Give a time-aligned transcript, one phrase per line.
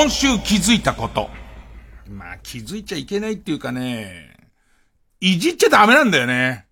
[0.00, 1.28] 今週気づいたこと。
[2.08, 4.34] まあ気づいちゃいけないっていうかね、
[5.20, 6.64] いじっちゃダメなんだよね。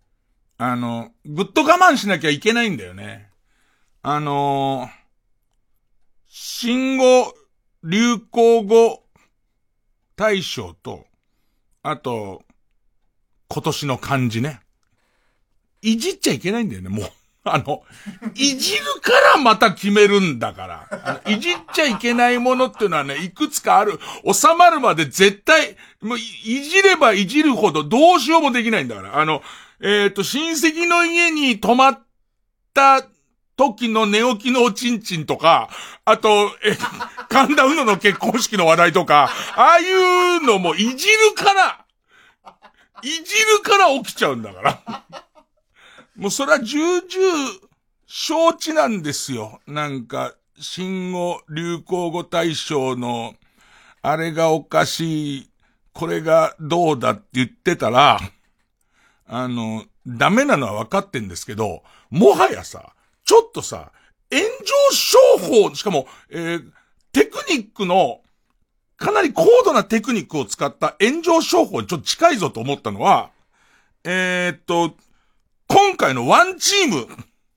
[0.57, 3.29] あの、ぐっと我慢しなきゃいけないんだよね。
[4.01, 4.89] あの
[6.27, 7.35] 新語、
[7.85, 9.03] 流行語
[10.17, 11.05] 大賞と、
[11.83, 12.45] あと、
[13.49, 14.61] 今年の漢字ね。
[15.83, 17.11] いじっちゃいけないんだよね、もう。
[17.55, 17.83] あの、
[18.35, 21.21] いじるからまた決めるんだから。
[21.27, 23.99] いじっちゃいけないものっていうのはね、いくつかある。
[24.25, 29.19] 収まるまで絶対、もういいじればいじるほどどうしようもできないんだから。
[29.19, 29.43] あの、
[29.81, 32.01] えっ、と、親戚の家に泊まっ
[32.75, 33.05] た
[33.57, 35.69] 時の寝起きのおちんちんとか、
[36.05, 36.77] あと、え、
[37.29, 41.85] 神田うのの結婚式の話題とか、ああいうのもいじるから、
[43.03, 45.03] いじるから起きちゃうんだから。
[46.19, 47.07] もうそれは重々
[48.07, 49.61] 承知なんですよ。
[49.69, 53.37] なんか、新語・流行語大賞の、
[54.03, 55.51] あれがおかしい、
[55.93, 58.19] これがどうだって言ってたら、
[59.27, 63.93] あの、ダメなのは分かってんですけど、もはやさ、ちょっとさ、
[64.33, 66.73] 炎上商法、しかも、えー
[67.13, 68.21] テクニックの、
[68.97, 73.31] かなり高度なテクニックを使った炎上商法にちょっと近いぞと思ったのは、
[74.05, 74.95] えーっと、
[75.69, 77.07] 今回のワンチーム、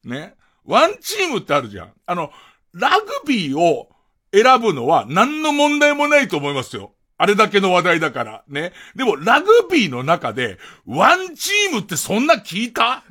[0.04, 0.36] ね。
[0.66, 1.94] ワンチームってあるじゃん。
[2.06, 2.32] あの、
[2.74, 3.90] ラグビーを
[4.34, 6.94] 選ぶのは何の問題もないと思いますよ。
[7.18, 8.44] あれだけの話題だから。
[8.48, 8.74] ね。
[8.96, 13.04] でも、ラグビーの中で、ワンチームってそんな聞いた？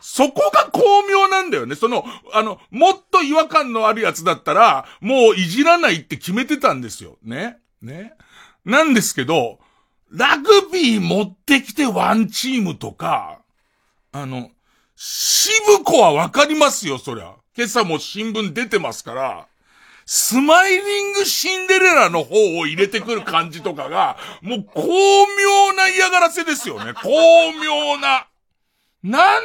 [0.00, 1.74] そこが巧妙なんだよね。
[1.74, 7.18] その、あの、もっと違和感のあるやつだったら、もういじらないって決めてたんですよ。
[7.22, 7.58] ね。
[7.82, 8.14] ね。
[8.64, 9.60] なんですけど、
[10.10, 13.39] ラグビー持ってきてワンチームとか、
[14.12, 14.50] あの、
[14.96, 17.34] 渋子はわかりますよ、そりゃ。
[17.56, 19.46] 今朝も新聞出てますから、
[20.04, 26.92] スマイリングシンデレラの方を入れてくる感じとかが、もう巧妙な嫌がらせですよね。
[26.94, 27.08] 巧
[27.62, 28.26] 妙な。
[29.02, 29.42] なん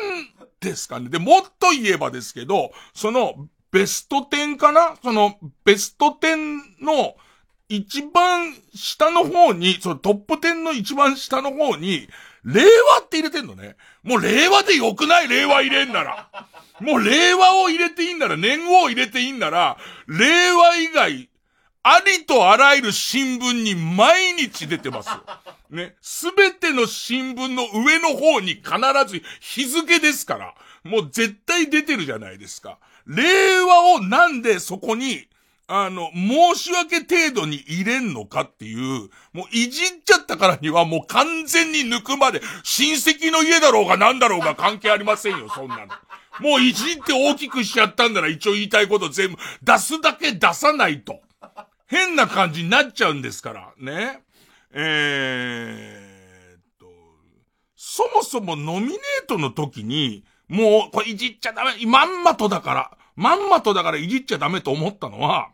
[0.60, 1.10] ですかね。
[1.10, 4.98] で、もっと言えばですけど、その、ベスト10かな？
[5.04, 7.16] その、ベスト10の、
[7.70, 12.08] 一番下の方に、そのトップ10の一番下の方に、
[12.46, 13.76] 令和って入れてんのね。
[14.04, 15.28] もう令和でよくない？
[15.28, 16.30] 令和入れんなら。
[16.80, 21.30] もう令和を入れていいんなら、年号を入れていいんなら、令和以外、
[21.82, 25.10] ありとあらゆる新聞に毎日出てます。
[25.70, 25.96] ね。
[26.02, 28.66] すべての新聞の上の方に必
[29.08, 30.54] ず日付ですから。
[30.84, 32.78] もう絶対出てるじゃないですか。
[33.08, 33.24] 令
[33.62, 35.28] 和をなんでそこに、
[35.68, 45.88] あの、申し訳程度に入れんのかっていう、もういじっちゃったからにはもう完全に抜くまで、親戚の家だろうが何だろうが 関係ありませんよ、そんなの。
[46.40, 51.22] もういじって大きくしちゃったんなら一応言いたいこと全部出すだけ出さないと。
[51.88, 54.22] 変な感じになっちゃうんですから、ね。
[54.72, 56.88] えーっと、
[57.76, 65.50] そもそもノミネートの時に、もう、これいじっちゃダメ、まんまとだから、まんまとだからいじっちゃダメと思ったのは、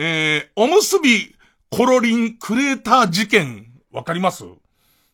[0.00, 1.34] えー、おむすび
[1.70, 4.44] コロリンクレーター事件、わかります？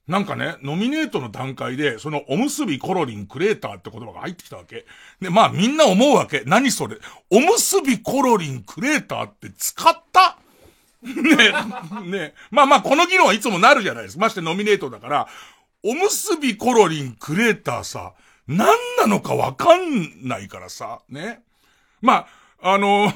[0.06, 4.84] なんかね、ノミネートの段階で、そのおむすびコロリンクレーターって言葉が入ってきたわけ。
[5.23, 6.43] で、まあみんな思うわけ。
[6.44, 6.99] 何それ？
[7.31, 10.38] おむすびコロリンクレーターって使った？
[11.03, 11.53] ね
[12.11, 14.20] ねまあまあこの議論はいつもなるじゃないですか。
[14.20, 15.29] ましてノミネートだから、
[15.82, 18.12] おむすびコロリンクレーターさ、
[18.47, 18.67] 何
[18.99, 21.43] なのかわかんないからさ、ね。
[22.03, 22.26] ま
[22.61, 23.11] あ、あの、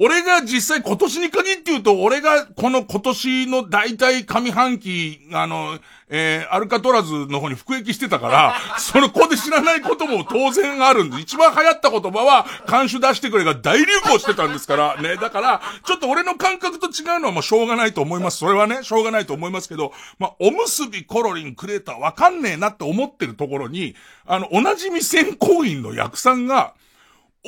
[0.00, 5.76] 俺が実際今年に限って言うと、俺がこの今年の大体上半期、あの、
[6.08, 15.16] えー、アルカトラズの方に服役してたから、 その子で知らないことも当然あるんで、一番流行った言葉は、監修出してくれが大流行してたんですから、ね。
[15.16, 18.38] だから、ちょっと俺の感覚と違うのはもうしょうがないと思います。
[18.38, 23.96] それはね、しょうがないと思いますけど、まあ、おむすびコロリンクレーターわかんねえなって思ってるところに、
[24.26, 26.74] あの、同じ未選行員の役さんが、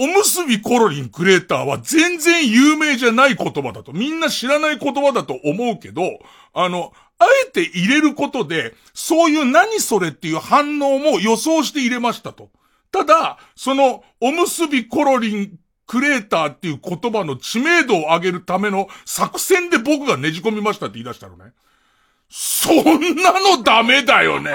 [0.01, 3.93] おむすびコロリンクレーターは全然有名じゃない言葉だと。
[3.93, 6.03] みんな知らない言葉だと思うけど、
[6.55, 12.49] あの、あえて入れることで、そういう何それっていう反応も予想して入れましたと。
[12.91, 21.53] ただ、その、おむすびコロリンクレーターっていう言葉の知名度を上げるための作戦で僕がねじ込みましたって言い出したのね。
[22.31, 24.55] そんなのダメだよね。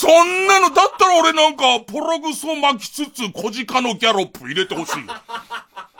[0.00, 5.02] そんなの、だったら俺なんか、ポログソ巻きつつ、小鹿のギャロップ入れてほしい。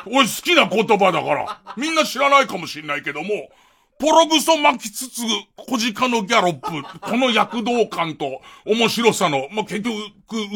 [0.06, 1.60] 俺好きな言葉だから。
[1.76, 3.50] みんな知らないかもしんないけども、
[3.98, 5.20] ポログソ巻きつつ、
[5.54, 9.94] 小鹿のギャロップ、この躍動感と面白さの、まあ、結局、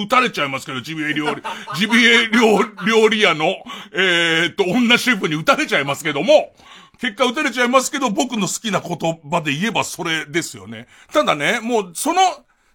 [0.03, 1.43] 撃たれちゃいますけど、ジビエ料理、
[1.77, 3.57] ジビエ料料理屋の、
[3.93, 6.55] えー、っと、女シェフに撃たれちゃいますけども、
[6.99, 10.87] 結果撃たれちゃいますけど、僕の好きな言葉で言えばそれですよね。
[11.13, 12.23] ただね、もう、その、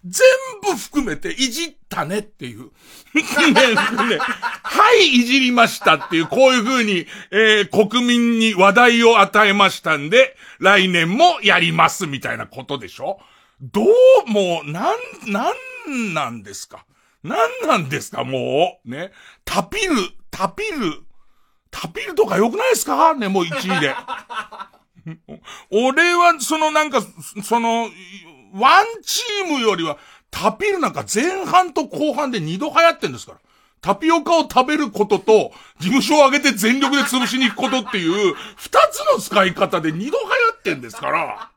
[0.04, 0.22] 全
[0.62, 2.70] 部含めていじったねっていう。
[3.14, 4.18] ね、ね、
[4.62, 13.18] はい、いじりましたっていう、こういう風に、えー、国民に話題を与えましたんで、来年もやりますみたいなことでしょ？
[13.60, 13.86] どう、
[14.30, 14.96] も、なん、
[15.30, 15.52] な
[15.92, 16.86] んなんですか？
[17.22, 18.24] なんなんですか？
[18.24, 19.12] もう、ね？
[19.44, 19.94] タピル、
[20.30, 21.02] タピル、
[21.70, 23.12] タピルとか良くないですか？
[23.14, 23.94] ね、もう1位で。
[25.70, 27.02] 俺は、そのなんか、
[27.42, 27.90] その、
[28.54, 29.98] ワンチームよりは、
[30.30, 33.38] タピルなんか前半と後半で二度流行ってんですから。
[33.80, 41.50] タピオカを食べることと、事務所を上げて全力で潰しに行くことっていう、二つの使い方で二度流行ってんですから。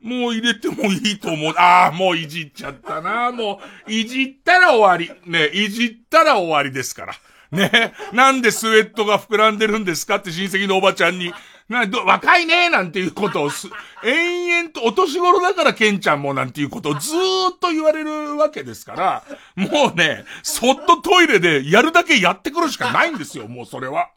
[0.00, 1.54] もう入れてもいいと思う。
[1.56, 3.30] ああ、もういじっちゃったな。
[3.30, 5.30] もう、いじったら終わり。
[5.30, 7.14] ね、いじったら終わりですから。
[7.52, 11.32] ね、なんでスウェットが膨らんでるんですかって親戚のおばちゃんに
[11.72, 13.68] な、ど、若いねなんていうことをす、
[14.04, 19.24] 延々と、お年頃だからケンちゃんもなんていうことをずーっと言われるわけですから、
[19.56, 24.10] もうね、そっとトイレでやるだけやってくるしかないんですよ、もうそれは。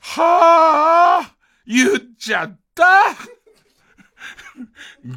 [0.00, 1.34] はあ、
[1.66, 2.84] 言っちゃった。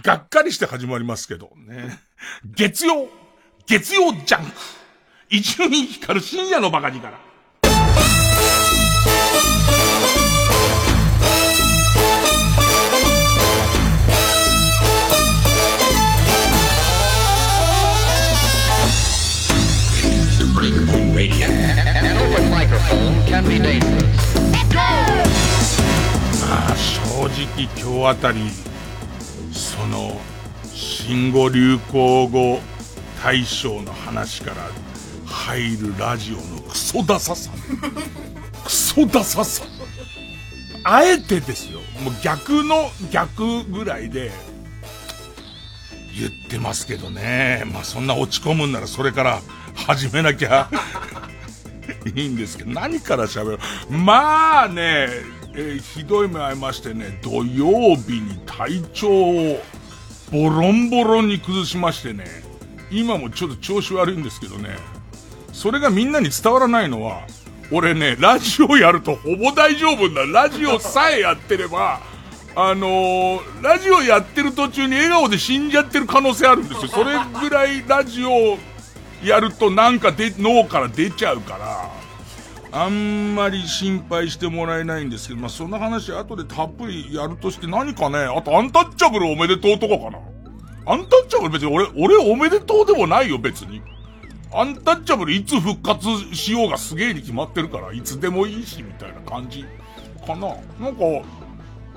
[0.03, 1.99] がっかりして始まりますけどね。
[2.55, 3.07] 月曜、
[3.65, 4.51] 月曜ジャンク。
[5.29, 7.24] 一瞬光る深夜のバカ力。
[21.25, 21.47] Radio.
[21.47, 24.05] An open microphone can be dangerous.
[26.39, 28.41] まあ正直今日あたり
[29.51, 30.21] その
[30.71, 32.59] 新語・流行語
[33.23, 34.69] 大賞の話から
[35.25, 37.49] 入るラジオのクソダサさ
[38.63, 39.63] クソダサさ
[40.83, 44.31] あえてですよもう逆の逆ぐらいで
[46.15, 49.41] 言ってますけどねまあそんな落ち込むんならそれから
[49.75, 50.69] 始めなきゃ
[52.15, 55.07] いいんですけど、何から喋るまあね、
[55.53, 59.61] えー、ひどい目合いましてね、土曜日に体調を
[60.31, 62.25] ボロンボロンに崩しましてね、
[62.91, 64.77] 今もちょっと調子悪いんですけどね、
[65.53, 67.21] それがみんなに伝わらないのは、
[67.71, 70.25] 俺ね、ラジオやるとほぼ大丈夫だ。
[70.25, 71.99] ラジオさえやってれば、
[72.55, 76.87] あのー、ラジオやってる途中に笑顔で死んじゃってる可能性あるんですよ。
[76.87, 78.57] それぐらいラジオ
[79.25, 81.91] やるとなんかで脳から出ちゃうから、
[82.71, 90.19] あんまり心配してもらえないんですけど、まあ、その話後でたっぷりやるとして何かね、あとアンタッチャブルおめでとうとかかな？
[90.87, 93.81] アンタッチャブル別に俺、俺おめでとうでもないよ別に。
[94.53, 99.65] アンタッチャブルいつ復活しようがすげえに決まってるから、いつでもいいし、みたいな感じ
[100.25, 100.55] かな？
[100.79, 101.03] なんか、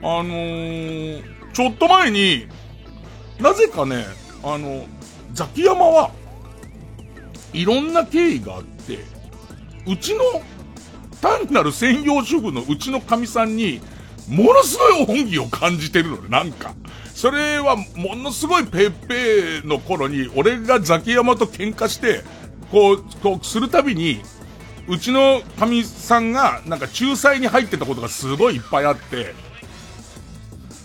[0.00, 1.22] あのー、
[1.52, 2.46] ちょっと前に、
[3.40, 4.04] なぜかね、
[4.42, 4.86] あの、
[5.32, 6.10] ザキヤマは、
[7.52, 8.98] いろんな経緯があって、
[9.86, 10.22] うちの、
[11.20, 13.80] 単なる専業主婦のうちの神さんに、
[14.28, 16.74] ものすごい恩義を感じてるので、なんか。
[17.14, 22.22] それは、ものすごいペッペーの頃に、俺がザキヤマと喧嘩して、
[22.70, 24.20] こう、こう、するたびに、
[24.86, 29.34] うちの神さんが、なんか仲裁に入ってたことがすごいいっぱいあって、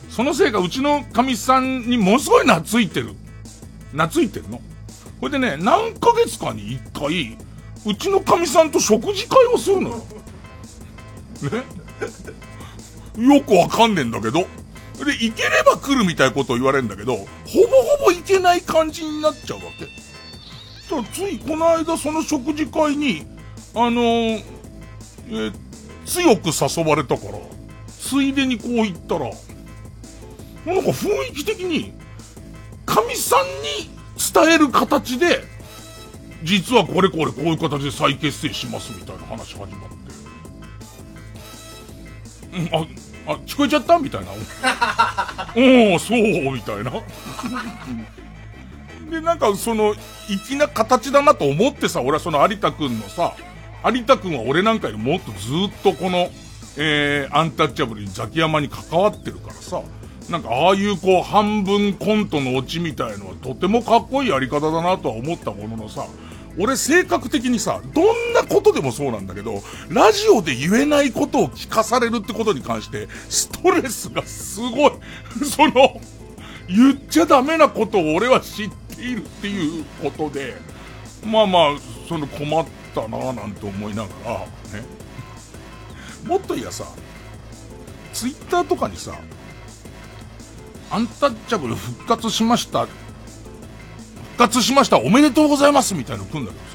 [0.09, 3.15] そのせいかうちの神さんにものすごい懐いてる。
[3.91, 4.61] 懐いてるの。
[5.23, 7.37] これでね、何ヶ月かに一回、
[7.85, 9.97] うちのかみさんと食事会をするのよ。
[13.15, 13.35] ね？
[13.35, 14.39] よくわかんねえんだけど。
[14.41, 14.47] で、
[15.13, 19.87] 行ければ来るみたいなことを言われるんだけど、ほぼほぼ行けない感じになっちゃうわけ。
[20.89, 23.25] ただ、ついこの間その食事会に、
[23.75, 24.43] あのー、
[25.31, 25.53] え
[26.05, 27.39] 強く誘われたから、
[27.87, 29.29] ついでにこう言ったら、
[30.65, 31.93] なんか雰囲気的に、
[32.85, 35.43] 神さんに伝える形で、
[36.43, 39.75] 実はこれこれこういう形で再結成しますみたいな話始まって。
[42.53, 44.31] うん、あ、あ、聞こえちゃったみたいな。
[44.31, 46.19] おお、そう、
[46.51, 46.91] みたいな。
[49.09, 49.95] で、なんかその、
[50.27, 53.33] 粋な形だなと思ってさ、俺はその有田くんのさ、
[53.85, 55.37] 有田くんは俺なんかよりもっとず
[55.69, 56.29] っとこの、
[56.77, 59.81] えー、アンタッチャブルにザキヤマに関わってるからさ、
[60.29, 66.07] なんかああいうこう半分コントのオチみたいのはとてもかっこいいやり方だなとは思ったもののさ、
[66.57, 74.91] 俺性格的にさ、どんなことでもそうなんだけど、ラジオで言えないことを聞かされるってことに関して、ストレスがすごい。
[75.43, 75.99] その、
[76.67, 80.55] 言っちゃダメなことを俺は知っているっていうことで、
[81.25, 81.63] まあまあ、
[82.07, 84.45] その困ったなぁなんて思いながら、ね。
[86.25, 86.85] もっと言やさ、
[88.13, 89.17] ツイッターとかにさ、
[90.93, 92.93] アンタッチャブル復活しました復
[94.37, 96.73] 活しましたおめでとうございますみたいなの来んだけどさ。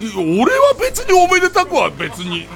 [0.00, 2.46] 俺は別におめでたくは別に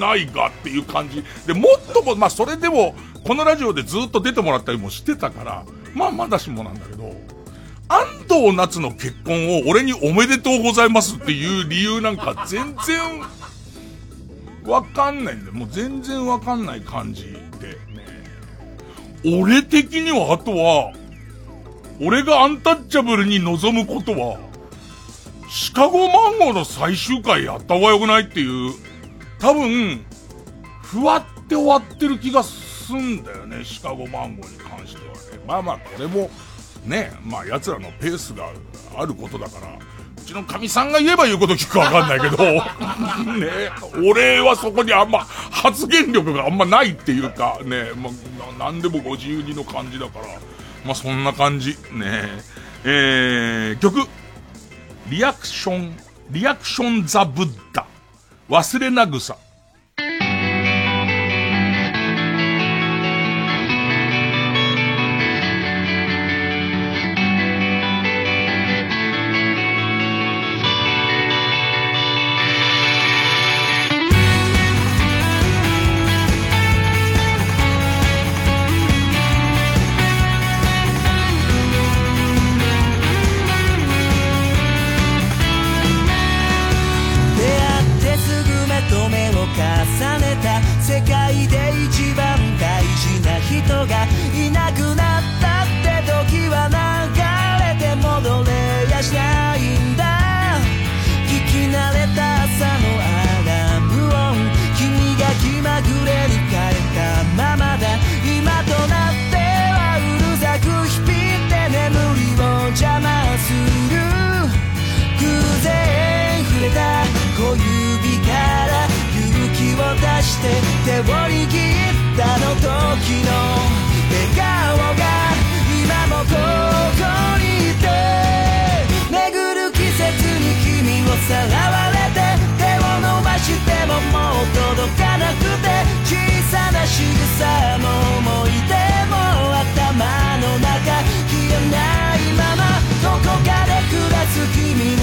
[0.00, 1.22] ないがっていう感じ。
[1.46, 2.94] で、もっとも、まあそれでも、
[3.26, 7.14] このラジオでずっと出てもらったりもしてたから、まあまだしもなんだけど、
[7.88, 13.00] 安藤夏の結婚を俺におめでとうございますっていう理由なんか全然
[14.64, 15.52] わかんないんだよ。
[15.52, 17.49] もう全然わかんない感じ。
[19.24, 20.92] 俺的にはあとは、
[22.00, 24.38] 俺がアンタッチャブルに望むことは、
[25.50, 28.72] シカゴマンゴーの最終回やった方がよくないっていう、
[29.38, 30.04] 多分、
[30.82, 35.20] ふわって終わってる気がすんだよね、シカゴマンゴーに関してはね。
[35.46, 36.30] まあまあ、これも、
[36.86, 38.50] ね、まあ奴らのペースが
[38.96, 39.78] あることだから、
[40.30, 42.44] ちの神さんが言えば言うこと聞くかわかんないけど、
[43.34, 43.48] ね、
[44.08, 48.10] 俺はそこにあんま発言力があんまないっていうか、ね、ま
[48.58, 50.26] あ、なんでもご自由にの感じだから、
[50.84, 51.76] まあ、そんな感じ。
[51.92, 52.42] ね
[52.84, 54.06] えー、曲。
[55.08, 55.96] リアクション、
[56.30, 57.84] リアクションザ・ブッダ。
[58.48, 59.36] 忘れなぐさ。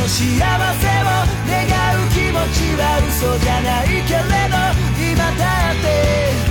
[0.07, 1.67] 幸せを願
[2.01, 4.55] う気持ちは嘘じゃないけれど
[5.11, 6.46] 今だって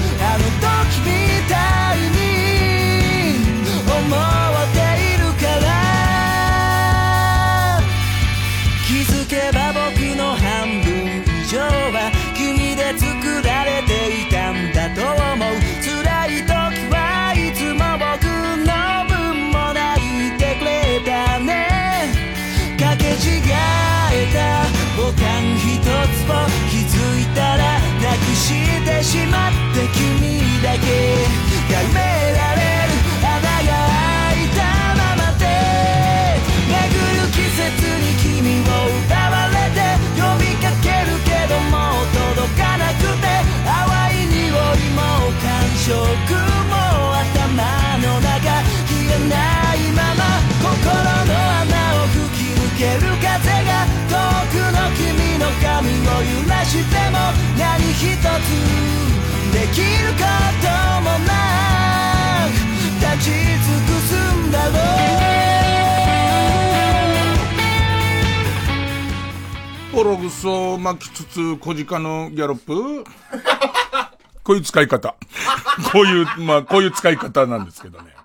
[28.46, 30.86] してしまって君だけ
[31.66, 31.98] やめ
[32.30, 34.62] られる穴が開いた
[34.94, 35.42] ままで。
[36.70, 37.66] 巡る季節
[37.98, 39.82] に君を歌われて
[40.14, 43.26] 呼びかけるけども届かなくて。
[43.66, 45.02] 淡い匂いも
[45.42, 45.90] 感触
[46.70, 48.62] も頭の中。
[48.86, 51.34] 消えないまま心の
[51.66, 54.14] 穴を吹き抜ける風が遠
[54.54, 57.34] くの君の髪を揺らしても
[57.96, 58.00] つ
[59.52, 60.20] できるこ
[60.60, 60.68] と
[61.00, 61.32] もな
[62.50, 62.54] く
[63.00, 63.40] 立ち尽
[63.86, 64.72] くすんだろ
[69.94, 73.04] うオログソを巻きつつ小鹿のギャロップ
[74.44, 75.16] こういう使い方。
[75.92, 78.15] こういう、まあ、こういう使い方なんですけどね。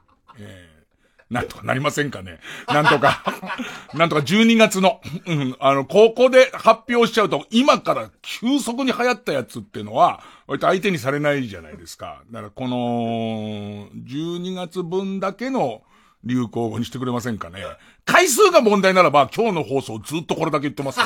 [1.32, 2.40] なんとかなりませんかね。
[2.68, 3.24] なんとか、
[3.96, 12.22] なんとか12月の、うん、あの、ここで発表しちゃうと、今から急速に流行ったやつっていうのは、割と相手にされないじゃないですか。
[12.32, 15.84] だからこの、12月分だけの
[16.26, 17.64] 流行語にしてくれませんかね。
[18.04, 21.00] 回数が問題ならば、今日の放送ずっとこれだけ言ってます。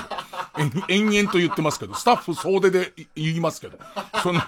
[0.87, 3.77] 延々と言ってますけど、スタッフ総出で言いますけど。
[4.23, 4.41] その、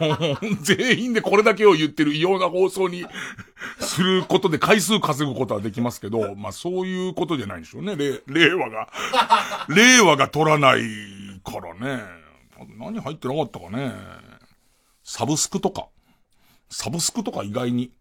[0.61, 3.05] 全員でこれだけを言ってる異様な放送に
[3.79, 7.95] することで回数稼ぐことはできますけど、まあそういうことじゃないんでしょうね。
[8.27, 8.89] 令和が。
[9.69, 10.81] 令和が取らない
[11.43, 12.03] からね。
[12.77, 13.93] 何入ってなかったかね。
[15.03, 15.87] サブスクとか。
[16.69, 17.91] サブスクとか意外に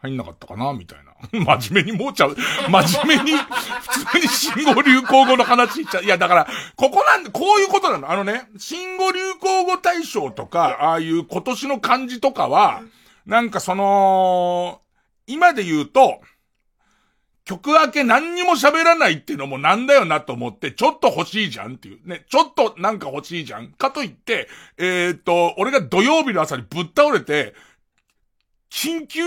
[0.00, 1.12] 入んなかったかなみたいな。
[1.58, 2.36] 真面目にもうちゃう。
[2.68, 6.04] 真面目に、普通に新語・流行語の話しちゃう。
[6.04, 8.10] いや、だから、ここなんで、こういうことなの。
[8.10, 12.82] あのね、新語・流行語大賞とか、ああいう今年の漢字とかは、
[13.26, 14.80] なんかその、
[15.26, 16.20] 今で言うと、
[17.44, 22.06] 曲明け何にも喋らないっていうのもなんだよなと思って、ちょっと欲しいじゃんっていう。
[22.06, 23.72] ね、ちょっとなんか欲しいじゃん。
[23.72, 27.54] かといって、えー、っと、俺が土曜日の朝にぶっ倒れて、
[28.70, 29.22] 緊急、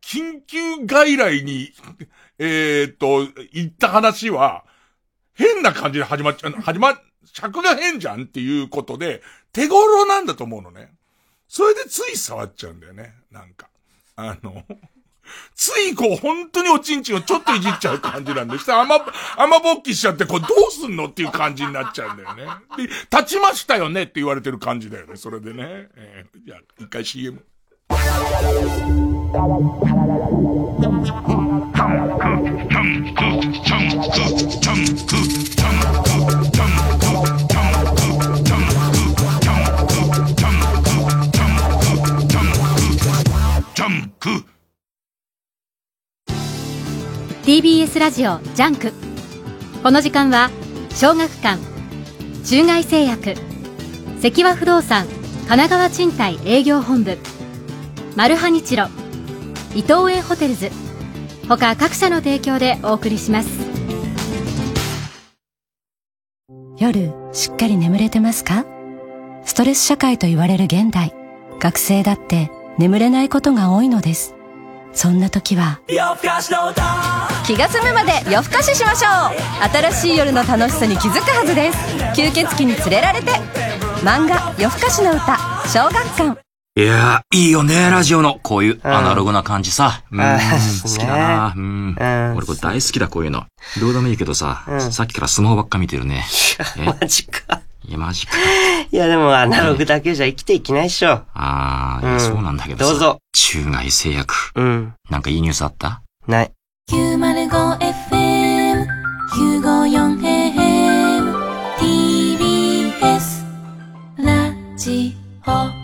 [0.00, 1.72] 緊急外来に、
[2.38, 4.64] えー、っと、行った話は、
[5.34, 10.92] 変な感じで始まっちゃう、始ま、尺が変じゃんっていうことで、手頃なんだと思うのね。
[11.48, 13.14] それでつい触っちゃうんだよね。
[13.30, 13.68] なんか。
[14.16, 14.64] あの、
[15.54, 18.96] ついこう本当におちんちんをちょっといじっちゃう感じなんで、した甘、
[19.36, 22.44] 甘ぼっきしちゃってこれどうすんのっていう感じになっちゃうんだよね。
[22.76, 25.16] で、立ちましたよねって言われてる感じだよね。
[25.16, 25.88] それでね。
[25.94, 27.44] えー、じゃあ、一回 CM。
[47.44, 48.92] TBS ラジオ JUNK。
[49.82, 50.50] この時間は
[50.94, 51.58] 小学館
[52.44, 53.34] 中外製薬
[54.20, 57.18] 積和不動産神奈川賃貸営業本部。
[58.14, 58.88] マルハニチロ。
[59.74, 60.70] 伊藤園ホテルズ。
[61.48, 63.48] 他各社の提供でお送りします。
[66.76, 68.66] 夜しっかり眠れてますか？
[69.46, 71.14] ストレス社会と言われる現代。
[71.58, 74.34] 学生だって眠れないことが多いのです。
[74.92, 75.80] そんな時は
[77.46, 79.12] 気が済むまで夜更かししましょう。
[79.90, 81.78] 新しい夜の楽しさに気づくはずです。
[82.14, 83.30] 吸血鬼に連れられて
[84.02, 85.38] 漫画「夜更かしの歌」
[85.72, 86.36] 小学館
[86.74, 88.40] いやー、いいよね、ラジオの。
[88.42, 90.02] こういうアナログな感じさ。
[90.10, 90.24] うん、好
[90.88, 91.52] きだな。
[91.54, 91.94] うん。
[92.34, 93.44] 俺これ大好きだ、こういうの。
[93.78, 96.24] どうでもいいけどさ、さっきからスマホばっか見てるね。
[96.86, 97.60] マジか。
[97.86, 98.32] いや、マジか。
[98.90, 101.10] いや、でもアナログだけじゃ生きていけないっしょ。
[101.34, 102.90] ああ、いや、そうなんだけどさ。
[102.92, 103.18] どうぞ。
[103.34, 104.34] 中外製薬。
[104.54, 104.94] うん。
[105.10, 106.00] なんかいいニュースあった？
[106.26, 106.50] ない。
[106.90, 108.86] 905FM、
[109.30, 111.34] 954AM、
[111.78, 113.44] TBS、
[114.16, 115.14] ラジ
[115.46, 115.81] オ。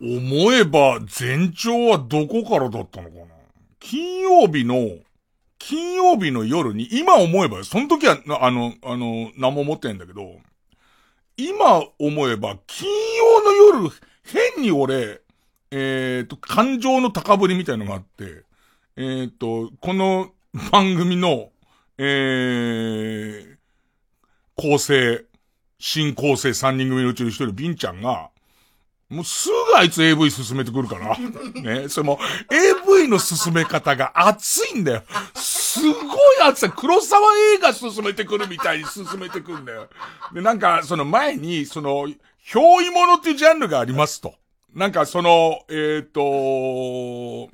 [0.00, 3.24] 思えば前兆はどこからだったのかな?
[3.80, 4.98] 金曜日の、
[5.58, 10.36] 金曜日の夜に、今思えば、その時は、あの、あの、何も思ってんだけど、
[11.36, 13.90] 今思えば、金曜の夜、
[14.24, 15.20] 変に俺、
[15.70, 18.44] えっ、ー、と、感情の高ぶりみたいのがあって、
[18.96, 20.32] えっ、ー、と、この
[20.72, 21.50] 番組の、
[21.98, 23.56] えー、
[24.56, 25.24] 構成、
[25.78, 28.30] 新構成3人組のうちの一人、ビンちゃんが、
[29.08, 31.16] もうすぐあいつ AV 進めてくるから。
[31.62, 31.88] ね。
[31.88, 32.18] それも
[32.50, 35.02] AV の進め方が熱いんだよ。
[35.34, 36.70] すごい熱い。
[36.70, 37.22] 黒沢
[37.54, 39.88] 映画進めてくるみたいに進めてくるんだよ。
[40.32, 42.06] で、なんか、その前に、その、
[42.46, 44.34] 憑依物っていうジャンルがありますと。
[44.74, 47.50] なんかその、えっ、ー、と、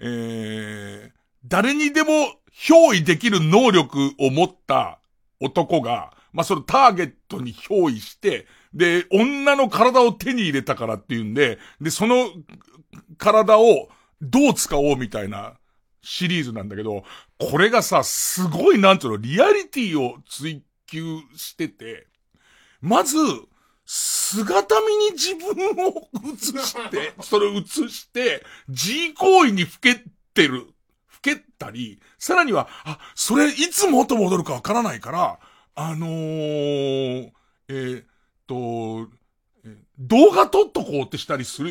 [0.00, 1.12] えー、
[1.46, 2.10] 誰にでも
[2.52, 4.98] 憑依できる能力を持った
[5.40, 12.30] 男が、まあ、そのターゲットに憑依して、で、女の体を手に入れたからっていうんで、で、その
[13.18, 13.88] 体を
[14.20, 15.54] どう使おうみたいな
[16.02, 17.02] シリーズなんだけど、
[17.38, 22.06] これがさ、すごいなんていうの、リアリティを追求してて、
[22.80, 23.16] まず、
[23.84, 30.68] 姿見に自分を映して、 それを映して、G 行為にふけてる、
[31.06, 35.40] ふけたり、さらには、あ、それいつ元戻るかわからないから、
[35.74, 37.30] あのー、
[37.68, 38.06] えー、っ
[38.50, 39.06] と、
[39.98, 41.70] 動画撮っとこうってしたりする。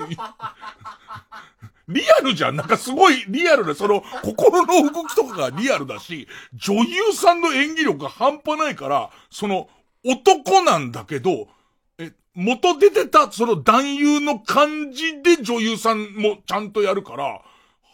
[1.90, 2.56] リアルじゃん。
[2.56, 9.68] なんかすごいリアルな、その、心の動きとかがリアルだし、女優さんの演技力が半端ないから、その、
[10.06, 11.50] 男なんだけど、
[11.98, 17.42] え、元出てた、その男優の感じで女優さんもちゃんとやるから、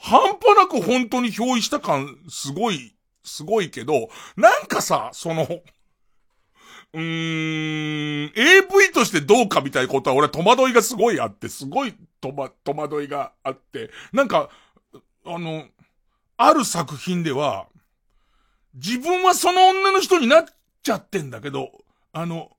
[0.02, 2.93] 半端なく本当に憑依した感、すごい、
[3.24, 5.48] すごいけど、なんかさ、その、
[6.95, 14.49] うーん、AV としてどうかみたいなことは俺は戸惑いがすごいあって、すごい戸戸惑いがあって、なんか、
[15.25, 15.65] あの、
[16.38, 17.67] ある作品では、
[18.75, 20.45] 自分はその女の人になっ
[20.84, 21.71] ちゃってんだけど、
[22.13, 22.51] あの、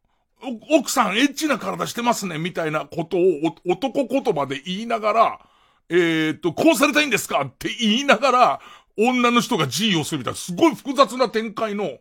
[0.71, 3.21] 奥さんエッチな体してますね、みたいなことを
[3.67, 5.41] 男言葉で言いながら、
[5.89, 8.61] えー、っと、こうされたいんですかって言いながら、
[8.99, 11.99] 女の人が G をするみたいな、すごい複雑な展開の、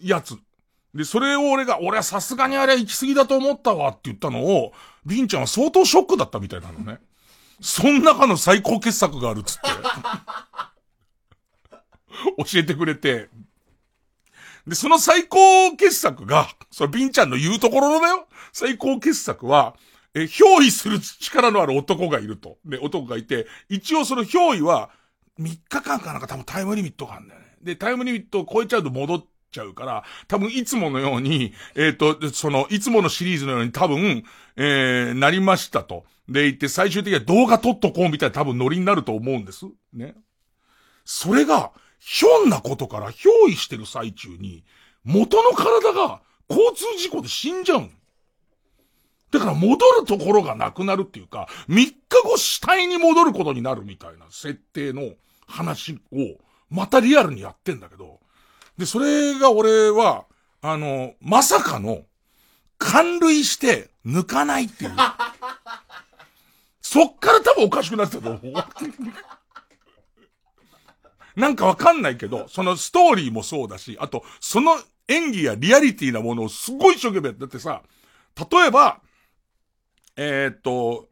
[0.00, 0.38] やつ。
[0.94, 4.72] で、それを俺が、俺はさすがにあれは行き過ぎだと思ったわって言ったのを、
[5.04, 6.98] ビンちゃんは相当ショックだったみたいなのね。
[7.60, 9.68] その中の最高傑作があるっつって。
[12.44, 13.28] 教えてくれて。
[14.66, 18.28] で、その最高傑作が、それビンちゃんの言うところのだよ。
[18.52, 19.76] 最高傑作は、
[20.14, 22.58] え、憑依する力のある男がいると。
[22.64, 24.90] で、男がいて、一応その憑依は、
[25.38, 27.46] 3日間かなんか多分タイムリミットがあるんだよね。
[27.62, 34.24] で、タイムリミットを超えちゃうと戻っちゃうから、多分いつものように、えっ、ー、と、その、いつものシリーズのように多分、
[34.56, 36.04] えー、なりましたと。
[36.28, 39.66] で、言って最終的には動画撮っとこうみたいな多分ノリになると思うんです。
[39.92, 40.14] ね。
[41.04, 44.64] それが、ひょんなことから憑依してる最中に、
[45.04, 47.88] 元の体が交通事故で死んじゃう
[49.30, 55.12] だから戻るところがなくなるっていうか、3日後死体に戻ることになるみたいな設定の
[55.46, 56.38] 話を、
[56.70, 58.20] またリアルにやってんだけど、
[58.78, 60.24] で、それが俺は、
[60.62, 62.02] あの、まさかの、
[62.78, 64.92] 感類して抜かないっていう。
[66.80, 68.52] そっから多分おかしくなってたと思う。
[71.36, 77.82] なんかわかんないけど、そのストーリーもそうだし、あと、その演技やリアリティなものをすごい一生懸命だってさ、
[78.50, 79.00] 例えば、
[80.16, 81.07] えー、っと、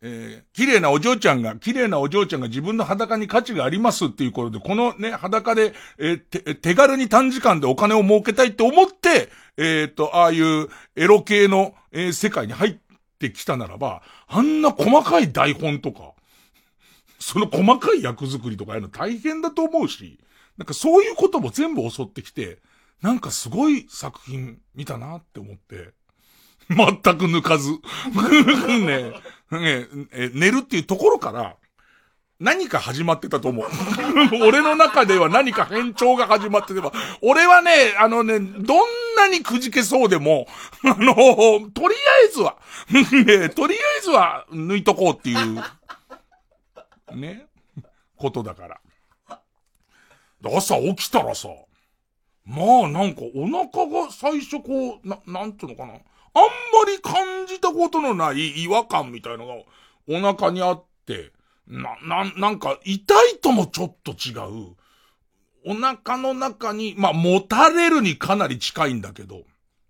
[0.00, 12.76] えー、綺麗なお嬢ちゃんが、綺麗なお嬢ちゃんが自分の裸に価値がありますっていうことで、このね、裸で、えー、手軽に短時間でお金を儲けたいって思って、えー、っと、ああいうエロ系の、えー、世界に入っ
[13.18, 16.12] てきたならば、あんな細かい台本とか、
[17.18, 20.20] その細かい役作りとかやるの大変だと思うし、
[20.56, 22.58] なんかそういうことも全部襲ってきて、
[23.02, 25.90] なんかすごい作品見たなって思って、
[26.68, 26.76] 全
[27.16, 27.72] く抜かず。
[28.84, 29.12] ね
[29.50, 29.86] ね
[30.34, 31.56] 寝るっていうところから、
[32.40, 33.66] 何か始まってたと思う。
[34.46, 40.46] 俺の中では何か変調が始まっててば、俺はね、あのね、どんなにくじけそうでも、
[40.84, 41.14] あの、
[41.70, 42.56] とりあえずは、
[43.26, 45.64] ね、とりあえずは抜いとこうっていう、
[47.16, 47.46] ね、
[48.16, 48.80] ことだから。
[50.44, 51.48] 朝起きたらさ、
[52.44, 55.98] まあなんかお腹が最初こう、な、なんていうのかな。
[56.34, 59.54] あんまり感じたことのない違和感みたいのが
[60.08, 61.32] お腹にあって、
[61.66, 64.76] な、な、なんか痛いともちょっと違う。
[65.66, 69.42] お腹の中に、まあ、持たれるにかなり近いんだけど、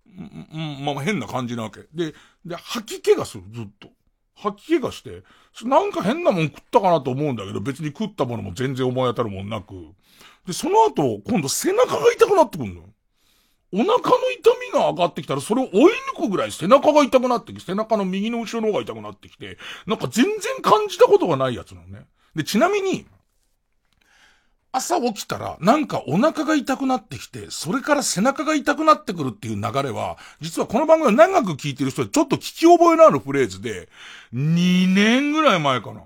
[0.07, 1.83] うん、まあ、変な感じなわけ。
[1.95, 3.89] で、で、吐き気がする、ずっと。
[4.35, 5.23] 吐き気がして、
[5.65, 9.75] なんか変なもん食ったかなと思うんだけど、別に食ったものも全然思い当たるもんなく。
[10.47, 12.89] で、その後、今度背中が痛くなってくるのよ。
[13.73, 22.07] お腹の痛みが上がってきたら、それを追い抜くぐらい背中が痛くなってきて、背中の右の後ろの方が痛くなってきて、なんか全然感じたことがないやつなのね。
[22.35, 23.07] で、ちなみに、
[24.71, 33.89] 朝起きたら、なんかお腹が痛くなってきて、それから背中が痛くなってくるっていう流れは、実はこの番組を長く聞いてる人でちょっと聞き覚えのあるフレーズで、
[34.35, 36.03] 2年ぐらい前かな。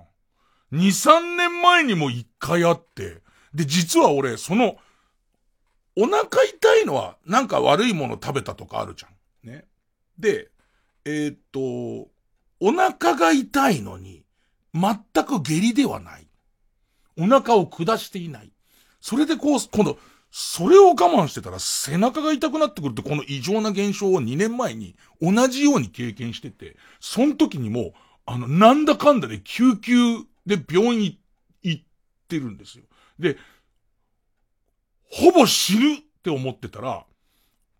[0.71, 3.21] 2、3年前にも1回あって、
[3.53, 4.77] で、実は俺、その、
[5.95, 9.09] お腹痛いのはなんか悪いもの食べたとかあるじゃ
[9.47, 9.49] ん。
[9.49, 9.65] ね。
[10.17, 10.49] で、
[11.05, 12.09] えー、っと、
[12.59, 14.23] お腹が痛いのに、
[14.73, 16.27] 全く下痢ではない。
[17.17, 18.51] お腹を下していない。
[18.99, 19.99] それでこう、今度、
[20.31, 27.93] それを我慢してたら背中が痛くなってくるってこの異常な現象を2年前に同じように経験してて、その時にも、
[28.25, 29.93] あの、なんだかんだで救急
[30.45, 31.19] で病院
[31.61, 31.83] 行っ
[32.27, 32.85] てるんですよ。
[33.19, 33.37] で、
[35.13, 37.05] ほぼ死ぬって思ってたら、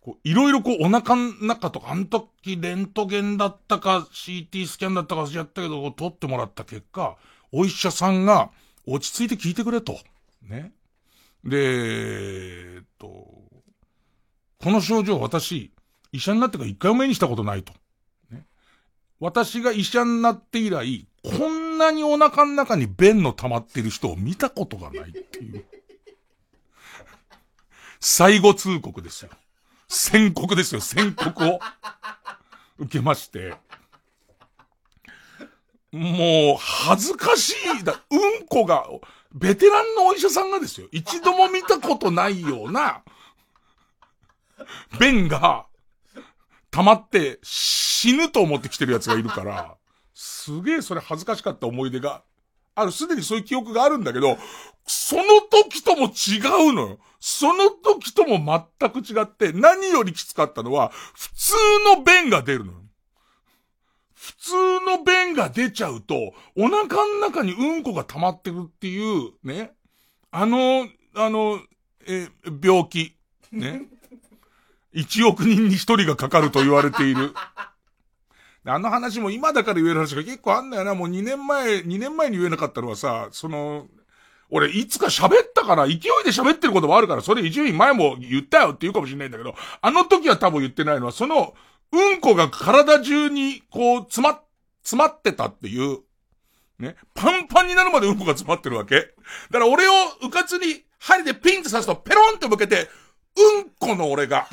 [0.02, 7.18] こう、いろいろこうお腹の中とか、あの時レントゲンだったか CT スキャンだったかやったけど、取ってもらった結果、
[7.52, 8.52] お医者さんが
[8.86, 9.98] 落ち着いて聞いてくれと。
[10.44, 10.74] ね。
[11.44, 15.72] で、えっと、この症状私、
[16.12, 17.74] 医者になってから一回も目にしたことないと。
[18.30, 18.46] ね、
[19.20, 25.66] 私が医者になって以来、こんなにお腹の中に便の溜まってる人を見たことがないっていう。
[28.06, 29.30] 最後通告ですよ。
[29.88, 31.60] 宣告ですよ、宣告を。
[32.78, 33.56] 受けまして。
[35.90, 38.02] もう、恥ずかしいだ。
[38.12, 38.90] うんこが、
[39.34, 40.90] ベテランのお医者さんがですよ。
[40.92, 43.04] 一度も見たことないような、
[45.00, 45.68] 便が、
[46.72, 49.78] 溜まって死ぬと思ってきてる奴がいるから、
[50.14, 52.22] すげえそれ恥ずかしかった思い出が
[52.76, 52.92] ある。
[52.92, 54.38] すでにそういう記憶があるんだけど、
[54.86, 56.40] その時とも違
[56.70, 57.00] うのよ。
[57.26, 61.54] その時とも全く違って、何よりきつかったのは、普通
[61.96, 62.80] の便が出るのよ。
[64.14, 69.72] 普通の便が出ちゃうと、お腹の中にうんこが溜まってるっていう、ね。
[70.32, 71.62] あの、あの、
[72.06, 72.28] え、
[72.62, 73.16] 病気。
[73.54, 73.84] ね。
[74.94, 77.34] 1億人に1人がかかると言われている。
[78.66, 80.94] あの話も今だから言える話が結構あんだよな。
[80.94, 83.88] もう2年前、2年前に言えなかったのはさ、その、
[84.56, 91.56] 俺いつか喋ったから、勢いで喋ってることもあるから、それ一応前も言ったよって言うかもしれないんだけど、あの時は多分言ってないのは、その、
[91.92, 94.40] うんこが体中に、こう、詰ま、
[94.84, 96.02] 詰まってたっていう、
[96.78, 96.96] ね。
[97.16, 98.96] パンパンになるまでうんこが詰まってるわけ。
[98.96, 99.04] だ
[99.54, 102.90] から俺をうかつに針でピンと刺すとペロンって向けて、
[103.36, 104.48] うんこの俺が、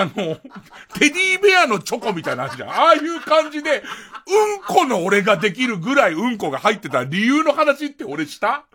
[0.00, 2.70] あの、テディベアのチョコみたいなあるじゃん。
[2.70, 3.82] ああいう感じで、
[4.28, 8.66] うんこの俺ができるぐらいうんこが入ってた理由の話って俺した？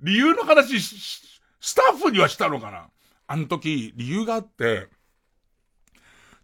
[0.00, 2.88] 理由の話スタッフにはしたのかな？
[3.26, 4.88] あの時、理由があって、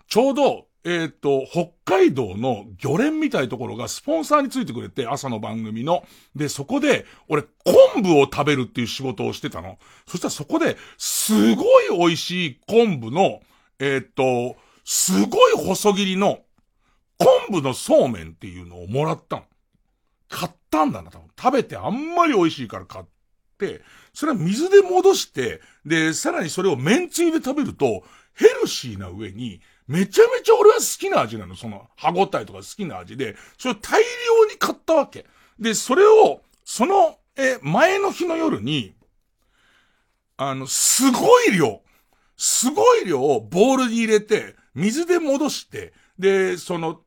[0.08, 6.04] ちょうど、えっ、ー、と、北海道の魚連みたいところがスポンサーについてくれて、朝の番組の。
[6.36, 9.78] で、そこで、俺、昆布を食べるっていう仕事をしてたの。
[10.06, 13.40] そしたらそこで、すごい美味しい昆布の、
[13.84, 16.40] えっ、と、すごい細切りの、
[17.18, 19.42] 昆布のそうめんっていうのをもらったの。
[20.30, 21.28] 買ったんだな、多分。
[21.38, 23.04] 食べてあんまり美味しいから買っ
[23.58, 23.82] て、
[24.14, 31.54] それは水で戻して、で、さらにそれを麺つゆで食べると、ヘルシーな上に、めちゃめちゃ俺は好きな味なの。
[31.54, 35.26] その、歯応えとか好きな味で、それを大量に買ったわけ。
[35.58, 38.94] で、それを、その、え、前の日の夜に、
[40.38, 41.83] あの、すごい量、
[42.36, 47.00] すごい量をボウルに入れて、水で戻して、で、その、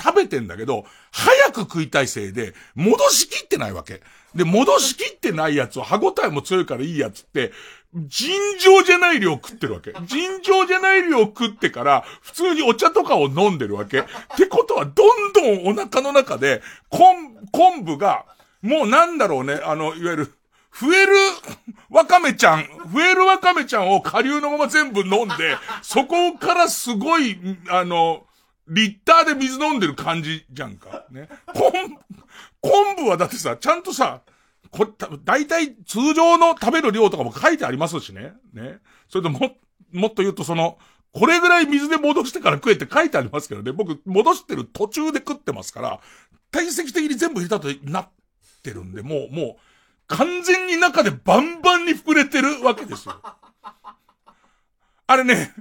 [0.00, 4.02] 食べてんだけど、早く食いたいせいで、戻しきってないわけ。
[4.34, 7.52] で、戻しきってないやつを歯応えも強いからいいやつって、
[7.94, 9.94] 尋常じゃない量食ってるわけ。
[10.04, 14.00] 尋常じゃない量食ってから、普通にお茶とかを飲んでるわけ。
[14.00, 14.04] っ
[14.36, 18.26] てことは、どんどんお腹の中で、昆、昆布が、
[18.60, 20.32] もうなんだろうね、あの、いわゆる、
[20.80, 21.12] 増える
[21.88, 27.38] わかめちゃん、増えるわかめちゃんを下流のまま全部飲んで、 そこからすごい、
[27.70, 28.26] あの、
[28.68, 31.06] リッターで水飲んでる感じじゃんか。
[31.10, 31.28] ね。
[31.54, 31.72] 昆、
[32.60, 34.22] 昆布はだってさ、ちゃんとさ、
[34.70, 34.86] こ、
[35.24, 38.34] だいたい通常の食べる量とかも書いてありますしね。
[38.52, 38.80] ね。
[39.08, 39.56] それとも、
[39.92, 40.78] もっと言うとその、
[41.12, 43.72] これぐらい水で戻してから食えって書いてありますけどね。
[43.72, 46.00] 僕、戻してる途中で食ってますから、
[46.50, 48.08] 体積的に全部入れたとなっ
[48.62, 49.56] てるんで、もう、もう、
[50.08, 53.20] 完全に中でバンバンに膨れてるわけですよ。
[55.08, 55.52] あれね、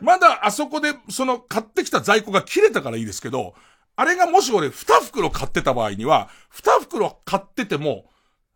[0.00, 3.54] まだあそこで、その、買ってきた在庫が切れたからいいですけど、
[3.96, 8.06] あれがもし俺2袋買ってた場合には、2袋買ってても、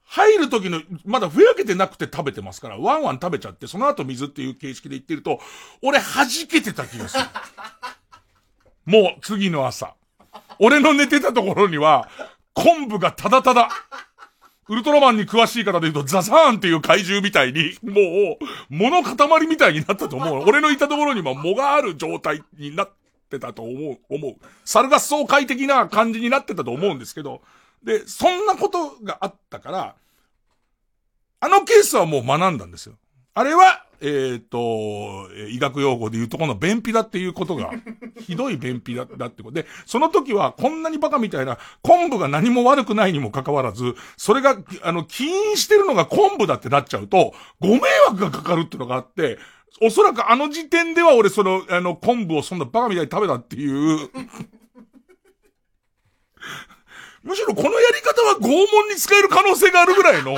[0.04, 5.40] 入る時の、まだふやけてなくて食べてますから、ワンワン食べちゃって、その後水っていう形式で言ってると、
[5.80, 7.24] 俺弾けてた気がする。
[8.84, 9.94] もう次の朝。
[10.58, 12.08] 俺の寝てたところには、
[12.54, 13.70] 昆布がただただ、
[14.68, 20.44] ウルトラマンに詳しい方で言うと、ザザーンっていう怪獣みたいに、もう、物塊みたいになったと思う。
[20.48, 22.90] 俺のいたところにも藻がある状態になっ
[23.28, 24.36] てたと思う、思う。
[24.64, 27.42] サルガス総会的な感じになってたと思うんですけど、
[27.82, 29.94] で、そんなことがあったから、
[31.40, 32.94] あのケースはもう学んだんですよ。
[33.34, 37.70] あれは、えっ、ー、と、医学用語で言うとこの便秘だっていうことが、
[38.26, 49.38] ひどい便秘だってことで、その時はこんなにバカみたいな昆布が何も悪くないにもかかわらず、それが、あの、起因してるのが昆布だってなっちゃうと、ご迷惑がかかるってのがあって、
[49.80, 54.10] おそらくあの時点では俺その、あの、昆布をそんなバカみたいに食べたっていう
[57.22, 60.36] むしろこのやり方は拷問に使える可能性があるぐらいの。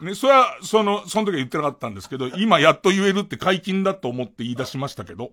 [0.00, 5.32] ね、それは、その、その時は言ってなかったんですけど、 今やっと言えるって解禁だと思って言い出しましたけど。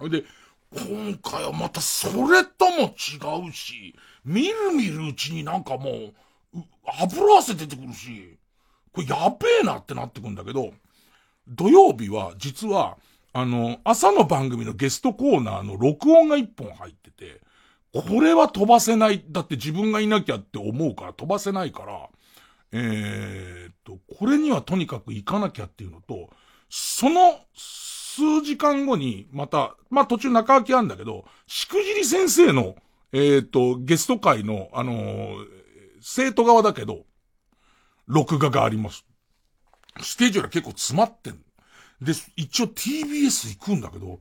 [0.00, 0.24] で、
[0.72, 6.14] 今回はまたそれとも違うし、見る見るうちになんかもう、
[7.00, 8.36] 油汗出てくるし、
[8.92, 10.72] これやべえなってなってくんだけど、
[11.46, 12.96] 土曜日は実は、
[13.32, 17.40] あの、朝の番組のゲストコーナーの録音が一本入ってて、
[17.92, 19.24] これは飛ばせない。
[19.28, 22.08] だって自分がいなきゃって思うから飛ばせないから、
[22.76, 26.30] えー、っと、これにはとにかく行かなきゃっていうのと、
[26.68, 32.74] その数時間後に、また、まあ、途中中空きあんだけど、しくじり先生の、
[33.12, 35.46] えー、っと、ゲスト会の、あのー、
[36.00, 37.04] 生徒側だけど、
[38.08, 39.06] 録画があります。
[40.00, 41.34] ステージは結構詰まってん。
[42.00, 44.18] で、一応 TBS 行くんだけど、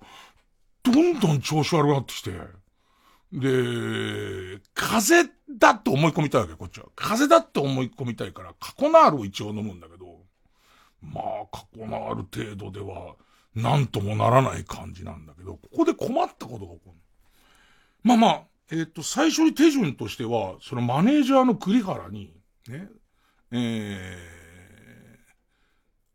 [0.84, 2.32] どんどん調子悪くなってきて、
[3.34, 6.86] で、風だって思い込みたいわけ、こっちは。
[6.96, 10.22] 風だって思い込みたいから、カコナールを一応飲むんだけど、
[11.02, 13.15] まあ、カコナール程度では、
[13.56, 16.91] なんともならない感じなんだけど、ここで困ったことが起こる。
[18.04, 22.34] まあまあ、えっ、と、最初に手順としては、そのマネージャーの栗原に、
[22.67, 22.88] ね、
[23.52, 24.17] え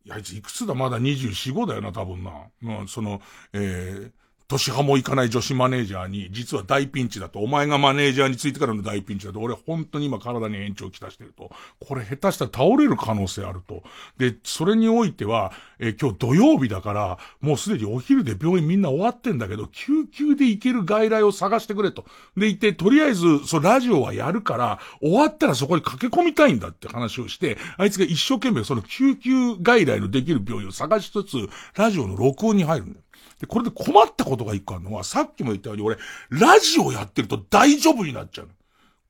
[0.04, 0.74] ー、いや、あいついくつだ？
[0.74, 2.30] まだ24、5だよな、多分な。
[2.60, 3.20] まあ、その、
[3.52, 4.12] えー、
[4.50, 11.50] 年派もいかない女子マネージャーに、実は大ピンチだと、お前がマネージャーについてからの大ピンチだと、俺本当に今体に延長をきたしてると、
[11.86, 13.82] これ下手したら倒れる可能性あると。
[14.16, 22.06] で、それにおいては、え今日土曜日だから、もうすでにお昼で病院みんな終わってんだけど、救急で行ける外来を探してくれと。
[22.34, 33.04] で、言って、とりあえず、そうラジオはやるから、終わったらそこに駆け込みたいんだって話をして、あいつが一生懸命その救急外来のできる病院を探しつつ、ラジオの録音に入るんだよ。
[33.40, 35.96] で、これで困ったことが一個あるのは、さっきも言ったように、俺、
[36.30, 38.48] ラジオやってると大丈夫になっちゃう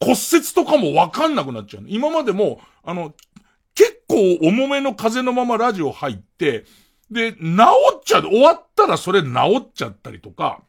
[0.01, 3.15] 骨折とかもわかんなくなっちゃう今までも、あの、
[3.75, 6.65] 結構重めの風のままラジオ入って、
[7.11, 7.39] で、治
[7.97, 8.23] っちゃう。
[8.23, 9.29] 終わったらそれ治
[9.61, 10.63] っちゃったりとか、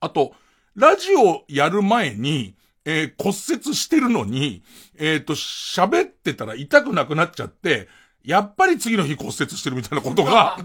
[0.00, 0.34] あと、
[0.74, 3.30] ラジオやる前に、えー、骨
[3.62, 4.62] 折してるのに、
[4.98, 7.88] えっ、ー、と、喋ってたら痛くなくなっちゃって、
[8.24, 10.56] やっぱり次の日骨折してるみたいなことが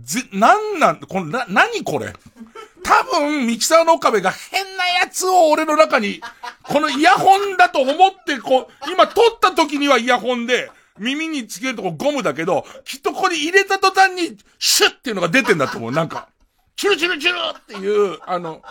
[0.00, 2.12] ぜ、なんなん、この、な、なにこれ？
[2.82, 6.20] 多分、ミキサーの岡部が変なやつを俺の中に、
[6.62, 15.92] このイヤホンだと思って、こう、今撮った時にはイヤホンで、耳につけるとこゴムだけど、きっとここに入れた途端に、シュッっていうのが出てんだと思う。
[15.92, 16.28] なんか、
[16.76, 18.62] チュルチュルチュルっていう、あの、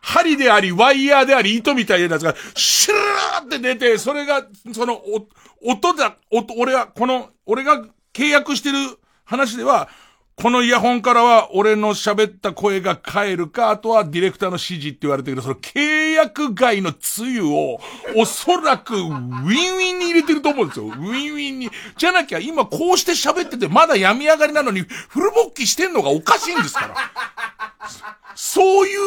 [0.00, 5.26] 針であり、ワイヤーであり、糸みたいなやつが、シュルーって出て、それが、その、お
[5.70, 9.88] 音だ、音、俺は、この、俺が契約してる話では、
[10.36, 17.78] このイヤホンからは俺の喋った声が帰るか、あとはディレクターの指示って言われてるけど、その契約外のつゆを、
[18.16, 20.86] おそらくウィンウィンに入れてると思うんですよ。
[20.86, 21.70] ウィンウィンに。
[21.96, 26.94] じゃなきゃ今こうして喋っててまだ病み上がりなのにフル勃起してんのがおかしいんですから。
[28.34, 29.00] そういう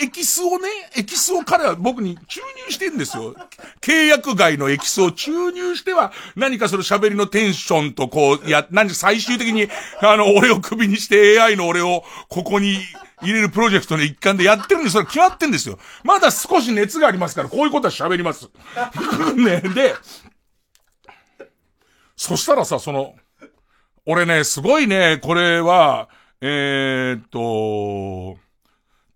[0.00, 3.34] エキスをね、エキスを彼は僕に注入してんですよ。
[3.80, 9.68] 契約外のエキスを注入しては、何かその喋りのテンションとこう、や、何最終的に、
[10.00, 12.78] あの、俺を首にして AI の俺をここに
[13.22, 14.94] 入れるプロジェクトの一環でやってるんです。
[14.94, 15.78] それ決まってんですよ。
[16.02, 18.48] まだ少し熱がありますから、こういうことは喋ります。
[19.36, 19.94] ね、で、
[22.16, 23.14] そしたらさ、その、
[24.06, 26.08] 俺ね、すごいね、これは、
[26.40, 28.43] えー、っと、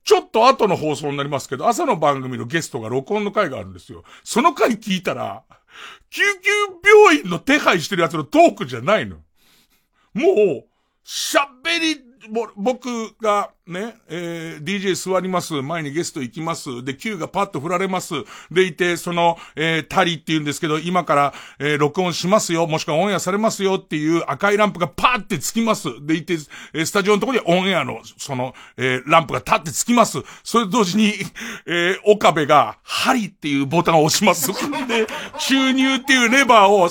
[0.08, 4.04] ちょっと後の放送になりますけど、朝の番組のゲストが録音の回があるんですよ。
[4.24, 5.44] その回聞いたら、
[6.08, 6.50] 救急
[6.90, 9.16] 病院の手配してるやつのトークじゃないの。
[10.14, 10.64] もう、
[11.04, 12.00] 喋り
[12.56, 15.60] 僕がね、えー、DJ 座ります。
[15.60, 16.82] 前にゲスト行きます。
[16.84, 18.14] で、Q がパッと振られます。
[18.50, 22.66] でいて、その、えー、タリって言うんですけど、今から、えー、録音しますよ。
[22.66, 25.88] もしくはオンエアされますよっていう赤いランプがパーってつきます。
[26.06, 26.34] でいて、
[26.72, 30.18] えー、スタジオのところにオンエアの、その、えー、ランプが立ってつきます。
[30.42, 31.12] それと同時に、
[31.66, 34.48] えー、岡部が、針っていうボタンを押します。
[34.88, 35.06] で、
[35.38, 36.88] 注入っていうレバーを、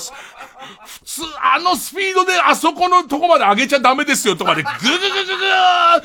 [0.84, 6.00] 普通、あのスピードであそこのとこまで上げちゃダメですよとかで、ぐぐぐぐぐー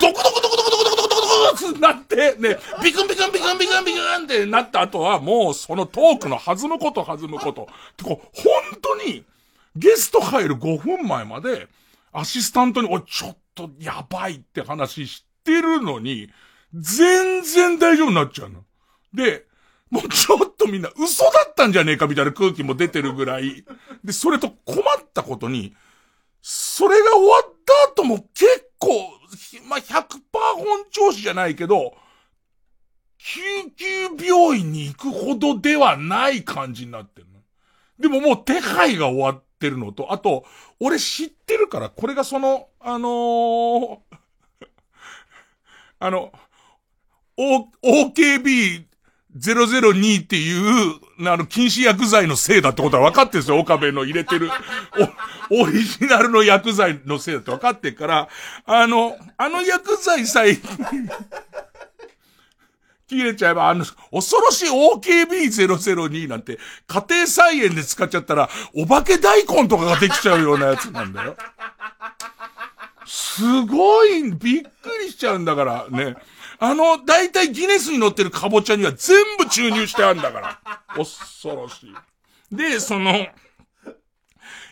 [0.00, 7.62] ドクドクドクドクドクドクドクドクってなって、ね、ビクンビクンビクンビクンビクンってなった後は、もうそのトークの弾むこと弾むこと。
[7.62, 8.20] ってか、本
[8.80, 9.24] 当に、
[9.76, 11.68] ゲスト入る5分前まで、
[12.12, 16.30] アシスタントに、おい、ちょっとやばいって話してるのに、
[16.74, 18.64] 全然大丈夫になっちゃうの。
[19.14, 19.44] で、
[19.92, 23.62] もうちょっとみんな嘘だったんじゃねえかみたいな空気も出てるぐらい。
[24.02, 25.74] で、それと困ったことに、
[26.40, 27.54] それが終わっ
[27.86, 28.88] た後も結構、
[29.68, 31.94] まあ、100%本調子じゃないけど、
[33.18, 33.42] 救
[33.76, 37.40] 急病院に行くほどではない感じになってるの。
[37.98, 40.46] でももう手配が終わってるのと、あと、
[40.80, 43.98] 俺知ってるから、これがその、あのー、
[46.00, 46.32] あの、
[47.36, 48.91] O、OKB
[49.38, 50.94] 002っていう、
[51.26, 53.58] あの、禁止薬剤のせいだってことは分かってるんですよ。
[53.58, 54.50] 岡部の入れてる、
[55.50, 58.28] お、オリジナルの薬剤のせいだって分かってるから、
[58.66, 60.58] あの、あの薬剤さえ
[63.08, 71.36] 切れちゃえば、あの、恐ろしい OKB002 なんて、家庭菜園で使っちゃったら、お化け大根とかができちゃうようなやつなんだよ。
[73.06, 74.68] すごい、びっく
[75.04, 76.16] りしちゃうんだから、ね。
[76.64, 80.60] あの、だいたいギネスに乗ってるカボチャには全部注入してあるんだから。
[80.94, 82.56] 恐ろしい。
[82.56, 83.12] で、その、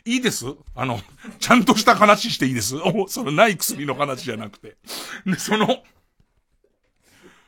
[0.05, 0.47] いいです？
[0.77, 1.01] あの、
[1.41, 2.77] ちゃんとした話していいです？
[2.95, 4.77] お、そのない薬の話じゃなくて。
[5.27, 5.83] で、その、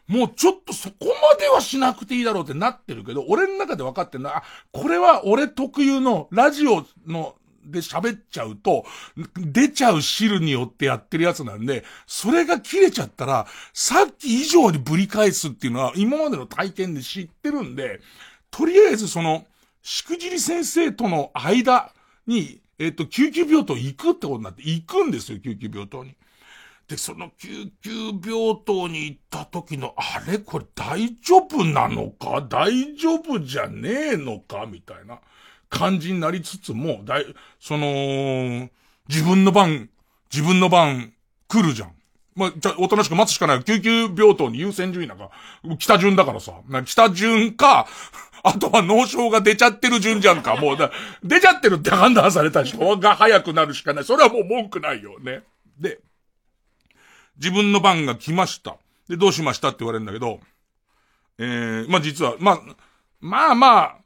[0.08, 8.84] もうちょっとそこまではしなくていいだろうってなってるけど、俺の中で分かってるのは、これは俺特有のラジオので喋っちゃうと、
[9.36, 18.00] 出ちゃう汁によってやってるやつなんで、それが切れちゃったら、さっき以上にぶり返すっていうのは今までの体験で知ってるんで、
[18.50, 19.46] とりあえずその、
[19.82, 21.92] しくじり先生との間
[22.26, 26.14] に、えっ、と、救急病棟行くってことになって、行くんですよ、救急病棟に。
[26.88, 30.38] で、その救急病棟に行った時の、あれ？
[30.38, 32.44] これ大丈夫なのか？
[32.48, 34.66] 大丈夫じゃねえのか？
[34.66, 35.20] みたいな。
[35.72, 37.26] 感じになりつつも、だい、
[37.58, 38.68] その、
[39.08, 39.88] 自分の番、
[40.32, 41.14] 自分の番
[41.48, 41.94] 来るじゃん。
[42.34, 43.64] まあ、じゃ、おとなしく待つしかない。
[43.64, 45.30] 救急病棟に優先順位なんか、
[45.78, 46.52] 北順だからさ。
[46.84, 47.88] 北順か、
[48.44, 50.56] あとは脳症が出ちゃってる順じゃんか。
[50.56, 50.92] もうだ、
[51.24, 54.04] 出ちゃってるって判断された人が早くなるしかない。
[54.04, 55.42] それはもう文句ないよね。
[55.78, 56.00] で、
[57.38, 58.76] 自分の番が来ました。
[59.08, 60.40] で、どうしましたって言われるんだけど、
[61.38, 62.60] えー、まあ実は、まあ、
[63.20, 64.01] まあまあ、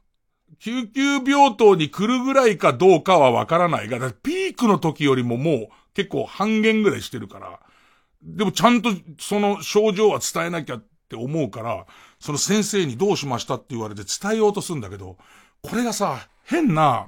[0.59, 7.59] 救急病棟に来るぐらいかどうかはわからないが、ピークの時よりももう結構半減ぐらいしてるから、
[8.23, 8.89] でもちゃんと
[9.19, 11.85] その症状は伝えなきゃって思うから、
[12.19, 15.17] その先生にどうしましたって言われて伝えようとするんだけど、
[15.61, 17.07] これがさ、変な、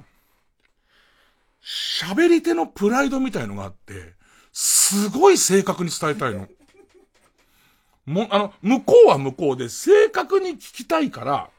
[1.62, 4.14] 喋り手のプライドみたいのがあって、
[4.52, 6.48] すごい正確に伝えたいの。
[8.06, 11.50] も、あの、向こうは向こうで正確に聞きたいから、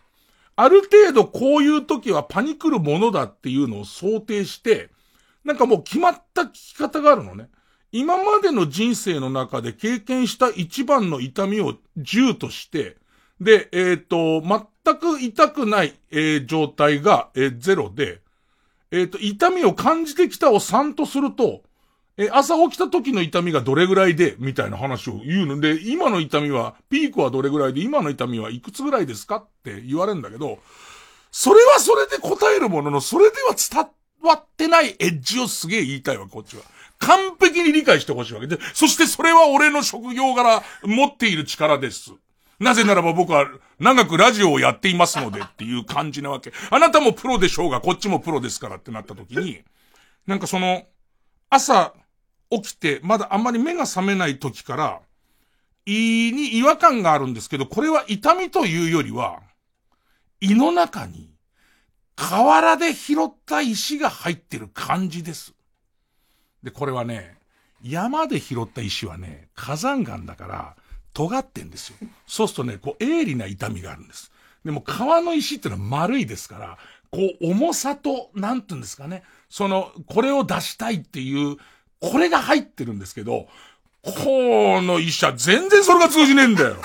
[0.61, 4.91] ある程度こういう時はパニクるものだっていうのを想定して、
[5.43, 7.49] なんかもう決まった聞き方があるのね。
[7.91, 12.97] 今までの人生の中で経験した一番の痛みを10として、
[13.39, 18.21] で、えっ、と、全く痛くない、え、状態が、え、0で、
[18.91, 21.63] えっ、と、痛みを感じてきたを3とすると、
[22.21, 30.59] え、朝起きた時の痛みがどれぐらいで、みたいな話を言うので、今の痛みは、ピークはどれぐらいで、今の痛みはいくつぐらいですかって言われるんだけど、
[31.31, 33.87] それはそれで答えるものの、それでは伝
[34.21, 36.61] わってないエッジをすげえ言いたいわ、こっちは。
[36.99, 42.11] 完璧に理解してほしいわけで、そしてそれは俺の職業柄持っている力です。
[42.59, 43.49] なぜならば僕は
[43.79, 46.53] 長くラジオをやっていますのでっていう感じなわけ。
[46.69, 49.63] あなたもプロでしょうが、こっちもプロですからってなった時に、
[50.27, 50.83] なんかその、
[51.49, 51.93] 朝、
[52.51, 55.01] 起きて、まだあんまり目が覚めない時から、
[55.85, 59.41] 胃に違和感があるんですけど、これは痛みというよりは、
[60.41, 61.29] 胃の中に、
[62.15, 65.53] 河原で拾った石が入ってる感じです。
[66.61, 67.37] で、これはね、
[67.81, 70.75] 山で拾った石はね、火山岩だから、
[71.13, 71.97] 尖ってんですよ。
[72.27, 74.31] そうするとね、こう、鋭利な痛みがあるんです。
[74.63, 76.77] でも、川の石ってのは丸いですから、
[77.09, 81.57] こう、重さと、なんて言うんですかね、その、これを出したいっていう、
[82.01, 83.47] これが入ってるんですけど、
[84.03, 86.75] この医者、全然それが通じねえんだよ。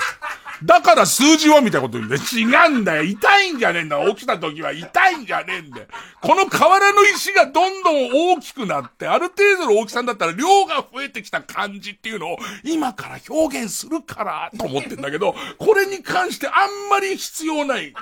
[0.63, 2.21] だから数字はみたいなこと言うんだよ。
[2.31, 3.03] 違うんだよ。
[3.03, 4.03] 痛いんじゃねえんだ。
[4.09, 5.87] 起きた時は痛いんじゃねえんだよ。
[6.21, 17.93] この河原の石がどんどん大きくなって、ある程度の大きさだったら量が増えてきた感じっていうのを今から表現するからと思ってんだけど、これに関してあんまり必要ない。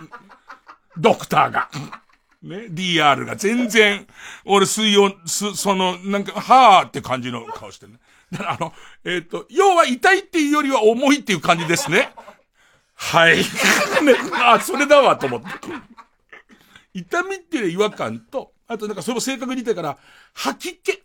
[0.98, 1.70] ドクターが。
[2.46, 4.06] ね、DR が全然、
[4.46, 8.00] 俺水曜、す、その、なんか、はーって感じの顔してるね。
[8.32, 8.74] だからあの、
[9.04, 12.14] えっ、ー、と、要は痛いっていうよりは重いっていう感じですね。
[12.94, 13.38] はい。
[13.38, 13.44] ね、
[14.44, 15.48] あ、それだわ、と思って。
[16.94, 19.98] 痛みっていう違和感と、あとなんかそれも正確に言ってから、
[20.34, 21.04] 吐き気。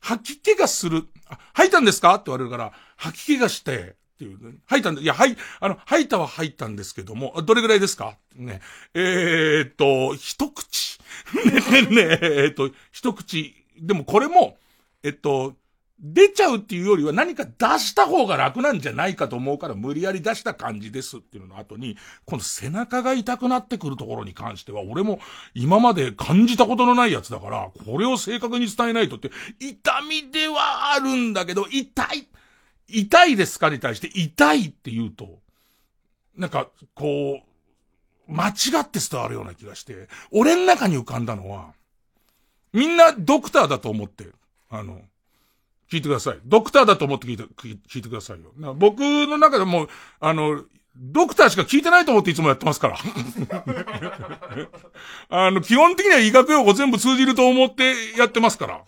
[0.00, 1.08] 吐き気がする。
[1.28, 2.14] あ、吐いたんですか？
[2.14, 4.58] って言われるから、吐き気がして、っていう、ね。
[4.66, 8.18] 吐いたんで、いや、はい、あの、吐いたは吐いたんですけども、どれぐらいですか？
[8.36, 8.60] ね。
[8.92, 10.98] えー、っと、一口。
[11.46, 13.54] ね、ね、えー、っと、一口。
[13.80, 14.58] でもこれも、
[15.02, 15.56] えっと、
[16.02, 25.20] 出ちゃうっていうよりは何か出した方が楽なんじゃないかと思うから無理やり出した感じですっていうのの後に、この背中が痛くなってくるところに関しては、俺も
[25.54, 32.28] 今まで感じたことのないやつだから、これを正確に伝えないとって、痛みではあるんだけど、痛い
[32.92, 35.38] 痛いですかに対して痛いって言うと、
[36.36, 37.40] なんか、こ
[38.28, 41.72] う、間違って伝わるような気がして、俺の中に浮かんだのは、
[42.72, 44.26] みんなドクターだと思って、
[44.70, 45.00] あの、
[45.90, 46.38] 聞いてください。
[46.44, 48.74] ドクターだと思って聞いて、聞いてくださいよ。
[48.74, 49.88] 僕の中でも、
[50.20, 50.62] あの、
[50.96, 52.98] ドクターしか聞いてないと思っていつもやってますから。
[55.28, 58.84] あの、基本的には医学用語全部通じると思ってやってますから。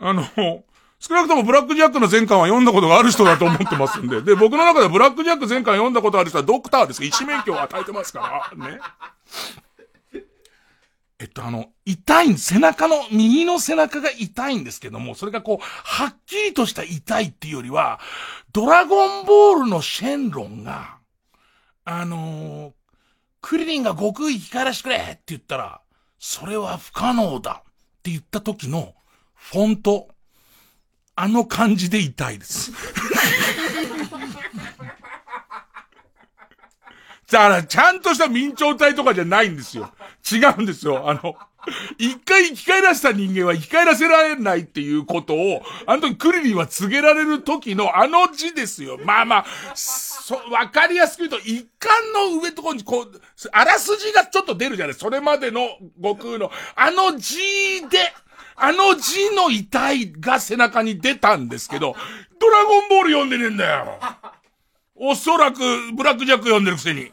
[0.00, 0.24] あの、
[1.00, 4.20] 少なくともブラックジャックの前巻は読んだことがある人だと思ってますんで。
[4.20, 8.66] で、僕の中でブラックジャック前巻読んだことある人はドクターです医師免許を与えてますから。
[8.68, 8.80] ね。
[11.20, 17.98] えっと、あの、痛い、背中の、右の背中が痛いんですけども、それがこう、はっきりとした痛いっていうよりは、
[18.52, 20.98] ドラゴンボールのシェンロンが、
[21.84, 22.72] あのー、
[23.40, 25.80] クリリンが極意生き返らしてくれって言ったら、
[26.20, 27.72] それは不可能だっ
[28.02, 28.94] て言った時の、
[29.34, 30.08] フォント、
[31.20, 32.70] あの感じで痛いです。
[37.28, 39.90] だから、ちゃんとした明朝体とかじゃないんですよ。
[40.30, 41.10] 違うんですよ。
[41.10, 41.34] あの、
[41.98, 48.96] 一回生き返らせた人間は生き返らせられないっていうことを、あの時クリリンは告げられる時のあの字ですよ。
[49.04, 49.44] まあまあ、
[49.74, 57.36] そ、わかりやすく言うと、一巻の上とこにこう、あらすじがちょっと出るじゃないそれまでの悟空の、あの字
[57.90, 58.14] で、
[58.60, 61.94] あの字の痛いが背中に出たんですけど、
[62.40, 63.98] ドラゴンボール読んでねえんだよ。
[64.94, 65.58] おそらく、
[65.94, 67.12] ブラックジャック読んでるくせに。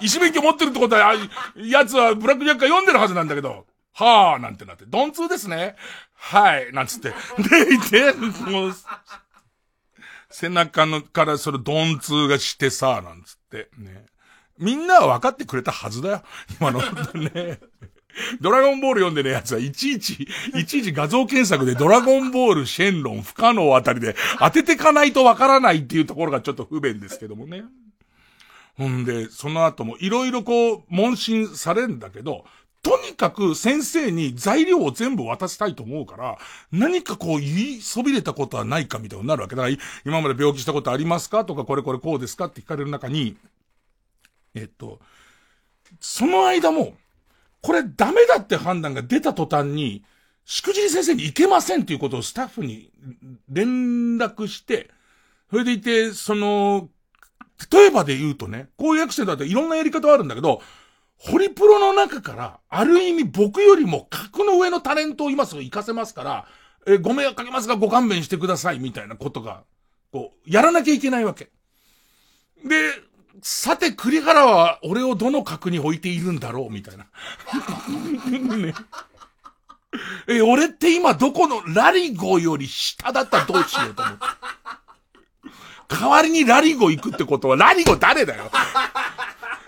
[0.00, 1.14] 医師免許持ってるってことは、
[1.56, 5.74] やつはブラックジャック読んでるはずなんだけど、はぁ、なんてなって、ドンツーですね。
[6.12, 7.10] はい、なんつって。
[7.10, 8.12] で、いて、
[8.50, 8.74] もう、
[10.30, 14.06] 背中のからそれドンツーがしてさ、なんつって、ね。
[14.58, 16.22] みんなは分かってくれたはずだよ。
[16.60, 17.60] 今の、ね。
[18.40, 27.64] ドラゴンボール読んでるやつはいちいち、いちいち画像検索でドラゴンボール、シェンロン、不可能あたりで当ててかないとわからないっていうところがちょっと不便ですけどもね。
[28.76, 32.44] ほんで、その後もいろいろこう、問診されるんだけど、
[32.82, 36.38] とにかく先生に材料を全部渡したいと思うから、
[36.70, 39.56] 何かこう言いそびれたことはないかみたいになるわけ。
[39.56, 41.44] だから、今まで病気したことありますか？
[41.44, 42.44] とか、これこれこうですか？
[42.44, 43.36] って聞かれる中に、
[44.54, 45.00] えっと、
[46.00, 46.94] その間も、
[47.66, 50.04] これダメだって判断が出た途端に、
[50.44, 52.92] しくじり先生に行けませんっていうことをスタッフに
[53.48, 54.88] 連絡して、
[55.50, 56.88] それでいて、その、
[57.72, 60.62] 例えばで言うとね、こういうアクセントだっていろんなやり方はあるんだけど、
[61.18, 66.46] ホリプロの中から、ある意味僕よりも格の上のタレントを今すぐ行かせますから、
[66.86, 69.64] え、ご迷惑かけますがご勘弁してくださいみたいなことが、
[70.12, 71.50] こう、やらなきゃいけないわけ。
[72.64, 72.92] で、
[73.42, 77.06] さて栗原は俺をどの角に置いているんだろうみたいな。
[78.56, 78.74] ね。
[80.28, 84.24] え、俺って今どこのラリゴより下だったらどうしようと思って。
[85.88, 88.50] 代わりにラリゴ行くってことは、ラリゴ誰だよ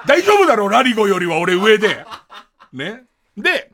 [0.06, 2.04] 大丈夫だろうラリゴよりは俺上で。
[2.72, 3.04] ね。
[3.36, 3.70] で、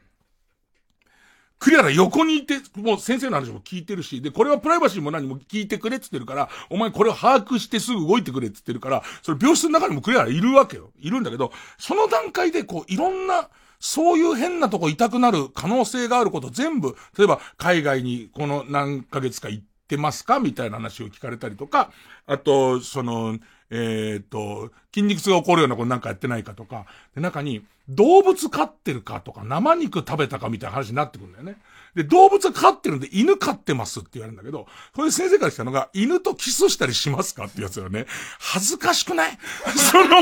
[1.65, 10.91] クリアラ横にいて、もう先生の話も聞いてるし、で、これはプライバシーも何も聞いてくれって言ってるから、お前これを把握してすぐ動いてくれって言ってるから、それ病室の中にもクリアラいるわけよ。
[11.01, 13.49] いるんだけど、その段階でこう、いろんな、
[13.81, 21.93] そういう変なとこ痛くなる可能性があること全部、例えば海外にこの何ヶ月か行ってますかみたいな話を聞かれたりとか、
[22.27, 23.39] あと、その、
[23.71, 31.57] えっ、と、筋肉痛が起こるようなことなんかやってないかとか、で、中に、動物飼ってるかとか、生肉食べたかみたいな話になってくるんだよね。
[31.95, 38.07] で、動物飼ってるんで犬飼ってますって言われるんだけど、これ先生から来たのが、犬とキスしたりしますかってやつだよね。
[38.39, 39.39] 恥ずかしくない？
[39.77, 40.17] その、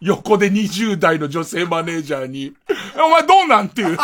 [0.00, 2.54] 横で20代の女性マネージャーに、
[3.02, 3.96] お前どうなんっていう？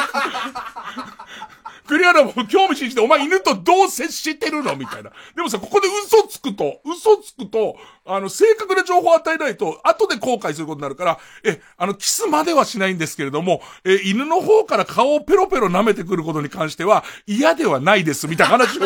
[1.91, 4.77] 栗原も興味津々で、お前犬とどう接してるの？
[4.77, 5.11] みたいな。
[5.35, 18.83] でもさ、ここで嘘つくと、嘘つくと、あの、正確な情報を与えないと、後で後悔することになるから、え、あの、キスまではしないんですけれども、え、犬の方から顔をペロペロ舐めてくることに関しては、嫌ではないです、みたいな話を。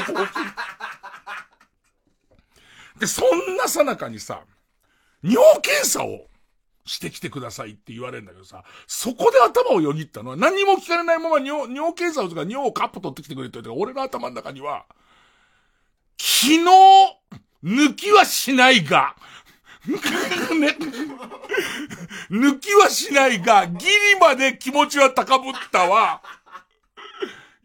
[2.98, 4.40] で、そんなさなかにさ、
[5.22, 6.26] 尿検査を、
[6.86, 14.84] してきてくださいって言われるんだけどさ、そこで頭をよぎったのは何も聞かれないまま尿、尿検査をとか尿をカップ取ってきてくれって言った、俺の頭の中には、
[16.18, 16.64] 昨日、
[17.64, 19.16] 抜きはしないが、
[19.86, 20.76] ね、
[22.30, 26.22] 抜きはしないが、ギリまで気持ちは高ぶったわ。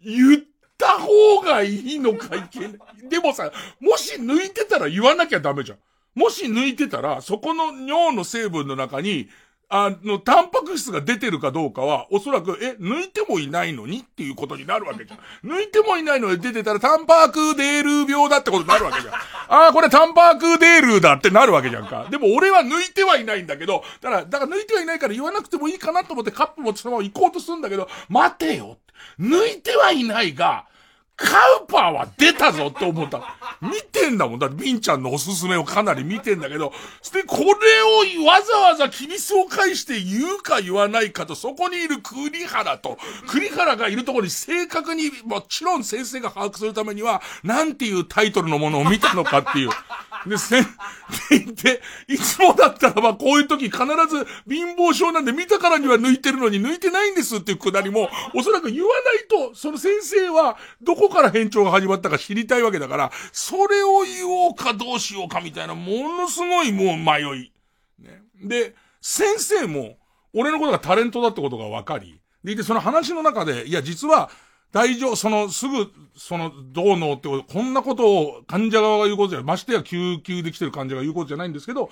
[0.01, 0.43] 言っ
[0.77, 2.71] た方がいいのかいけない。
[3.09, 5.77] でもさ、もし抜いてたら言わなきゃダメじゃん。
[6.15, 9.29] もし抜いてたら、そこの尿の成分の中に、
[9.71, 15.19] あの、タンパク質が出てるかどうかは、おそらく、え、抜いてもいないのにっていうことになるわけじゃん。
[15.47, 19.13] 抜いてもいないのに出てたら、タンパクデール病だってことになるわけじゃん。
[19.13, 22.07] ああ、これタンパクデールだってなるわけじゃんか。
[22.09, 28.79] でも俺は抜いてはいないんだけど、だから、だから抜いてはいないから言わなくてもいいかなと思ってカップ持ってそのまま行こうとするんだけど、待てよ。
[29.19, 30.65] 抜いてはいないが、
[31.19, 33.35] カウパーは出たぞって思った。
[33.61, 34.39] 見てんだもん。
[34.39, 36.71] だって、ビンちゃんのおすすめをかなり見てんだけど、
[37.13, 42.97] で、これをわざわざキリスを返して言うか言わないかと、そこにいる栗原と、
[43.27, 49.69] 栗原がいるところに正確に、もちろん先生が把握するためには、なんていうタイトルのものを見たのかっていう。
[50.25, 50.65] で、せん、
[51.55, 67.51] で、いつもだったらばこういう時必ず貧乏症なんで見たからには抜いてるのに抜いてないんですっていうくだりも、おそらく言わないと、その先生はどこから変調が始まったか知りたいわけだから、それを言おうかどうしようかみたいな、ものすごいもう迷い。
[67.99, 68.21] ね。
[68.41, 69.97] で、先生も、
[70.33, 74.29] 俺のことがタレントだってことが分かり、でいてその話の中で、いや実は、
[74.71, 79.45] 大丈夫、その、すぐ、その、どうのってこと、こんなことを患者側が言うことじゃない。
[79.45, 81.89] ましてや救急できてる患者が言うことじゃないんですけど、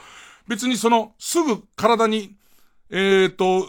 [0.47, 2.35] 別にその、すぐ体に、
[2.89, 3.65] えっ、と、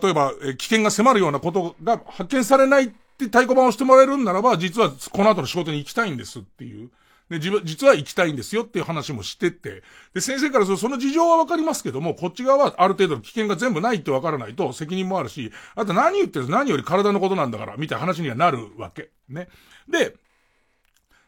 [0.00, 6.90] 例えば、危険が迫るようなことが発見されないって太鼓判をしてもらえるんならば、実はこの後の仕事に行きたいんですっていう。
[7.30, 19.10] で、自分、実は行きたいんですよっていう話もしてって、で、先生からするとその事情はわかりますけども、こっち側はある程度の危険が全部ないってわからないと責任もあるし、あと何言ってる何より体のことなんだから、みたいな話にはなるわけ。
[19.28, 19.48] ね。
[19.88, 20.16] で、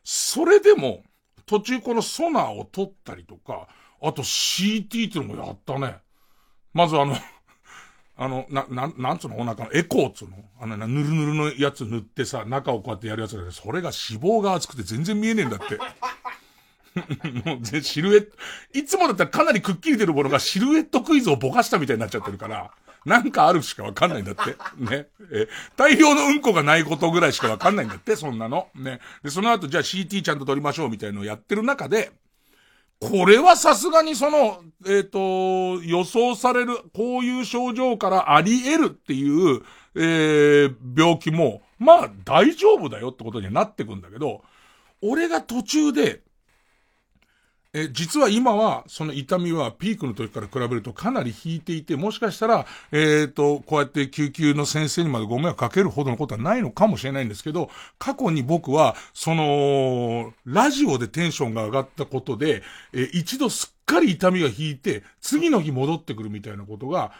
[0.02, 1.04] それでも、
[1.46, 3.68] 途中このソナーを取ったりとか、
[4.02, 5.98] あと CT っていうのもやったね。
[6.74, 7.14] まずあの
[8.16, 9.38] あの、な、な、なんつうの？
[9.38, 10.36] お腹のエコーっつうの？
[10.60, 15.78] あの、ぬるぬるのやつ塗ってさ、中をこうやってやるやつだけど、それが脂肪が厚くて全然見えねえんだって。
[17.44, 18.36] もう、シルエット、
[18.74, 22.70] いつもだったらかなりくっきり出るものがシルエットクイズをぼかしたみたいになっちゃってるから、
[23.04, 24.56] なんかあるしかわかんないんだって。
[24.76, 25.08] ね。
[25.32, 28.68] え、大量のうんこがないことぐらいしかわかんないんだって、そんなの。
[28.74, 29.00] ね。
[29.24, 32.12] で、その後、じゃあ CT ちゃんと撮りましょうみたいのをやってる中で、
[33.10, 39.62] これはさすがにその、えっ、ー、と、予想される、こういう症状からあり得るっていう、
[39.96, 44.42] えー、病気も、まあ大丈夫だよってことにはなってくんだけど、
[45.00, 46.22] 俺が途中で、
[47.74, 62.62] え、実は今は、その痛みはピークの時から比べるとかなり引いていて、もしかしたら、えっ、ー、と、こうやって救急の先生にまでご迷惑かけるほどのことはないのかもしれないんですけど、過去に僕は、その、ラジオでテンションが上がったことで、
[62.92, 67.12] え一度すっかり痛みが引いて、次の日戻ってくるみたいなことが、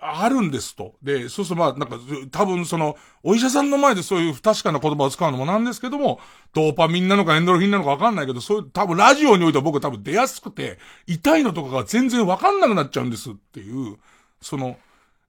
[0.00, 0.94] あるんですと。
[1.02, 1.98] で、そうするとまあ、なんか、
[2.30, 6.20] 多分その、お医者さんの前でそういう不確かな言葉を使うのもなんですけども、
[6.54, 13.98] ドーパミンなのかエンドルフィンなのかわかんないけど、そういう、多分ラジオにおいては僕多分出やすくて、痛いのとかが全然わかんなくなっちゃうんですっていう、
[14.40, 14.78] その、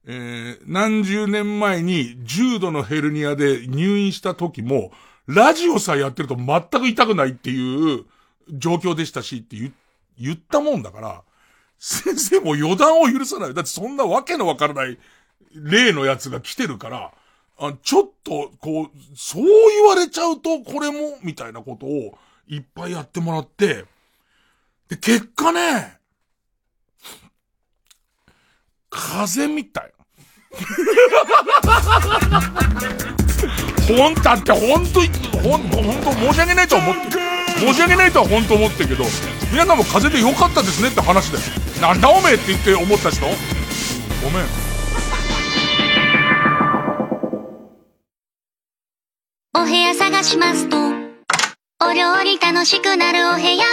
[0.06, 4.92] えー、何十年前に重度のヘルニアで入院した時も、
[5.26, 8.04] ラジオさえやってると全く痛くないっていう
[8.50, 9.72] 状況でしたしって言
[10.18, 11.22] 言ったもんだから、
[11.80, 13.54] 先生も予断を許さない。
[13.54, 14.98] だってそんなわけのわからない
[15.54, 17.10] 例のやつが来てるから、
[17.58, 23.86] あちょっと、こう、そう言われちゃうと、これも、みたいなことをいっぱいやってもらって、
[24.88, 25.98] で、結果ね、
[28.90, 29.92] 風みたい。
[33.96, 35.00] ほんだってほんと、
[35.38, 37.29] ほん、ほんと申し訳ないと思って。
[37.60, 39.04] 申し訳ないとは本当思ってるけど、
[39.52, 41.38] 皆さんも風邪でよかったですねって話で。
[41.80, 43.26] なんだおめえって言って思った人？
[44.24, 44.46] ごめん。
[49.54, 50.76] お部屋探しますと、
[51.86, 53.64] お料理楽しくなるお部屋、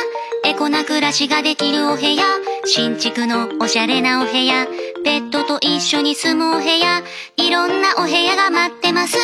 [0.43, 2.23] エコな暮らしができるお部屋、
[2.65, 4.67] 新築のおしゃれなお部屋、
[5.03, 7.03] ペットと一緒に住むお部屋、
[7.37, 9.17] いろんなお部屋が待ってます。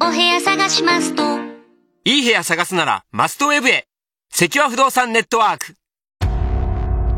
[0.00, 1.22] お部屋探しますと、
[2.04, 3.87] いい部屋探すならマストウェブへ
[4.30, 5.74] 関和不動産ネットワーク。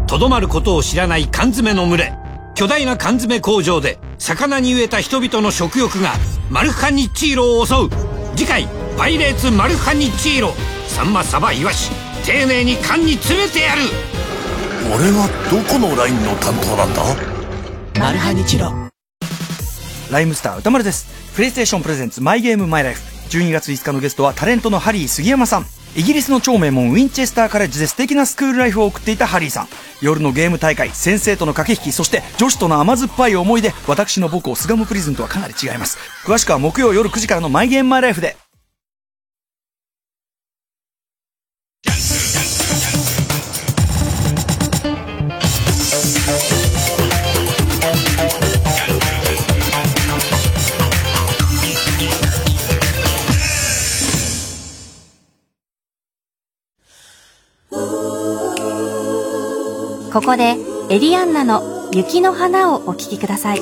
[0.07, 2.15] とどまることを知らない缶詰の群れ。
[2.55, 6.15] 巨大な缶詰工場で魚に飢えた人々の食欲が
[6.51, 7.91] マルハニッチーロを襲う。
[8.37, 10.55] 次回「パイレーツマルハニッチーロ」
[10.89, 11.91] サンマサバイワシ
[12.25, 13.83] 丁寧に缶に詰めてやる。
[14.87, 17.03] 俺はどこのラインの担当なんだ？
[18.01, 18.73] マルハニチロ。
[20.11, 21.07] ライムスター歌丸です。
[21.35, 29.68] プレイステーションプレゼンツマイゲームマイライフ12月5日のゲストはタレントのハリー杉山さんイギリスの超名門ウィンチェスターカレッジで素敵なスクールライフを送っていたハリーさん。
[30.01, 35.99] 夜のゲーム大会先生との駆け引きそして女子との甘酸っぱい思い出私の母校スガムプリズンとはかなり違います。
[36.24, 38.36] 詳しくは木曜夜9時からのマイゲームマイライフで
[60.13, 60.57] ここで
[60.89, 63.61] エリアンナの雪の花をお聴きください。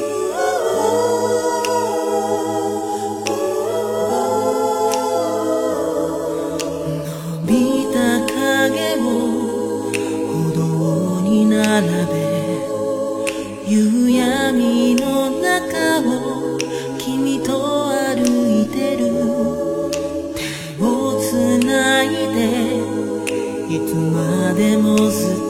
[7.44, 9.04] 見た影を
[10.26, 12.16] 歩道に並べ
[13.68, 16.58] 夕闇の中を
[16.98, 19.04] 君と歩いてる。
[20.34, 20.86] 手を
[21.20, 22.78] つないで
[23.68, 25.47] いつまでもずっと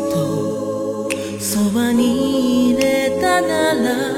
[3.41, 4.18] れたな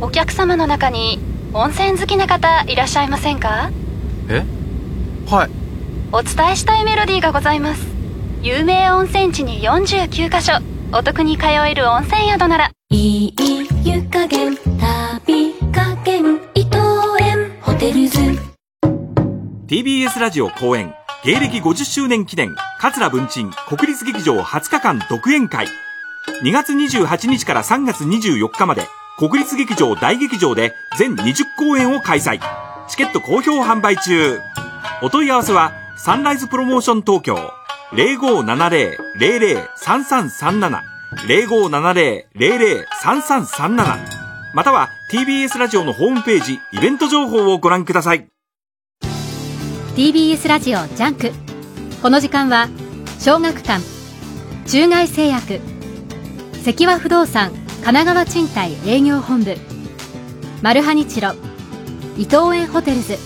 [0.00, 1.18] お客様の中に
[1.52, 3.70] 温泉好きな方いらっしゃいませんか？
[4.28, 4.44] え？
[5.30, 5.65] はい
[6.12, 7.84] お伝えしたいメロディーがございます。
[8.40, 10.52] 有名温泉地に49カ所
[10.92, 12.70] お得に通える温泉宿なら。
[12.90, 13.34] いい
[13.84, 16.78] 湯加減旅加減伊藤
[17.20, 18.18] 園ホテルズ。
[19.66, 20.94] TBS ラジオ公演
[21.24, 25.66] 芸歴50周年記念桂文鎮国立劇場20日間独演会。
[26.44, 28.86] 2月28日から3月24日まで
[29.18, 32.38] 国立劇場大劇場で全20公演を開催。
[32.86, 34.38] チケット好評販売中。
[35.02, 37.36] お問い合わせはサンライズプロモーション東京。
[37.92, 40.80] 0570-003337
[41.28, 43.96] 0570-003337
[44.54, 48.26] または TBS ラジオのホームページイベント情報をご覧ください。
[49.94, 51.30] TBS ラジオ JUNK。
[52.02, 52.68] この時間は
[53.18, 53.80] 小学館
[54.66, 55.60] 中外製薬
[56.64, 59.56] 関和不動産神奈川賃貸営業本部
[60.60, 61.32] マルハニチロ
[62.18, 63.16] 伊藤園ホテルズ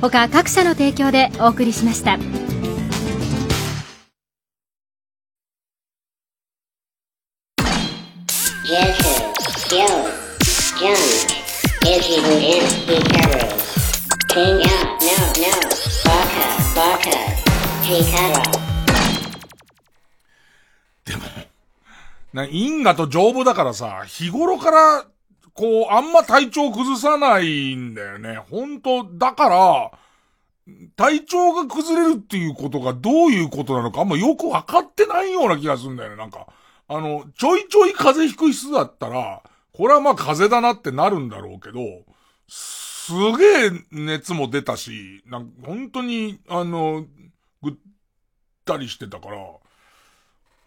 [0.00, 2.18] 他各社の提供でお送りしました。
[21.04, 21.22] でも、
[22.32, 25.06] な、因果と丈夫だからさ、日頃から
[25.56, 28.36] こう、あんま体調崩さないんだよね。
[28.50, 29.90] 本当だから、
[30.96, 36.16] 体調が崩れるっていうことがどういうことなのかあんまよくわかってないような気がするんだよね。
[36.16, 36.46] なんか、
[36.88, 39.42] あの、ちょいちょい風邪ひく人だったら、
[39.72, 41.80] これはまあ風邪だなってなるんだろうけど、
[42.48, 47.06] すげえ熱も出たし、なんか本当に、あの、
[47.62, 47.74] ぐっ
[48.64, 49.38] たりしてたから、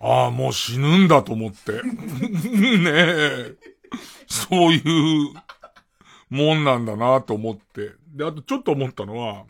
[0.01, 1.73] ああ、もう死ぬんだと思って。
[1.83, 3.55] ねえ。
[4.27, 5.33] そういう
[6.29, 7.91] もんなんだなと思って。
[8.13, 9.45] で、あとちょっと思ったのは、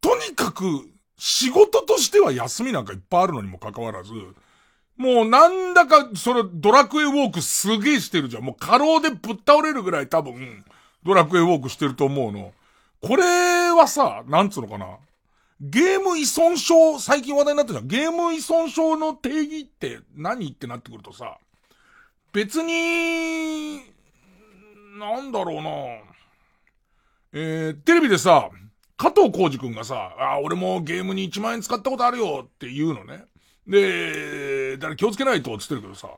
[0.00, 0.64] とにかく
[1.16, 4.12] 仕事としては休みなんかいっぱいあるのにもかかわらず、
[4.96, 8.44] もうなんだか、それドラクエウォークすげえしてるじゃん。
[8.44, 10.64] もう過労でぶっ倒れるぐらい多分、
[11.04, 12.52] ドラクエウォークしてると思うの。
[13.00, 14.98] これはさ、なんつうのかな。
[15.60, 17.88] ゲーム依存症、最近話題になってるじゃん。
[17.88, 20.48] ゲーム依存症の定義って何？
[20.50, 21.38] ってなってくるとさ、
[22.32, 23.82] 別に、
[24.98, 25.70] なんだろうな
[27.34, 28.48] えー、テレビでさ、
[28.96, 33.24] 加藤浩二くんがさ、あ、俺もゲームに1万円使ったことあるよって言うのね。
[33.66, 36.08] で、だから気をつけないとって言ってるけどさ、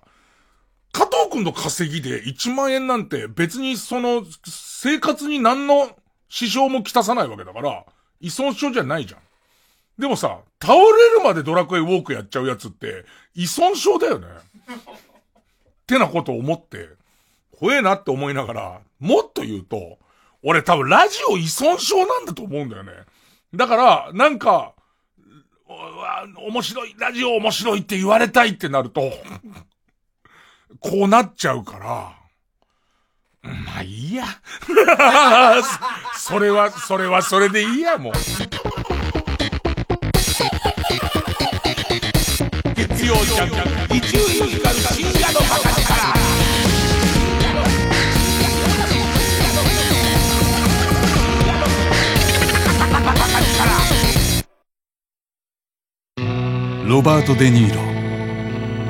[0.93, 5.91] 加藤くんの稼ぎで1万円なんて別にその生活に何の
[6.29, 7.85] 支障もきたさないわけだから、
[8.21, 9.21] 依存症じゃないじゃん。
[9.99, 13.05] でもさ、倒れるまでドラクエウォークやっちゃうやつって、
[13.35, 14.29] 依存症だよね。
[15.85, 16.89] ってなことを思って、
[17.59, 19.99] 怖えなって思いながら、もっと言うと、
[20.43, 22.93] 俺多分ラジオ依存症なんだと思うんだよね。
[23.55, 24.73] だから、なんか、
[25.67, 29.13] 面白い、ラジオ面白いって言われたいってなると、
[30.81, 32.15] こうなっちゃうから、
[33.43, 34.25] まあいいや。
[36.17, 38.13] それは、それはそれでいいや、もう。
[42.75, 45.74] 月曜ジャンク、一流ミュージカル深夜のバカ
[56.87, 57.81] ロバート・デ・ニーロ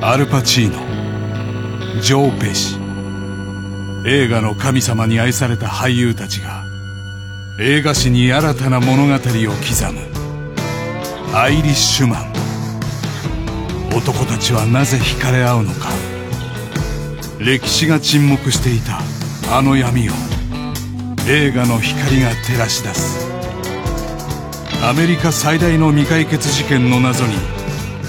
[0.05, 2.77] アルパチーノジョー・ペシ
[4.05, 6.65] 映画の神様に愛された俳優たちが
[7.61, 9.31] 映画史に新たな物語を刻
[9.93, 11.37] む。
[11.37, 12.33] アイリッシュマン。
[13.97, 15.89] 男たちはなぜ惹かれ合うのか。
[17.39, 18.99] 歴史が沈黙していた
[19.57, 20.13] あの闇を
[21.29, 23.29] 映画の光が照らし出す。
[24.83, 27.35] アメリカ最大の未解決事件の謎に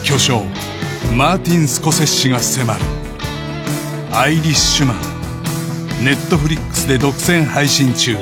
[0.05, 0.43] 巨匠
[1.17, 2.79] マーティン・スコセッシが迫る
[4.13, 4.97] 「アイリッシュマン」
[6.05, 8.15] ネットフリックスで独占配信中。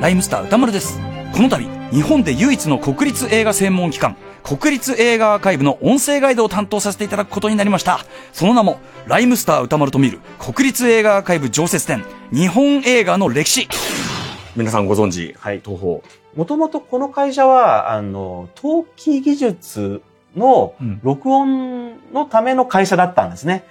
[0.00, 0.98] ライムスター歌丸です。
[1.34, 8.00] この度日本で唯一の国立映画専門機関国立映画アーカイブの音声ガイドを担当させていただくことになりました。
[8.32, 13.68] その名もライムスター歌丸と見る国立映画アーカイブ常設展日本映画の歴史。
[14.56, 16.00] 皆さんご存知、はい、東宝。
[16.34, 20.00] もともとこの会社は、あの、陶器技術
[20.36, 23.64] の録音のための会社だったんですね。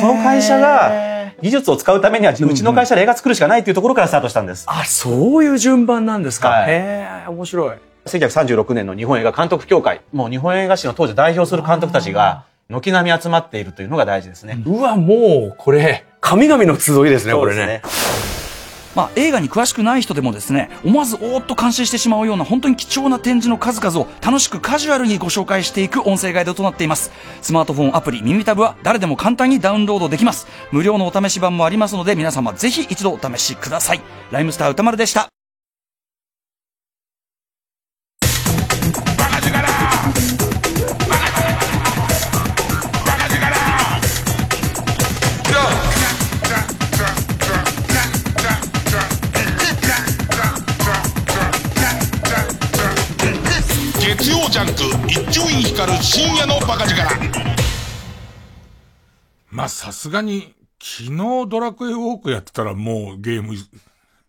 [0.00, 4.66] その会社が技術を使うためには、うちの会社で映画作るしかないっていうところからスタートしたんです。
[4.68, 6.48] あ、そういう順番なんですか。
[6.48, 7.76] はいへえ、面白い。
[8.06, 14.62] 1936年の日本映画監督協会、もう日本映画史の当時代表する監督たちが、軒並み集まっているというのが大事ですね。
[14.66, 17.82] うわ、もう、これ、神々の集いですね、これね。
[18.96, 27.12] まあ、映画に詳しくない人でもですね、思わずおーっと感心してしまうような本当に貴重な展示の数々を楽しくカジュアルにご紹介していく音声ガイドとなっています。
[27.42, 30.46] スマートフォンアプリ耳たぶは誰でも簡単にダウンロードできます。
[30.72, 34.00] 無料のお試し版もありますので皆様ぜひ一度お試しください。
[34.30, 35.35] ライムスター歌丸でした。
[54.56, 57.02] ジャンク一丁院光る深夜のバカ力。
[59.50, 63.58] まあさすがに昨日ドラクエウォークやってたらもうゲーム依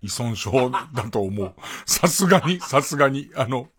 [0.07, 1.53] 存症だと思う。
[1.87, 3.69] さすがに、さすがに、あの、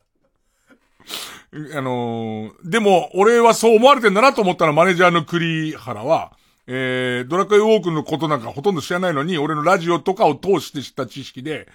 [1.74, 6.32] あのーでも、俺はそう思われてんだなと思ったら、マネージャーの栗原は、
[6.66, 11.68] えー、ドラクエウォークのことなんかほとんど知らないのに、俺のラジオとかを通して知った知識で、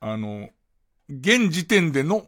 [0.00, 0.48] あの、
[1.08, 2.26] 現時点での、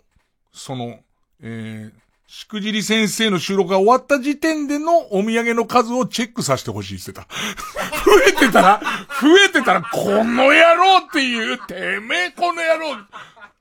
[0.52, 1.00] その、
[1.42, 1.92] えー、
[2.26, 7.34] しくじり先生の収録が終わった時点でのお土産の数をチェックさせてほしいって言ってた。
[8.04, 8.80] 増えてたら、
[9.20, 12.96] 増えてたら、この野郎っていう、てめえこの野郎、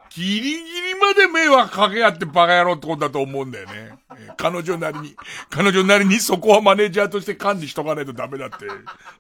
[0.10, 3.94] ギリギリまで迷惑かけ合ってバカ野郎ってことだと思うんだよね。
[4.36, 5.16] 彼女なりに、
[5.50, 8.66] 彼女なりにそこはマネージャーとして管理しとかないとダメだって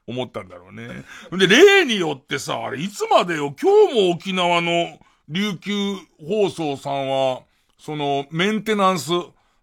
[0.08, 1.03] 思ったんだろうね。
[1.32, 4.97] で、例によってさ、あれいつまでよ、今日も沖縄の
[5.30, 5.95] 琉球
[6.26, 7.41] 放送さんは、
[7.78, 9.11] そのメンテナンス、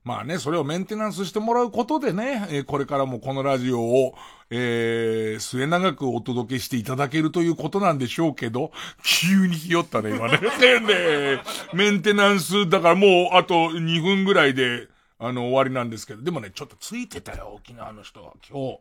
[0.05, 4.15] まあね、それをメンテナンスしてもらうことでね、えーこれからもこのラジオを、
[4.51, 8.71] えー、末長くお届けしていただけるということなんでしょうけど、
[9.03, 10.39] 急にひよったね、今ね。
[10.61, 11.41] で、
[11.73, 14.89] メンテナンス、だからもうあと2分ぐらいで、
[15.19, 18.33] あの、終わりなんですけど、でもね、ちょっとついてたよ、沖縄の人は。
[18.49, 18.79] 今日。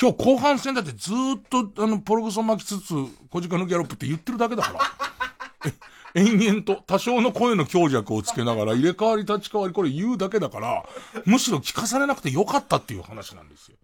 [0.00, 2.94] 今日後半戦だってずーっと、あの、ポルグソ巻きつつ、
[3.30, 4.80] 小鹿のギャロップって言ってるだけだから。
[6.14, 10.84] 延々と多少の声の強弱をつけながら入れ替わり立ち替わりこれ言うだけだから、
[11.24, 13.76] むしろ聞かされなくてよかったっていう話なんですよ。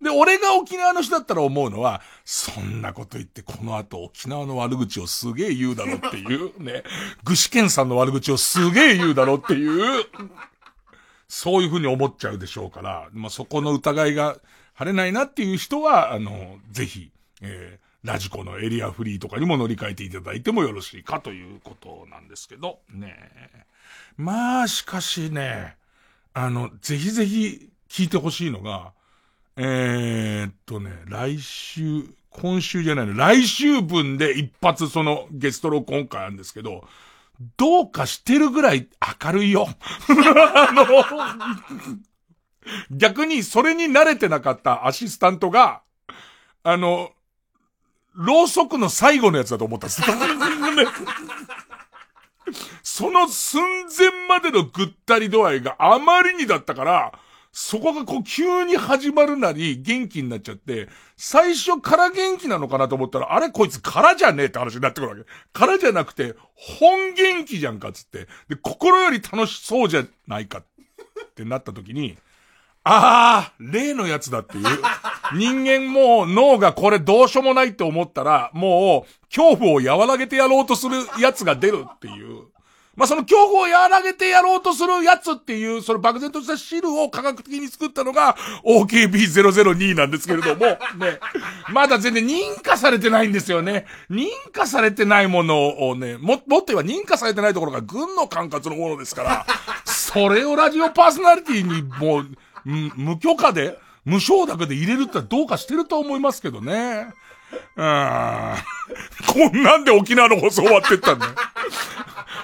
[0.00, 6.82] で、俺が沖縄の人だったら思うのは、そんなこと言ってこの後沖縄の悪口をすげえ言うだろっていうね、
[7.22, 10.04] 具志堅さんの悪口をすげえ言うだろっていう、
[11.28, 14.36] そういうふうに思っちゃうでしょうから、まあ、そこの疑いが
[14.74, 17.10] 晴れないなっていう人は、あの、ぜひ、
[17.40, 23.30] えーラジコのエリアフリーとかにも乗り換えていただいてもよろしいかということなんですけど、ね
[24.16, 25.76] まあ、しかしね、
[26.34, 28.92] あの、ぜひぜひ聞いてほしいのが、
[29.56, 36.84] えー、っとね、来週、今週じゃないの、来週分で一発そのゲスト録音会あるんですけど、
[37.56, 38.88] どうかしてるぐらい
[39.24, 39.68] 明るいよ。
[40.08, 40.86] あの、
[42.90, 45.82] 逆にそれに慣れてなかったアシスタントが、
[46.62, 47.12] あの、
[48.14, 50.02] ろうそくの最後のやつだと思ったんです。
[52.82, 57.12] その寸前までのぐったり度合いがあまりにだったから、
[57.52, 65.24] そこがこう急に始まるなり元気になっちゃって、最初から元気なのかなと思ったら、あれこいつからじゃねえって話になってくるわけ。
[65.52, 68.26] からじゃなくて、本元気じゃんかっつって。
[68.48, 70.64] で、心より楽しそうじゃないかっ
[71.34, 72.16] てなった時に、
[72.84, 74.64] ああ、例のやつだっていう。
[75.36, 82.52] 人間も脳がこれどうしようもないって思ったら、もう恐怖を和らげてやろうとするやつが出るっていう。
[82.94, 90.66] まあ、その恐怖を和らげてやろうとするやつっていう、その漠然とした汁を科学的に作ったのが OKB002 なんですけれども、
[90.96, 91.18] ね。
[91.72, 93.86] まだ全然認可されてないんですよね。
[94.10, 99.46] 認可されてないものをね、も、もっと言えば認可されてないところが軍の管轄のものですから、
[99.86, 102.26] それをラジオパーソナリティにもう、
[102.64, 107.12] 無許可で、無償だけで入れるってどうかしてると思いますけどね。
[107.76, 108.56] うん。
[109.26, 111.32] こんなんで沖縄の放送終わってったんだよ。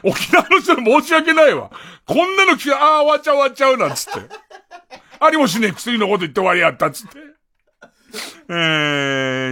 [0.02, 1.70] 沖縄の人に申し訳ないわ。
[2.06, 4.20] こんなの来て、ああ、終わっちゃう終わっちゃうなんつって。
[5.20, 7.18] ありもしねえ薬のこと言って終わりやったっつって。
[8.48, 8.52] え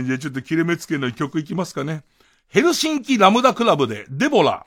[0.02, 2.04] ー、じゃあちょっと切れ目つけの曲いきますかね。
[2.48, 4.64] ヘルシンキラムダクラブで、デボラ。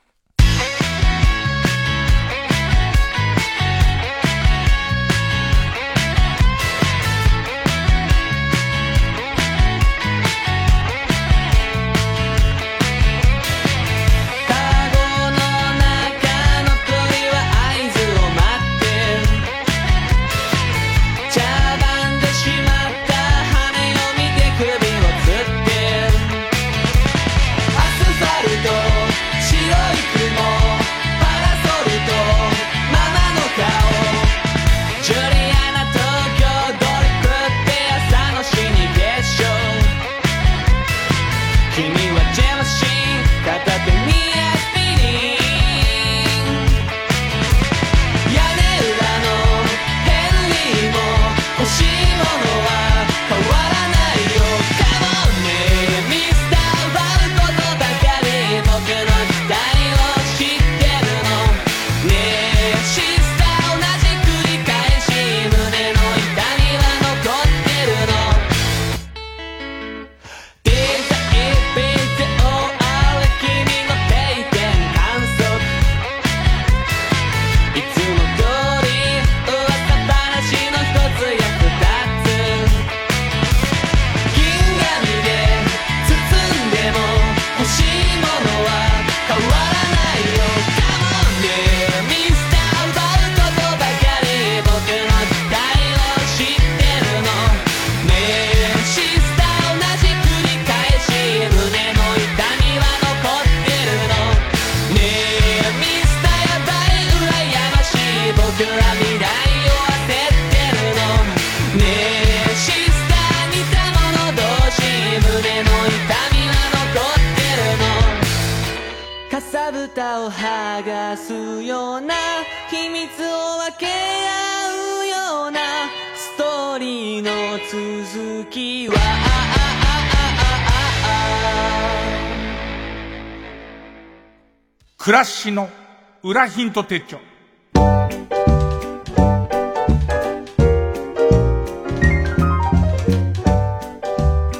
[136.39, 137.19] 裏ヒント手帳。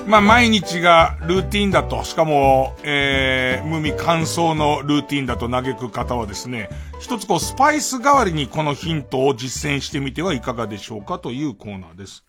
[0.06, 6.68] まあ、毎日がルーティンだと、しかも、えー、無味乾燥のルーティンだと嘆く方はですね、
[7.00, 12.26] 一つこう、スパイス代わりにこのヒントを実践してみてはいかがでしょうかというコーナーです。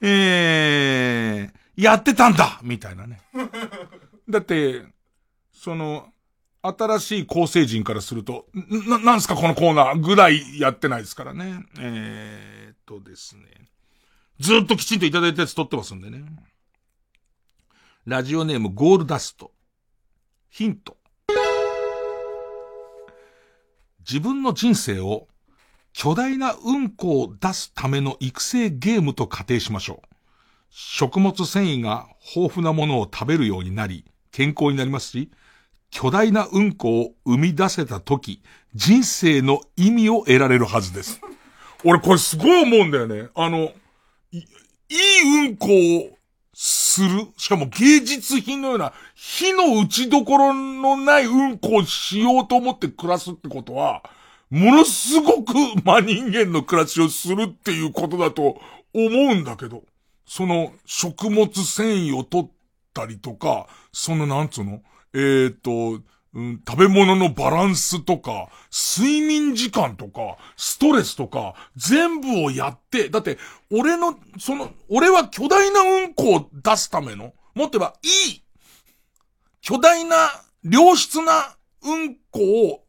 [0.00, 3.20] えー、やってたんだみたいなね。
[4.30, 4.84] だって、
[5.52, 6.06] その、
[6.66, 8.46] 新しい構成人からすると、
[8.88, 11.64] な、なんすかこのコーナーぐらいやってないですからね。
[11.78, 13.42] えー、っとですね。
[14.40, 16.24] ずっときちんといただいたやつ撮ってますんでね。
[18.04, 19.52] ラジオネームゴールダスト。
[20.50, 20.96] ヒント。
[24.08, 25.26] 自分の人生を
[25.92, 30.08] 巨大なうんこを出すための育成ゲームと仮定しましょう。
[30.70, 32.06] 食物繊維が
[32.36, 35.30] 豊富なものを食べるようになり、健康になりますし、
[35.90, 38.42] 巨大なうんこを生み出せた時、
[38.74, 41.20] 人生の意味を得られるはずです。
[41.84, 43.28] 俺これすごい思うんだよね。
[43.34, 43.72] あの、
[44.32, 44.42] い、い
[44.90, 46.16] いうんこを
[46.52, 54.02] するしかも芸術品のような火の打ちどころのないうんこをしようと思って暮らすってことは、
[54.50, 58.60] ものすごく真人間の暮らしをするっていうことだと
[58.94, 59.82] 思うんだけど、
[60.26, 62.50] その食物繊維を取っ
[62.94, 64.80] たりとか、そのなんつうの？
[65.16, 66.02] えっ、と、
[66.34, 73.38] うん、食べ物のバランスとか、睡眠時間とか、ストレスとか、全部をやって、だって、
[73.72, 78.42] 俺の、その、俺は巨大なうんこを出すための、もっと言えば、いい、
[79.62, 80.28] 巨大な、
[80.62, 82.84] 良質なうんこを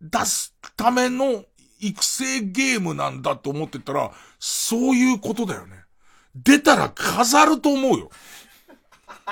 [0.00, 1.44] 出すための
[1.80, 5.84] 育成ゲームなんだと思ってたら、そういうことだよね。
[6.36, 8.10] 出たら飾ると思うよ。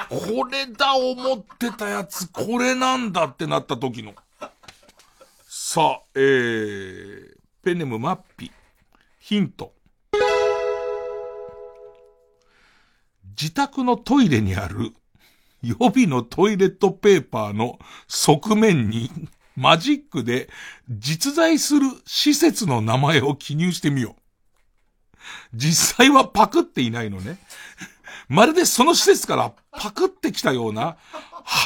[0.08, 4.14] これだ思ってたやつ、これなんだってなった時の。
[5.46, 8.50] さあ、えー、ペネムマッピ。
[9.18, 9.72] ヒント。
[13.40, 14.92] 自宅のトイレにある
[15.62, 17.78] 予備のトイレットペーパーの
[18.08, 19.10] 側面に
[19.56, 20.48] マジックで
[20.88, 24.22] 実在する施設の名前を記入してみよう。
[25.54, 27.38] 実際はパクっていないのね。
[28.32, 30.96] まるでその施設からパクってきたような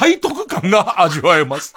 [0.01, 1.73] 背徳感が味わえます。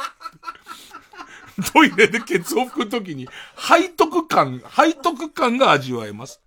[1.73, 6.41] トイレでケツを拭くときに背徳感、背徳感が味わえます。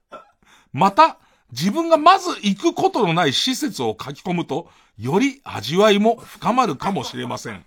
[0.74, 1.20] また、
[1.54, 7.64] 自分がまず行くことのない施設を書き込むと、より味わいも深まるかもしれません。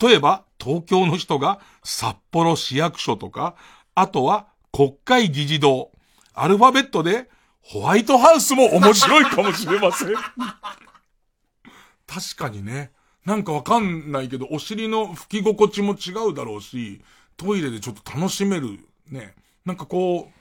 [0.00, 3.56] 例えば、東京の人が札幌市役所とか、
[3.94, 5.90] あとは国会議事堂、
[6.32, 7.28] アルファベットで
[7.62, 10.14] ホワイトハウスも面白いかもしれません。
[12.06, 12.90] 確かにね。
[13.24, 17.00] なんかわかんないけど、お尻の拭き心地も違うだろうし、
[17.36, 18.80] トイレでちょっと楽しめる。
[19.08, 19.34] ね。
[19.64, 20.32] なんかこう、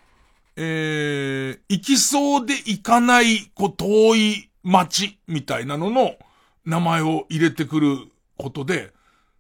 [0.56, 6.16] えー、行きそうで行かない、こう、遠い街みたいなのの
[6.66, 7.98] 名前を入れてくる
[8.38, 8.92] ことで、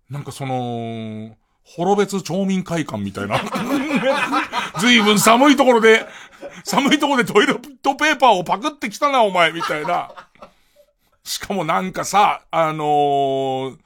[0.09, 3.39] なんかその、滅別町民会館みたいな。
[4.79, 6.05] ずいぶん寒いところで、
[6.63, 10.11] 寒いところでトイレットペーパーをパクってきたな、お前、みたいな。
[11.23, 13.77] しかもなんかさ、あのー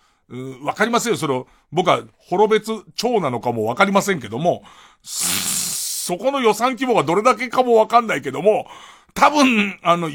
[0.64, 4.64] わかりますよ、その、僕は、滅別町なのかもわかりませんけども、
[5.04, 8.68] そこの予算規模がどれだけかもわかんないけども、
[9.14, 10.10] 多分、あの、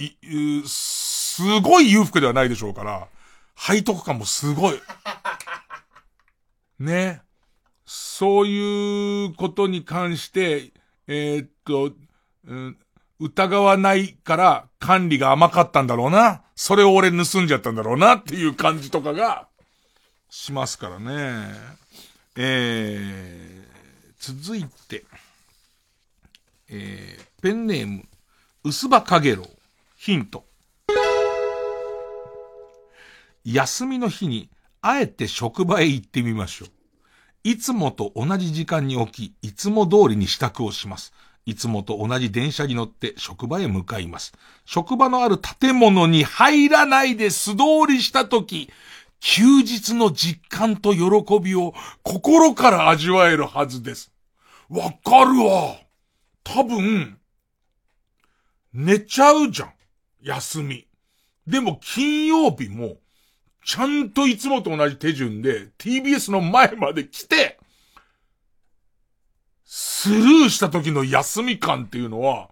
[0.67, 3.07] すごい裕福ではないでしょうから、
[3.57, 4.81] 背徳感もすごい。
[6.81, 7.23] ね。
[7.93, 10.71] そういうことに関して、
[11.09, 11.93] えーっと、
[12.47, 12.79] うん
[13.19, 16.43] 疑わないから管理が甘かったんだろうな。
[16.55, 19.49] それを俺盗んじゃったんだろうなっていう感じとかが、
[20.31, 21.53] しますからね。
[22.37, 25.05] えー、続いて、
[26.69, 28.05] えー、ペンネーム、
[28.63, 29.49] 薄葉かげろう。
[29.97, 30.45] ヒント。
[33.45, 34.49] 休みの日に、
[34.81, 36.80] あえて職場へ行ってみましょう。
[37.43, 41.13] いつもと同じ時間に起き、いつも通りに支度をします。
[41.47, 44.33] いつもと同じ電車に乗って職場へ向かいます。
[44.67, 48.71] 職場のある建物に入らないで素通りしたとき、
[49.21, 54.13] 休日の実感と喜びを心から味わえるはずです。
[54.69, 55.77] わかるわ。
[56.45, 57.19] 多分、
[58.73, 59.73] 寝ちゃうじゃん。
[60.23, 60.87] 休み。
[61.47, 62.99] でも金曜日も、
[63.65, 67.59] ちゃんといつもと同じ手順で TBS の前まで来て、
[69.65, 72.51] スルーした時の休み感っていうのは、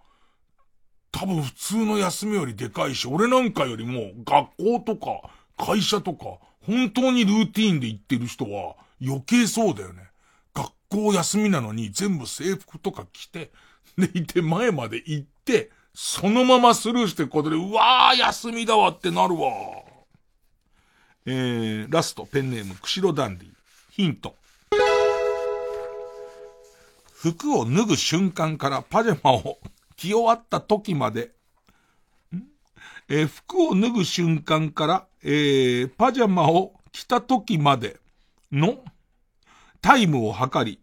[1.11, 10.11] 多分普通の休みよりでかいし、俺なんかよりも学校とか会社とか、本当にルーティーンで行ってる人は余計そうだよね。
[10.55, 13.51] 学校休みなのに全部制服とか着て、
[13.97, 19.51] でいて前まで行って、そのままスルーしていくことで、うわー休みだわってなるわ。
[21.31, 23.51] えー、ラスト、ペンネーム、釧路ダンディ。
[23.91, 24.35] ヒント。
[27.13, 29.59] 服を脱ぐ瞬間からパジャマを
[29.97, 31.33] 着終わった時まで、
[33.11, 38.01] えー服を脱ぐ瞬間から、えーパジャマを着た時まで
[38.51, 38.79] の
[39.83, 40.81] タイムを測り、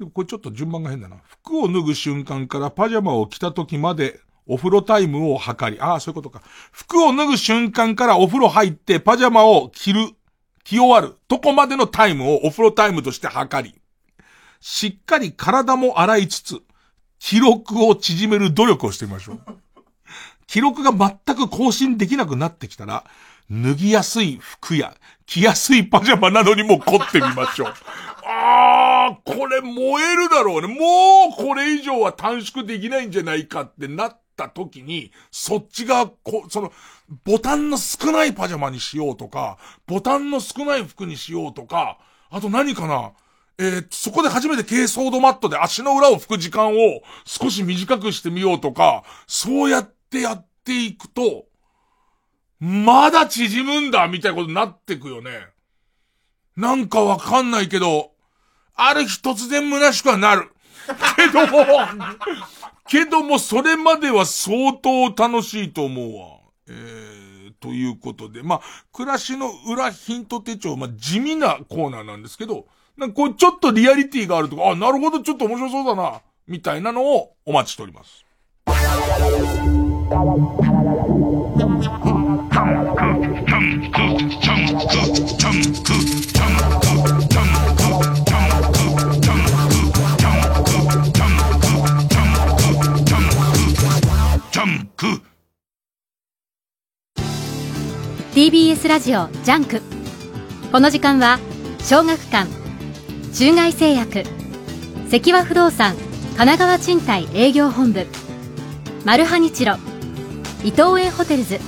[0.00, 1.18] でもこれちょっと順番が変だな。
[1.24, 6.42] 服を脱ぐ瞬間からパジャマを着た時までお風呂タイムを測り、ああ、そういうことか。
[6.70, 10.10] 服を脱ぐ瞬間からお風呂入ってパジャマを着る、
[10.64, 13.74] 着終わるとこまでのタイムをお風呂タイムとして測り、
[14.60, 16.62] しっかり体も洗いつつ、
[17.18, 19.40] 記録を縮める努力をしてみましょう。
[20.46, 23.04] 記録が全く更新できなくなってきたら、
[23.50, 24.94] 脱ぎやすい服や
[25.26, 27.74] 着やすいパジャマなどにも凝ってみましょう。
[28.26, 30.68] あー、これ燃えるだろうね。
[30.68, 36.72] もうこれ以上は短縮できないんじゃないかってなった時に、そっちが、こその、
[37.24, 41.98] ボタンの少ないパジャマにしようとか、ボタンの少ない服にしようとか、
[42.30, 43.12] あと何かな
[43.58, 51.44] えーそこで初めて軽ソードマットで足の裏を拭く時間を少し短くしてみようとか、そうやってやっていくと、
[52.58, 55.46] まだ縮むんだみたいなことになってくよね。
[56.56, 58.12] なんかわかんないけど、
[58.74, 60.50] ある日突然虚しくはなる。
[61.16, 61.40] けど、
[62.88, 66.38] けどもそれまでは相当楽しいと思うわ。
[66.68, 68.60] えー、ということで、まあ、
[68.92, 72.66] 暮らしの裏ヒント手帳、まあ、地味なコーナーなんですけど、
[72.96, 78.24] なんかこうちょっとリアリティがあるとか、あ、なるほど、ちょっと面白そうだな、みたいなのをお待ちしております。
[98.34, 99.80] TBS ラジオ JUNK。
[100.72, 101.38] この時間は
[101.78, 102.50] 小学館
[103.32, 104.24] 中外製薬
[105.08, 105.94] 積和不動産
[106.36, 108.08] 神奈川賃貸営業本部
[109.04, 109.76] マルハニチロ
[110.64, 111.60] 伊藤園ホテルズ。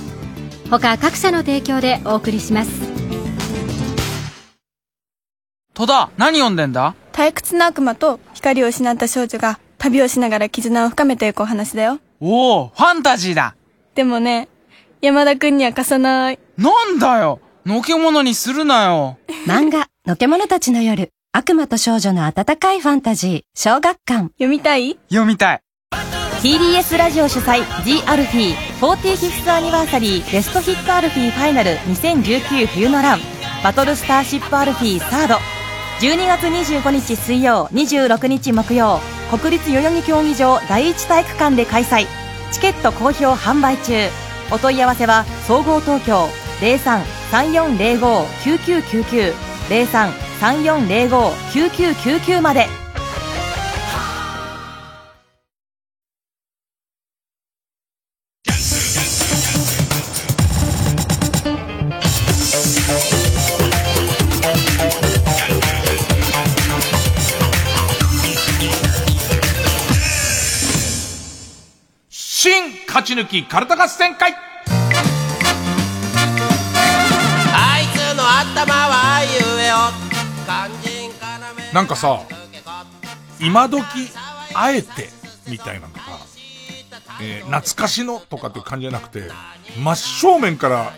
[0.69, 2.69] 他各社の提供でお送りします。
[5.73, 6.95] 戸田何読んでんだ？
[7.13, 11.99] 退屈な悪魔と光を失った少女が旅をしながら絆を深めていくお話だよ。
[12.19, 13.55] おおファンタジーだ。
[13.95, 14.49] でもね
[14.99, 17.39] 山田くんには貸さないなんだよ。
[17.67, 19.17] のけものにするなよ。
[19.45, 21.11] 漫画のけものたちの夜。
[21.31, 23.41] 悪魔と少女の温かいファンタジー。
[23.53, 24.29] 小学館。
[24.29, 24.97] 読みたい？
[25.09, 25.61] 読みたい。
[26.41, 28.55] TBS ラジオ主催 The アルフィー。
[28.79, 30.31] 45th アニバーサリー。
[30.31, 31.71] ベストヒットアルフィーファイナル。
[31.71, 33.19] 2019冬のラン
[33.63, 35.35] バトルスターシップアルフィーサード。
[35.99, 37.67] 12月25日水曜。
[37.67, 38.99] 26日木曜。
[39.29, 40.59] 国立代々木競技場。
[40.67, 42.07] 第一体育館で開催。
[42.51, 44.07] チケット好評販売中。
[44.51, 46.29] お問い合わせは総合東京
[46.59, 49.33] 0334059999
[49.69, 52.67] 0334059999まで。
[72.09, 74.33] 新勝ち抜きカルタ合戦会
[81.77, 82.21] なんかさ、
[83.39, 83.83] 今時、
[84.55, 85.09] あえて、
[85.47, 85.99] みたいなのが、
[87.21, 89.29] えー、懐かしのとかっていう感じじゃなくて、
[89.77, 90.91] 真正面から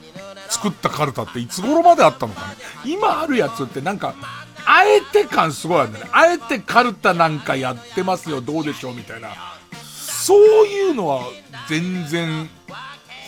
[0.47, 2.55] 作ったカルタっていつ頃まであったのかね。
[2.85, 4.15] 今あるやつってなんか、
[4.65, 6.05] あえて感すごいあるんだね。
[6.13, 9.31] あえてカルタなんかやってますよ、どうでしょうみたいな。
[9.83, 11.25] そういうのは
[11.67, 12.49] 全然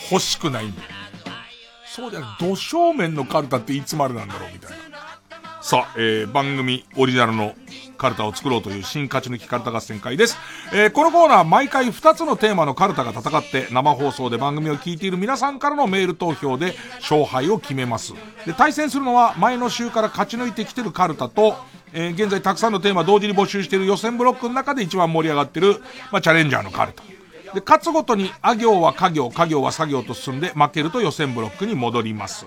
[0.09, 0.87] 欲しくないんだよ。
[1.85, 4.90] そうじゃなくて、土正面のカルタっていつまでなんだろうみたいな。
[5.61, 7.53] さあ、えー、番組オリジナルの
[7.95, 10.35] カルタを作ろうという新勝ち抜きカルタ合戦会です。
[10.73, 18.13] えー、このコーナー毎回2つのテーマのカルタが戦って生放送で番組を聞いている皆さんからのメール投票で勝敗を決めます。
[18.47, 21.55] で、対戦するのは前の週から勝ち抜いてきてるカルタと、
[21.93, 25.79] えー、現在たくさんのテーマ同時に募集している予選ブロックの中で一番盛り上がってる、
[26.11, 27.03] まあ、チャレンジャーのカルタ。
[27.53, 32.45] で、勝つごとに、あ行は家業、家業は作業と進んで、負けると予選ブロックに戻ります。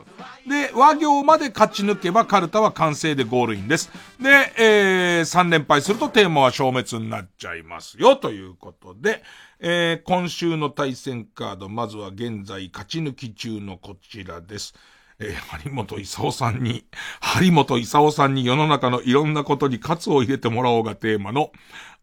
[0.48, 3.90] で、和行まで勝ち抜けば、カルタは完成でゴールインです。
[4.20, 9.22] で、えー、3連敗するとテーマは消滅になっちゃいますよ、ということで、
[9.60, 14.74] えー、今週の対戦カード、まずは現在勝ち抜き中のこちらです。
[15.20, 16.84] えー、張本勲さんに、
[17.20, 21.52] 張本勲さんに世の中のいろんなことに喝を入れてもらおうがテーマの、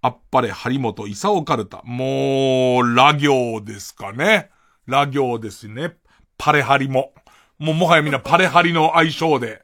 [0.01, 1.81] あっぱれ張本勲カルタ。
[1.83, 4.49] もう、ラ行ですかね。
[4.87, 5.95] ラ行ですね。
[6.37, 7.13] パレハリも。
[7.59, 9.61] もうもはやみんなパレハリの相性で。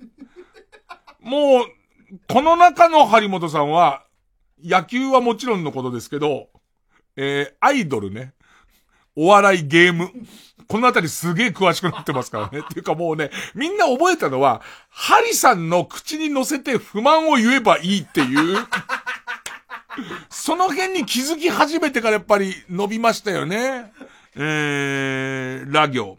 [1.19, 1.65] もう、
[2.27, 4.03] この中の張本さんは、
[4.63, 6.49] 野球はもちろんのことですけど、
[7.15, 8.33] えー、アイドルね。
[9.15, 10.11] お笑いゲーム。
[10.67, 12.59] このあたりすげえ詳しくなってますからね。
[12.59, 18.57] っていうかもうね、みんな覚えたのは、ハリさんの口に乗せて不満を言えばいいっていう。
[20.29, 23.91] その辺に気づき始めてからやっぱり伸びましたよね。
[24.35, 26.17] えー、ラ行。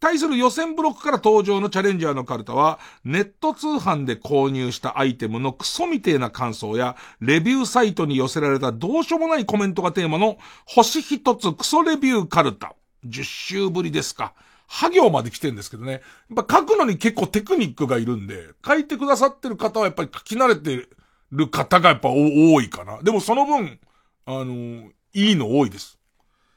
[0.00, 12.74] 対する予選ブロックから登場のチャレンジャーのカルタは、ネット通販で購入したアイテムのクソみてえな感想や、レビューサイトに寄せられたどうしようもないコメントがテーマの、星一つクソレビューカルタ。
[13.06, 14.34] 10週ぶりですか。
[14.68, 15.92] は行まで来てんですけどね。
[15.92, 20.96] やっぱ書くのに結構テクニックがいるんで、書いてくださってる方はやっぱり書き慣れてる
[21.30, 23.02] る方がやっぱ多いかな。
[23.02, 23.78] でもその分、
[24.26, 25.98] あのー、いいの多いです。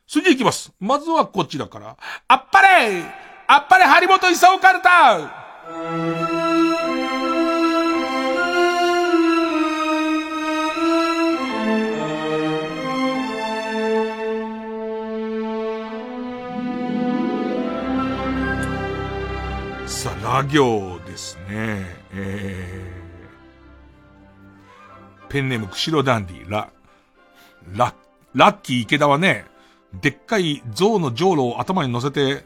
[0.08, 0.74] それでいきます。
[0.80, 1.98] まずはこちらから。
[2.28, 3.04] あっぱれ
[3.48, 4.90] あっぱれ張本勲カルタ
[19.88, 21.86] さあ、ラ行ですね。
[22.14, 22.71] えー
[25.32, 26.70] ペンネーム、釧路ダンディ、ラ、
[27.74, 27.94] ラ、
[28.36, 29.46] ラッキー池田はね、
[30.02, 32.44] でっかい象の上路を頭に乗せて、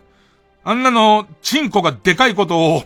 [0.64, 2.84] あんなの、チンコがでかいことを、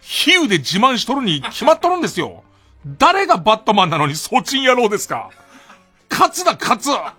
[0.00, 2.44] 比喩で自慢しとるに決まっとるんですよ。
[2.98, 5.30] 誰がバットマンなのにソチン野郎ですか
[6.10, 7.14] 勝つだ、勝つあ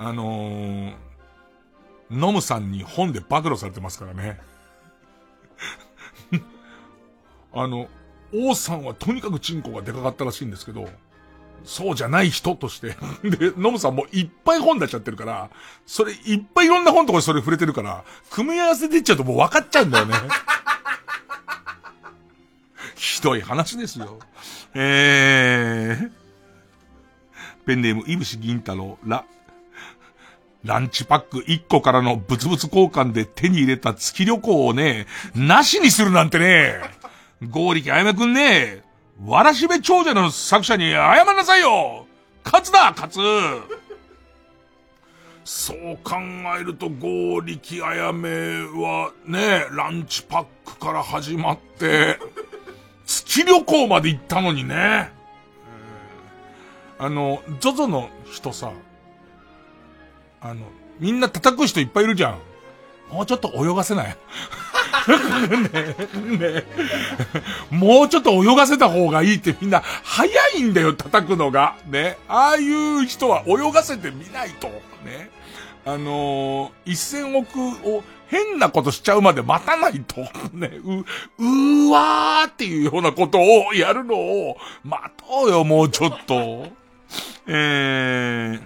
[0.00, 0.94] のー、
[2.10, 4.40] ノムさんに本で暴露されてますからね。
[7.52, 7.88] あの、
[8.34, 10.88] 王さんはとにかくチンコがでかかったらしいんですけど、
[11.64, 12.96] そうじゃない人として。
[13.24, 15.50] で、ノムさんもいっぱい本出ちゃってるから、
[15.86, 20.14] それいっぱいいろんな本とかそれ触れてるから、組み合わせでっちゃうともう分かっちゃうんだよね。
[22.96, 24.18] ひどい話ですよ。
[24.74, 26.10] えー、
[27.66, 29.24] ペンネーム、いぶし銀太郎、ラ、
[30.64, 36.80] ランチパック1個からのブツブツ交換で手に入れた月旅行をね、なしにするなんてね、
[37.42, 38.82] ゴーリキあやめくんね、
[39.24, 42.06] わらしべ長者の作者に謝んなさいよ。
[42.44, 43.18] 勝つだ勝つ。
[45.44, 46.16] そう考
[46.60, 52.18] えると、ゴーリキあやめはね、ランチパックから始まって、
[53.06, 55.10] 月旅行まで行ったのにね。
[56.98, 58.72] あの、ゾゾの人さ、
[60.40, 60.66] あの、
[60.98, 62.38] みんな叩く人いっぱいいるじゃん。
[63.14, 64.16] もうちょっと泳がせない？
[65.08, 66.64] ね
[67.70, 71.76] もうちょっと泳がせた方がいいってみんな早いんだよ、叩くのが。
[71.86, 72.18] ね。
[72.28, 74.68] ああいう人は泳がせてみないと。
[75.04, 75.30] ね。
[75.84, 80.20] あのー、一千億を変なことしちゃうまで待たないと。
[80.52, 80.70] ね。
[80.84, 86.66] う、うーわーっていうようなことをやるのを待とうよ、もうちょっと。
[87.46, 88.62] えー、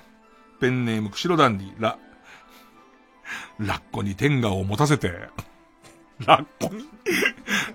[0.61, 1.97] ペンネーム、釧路ダンディ、ラ、
[3.61, 5.13] ラッコに天下を持たせて、
[6.27, 6.85] ラッコに、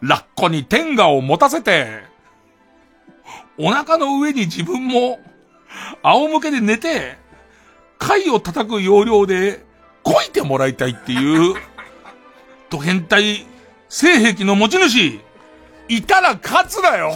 [0.01, 2.03] ラッコに天下を持たせて、
[3.57, 5.19] お腹の上に自分も、
[6.03, 7.17] 仰向けで寝て、
[7.97, 9.65] 貝を叩く要領で、
[10.03, 11.55] こいてもらいたいっていう、
[12.69, 13.45] と変態、
[13.89, 15.19] 性癖の持ち主、
[15.89, 17.13] いたら勝つだよ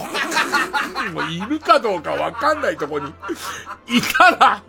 [1.12, 4.62] もういるかどうかわかんないとこに、いたら、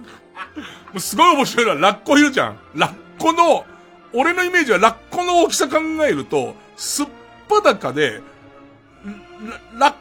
[0.91, 2.59] もうすごい面白いのはラッコいるじゃん。
[2.75, 3.65] ラッコの、
[4.13, 7.07] 俺のイメージはラッコの大きさ考えると、すっ
[7.49, 8.21] ぱだかで、
[9.77, 9.93] ラッ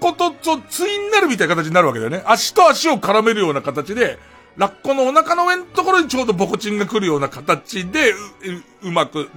[0.00, 2.22] コとと対になるみたいな形になるわけだよね。
[2.26, 4.18] 足と足を絡めるような形で、
[4.56, 8.16] ラッコのお腹の上のところにちょうどボコチンが来るような形で、う
[8.82, 9.28] うまく、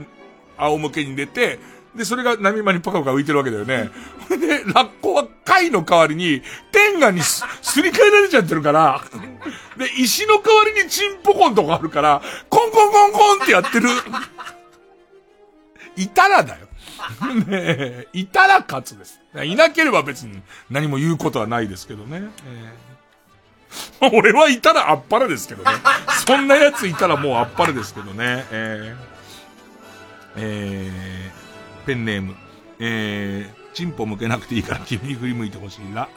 [0.57, 1.60] 仰向けに出て、
[1.98, 3.90] で、それが波間にパカパカ浮いてるわけだよね。
[4.30, 6.41] で、ラッコは貝の代わりに、
[6.72, 9.03] 天下にす、すり替えられちゃってるから、
[9.78, 13.90] で、石の代わりにチンポコンとかあるから、コンコンコンコンってやってる。
[15.98, 16.68] いたらだよ。
[17.45, 19.19] ねえ、いたら勝つです。
[19.44, 22.30] いなければ別に何も言うことはないですけどね。
[24.02, 25.72] えー、俺はいたらあっぱれですけどね。
[26.26, 28.45] そんな奴いたらもうあっぱれですけどね。
[28.52, 28.98] えー、
[30.38, 31.37] えー、
[31.88, 32.36] ペンネーム。
[32.80, 35.96] えー、チンポ向けなくていいから君に振り向いてほしい。
[35.96, 36.10] ラ、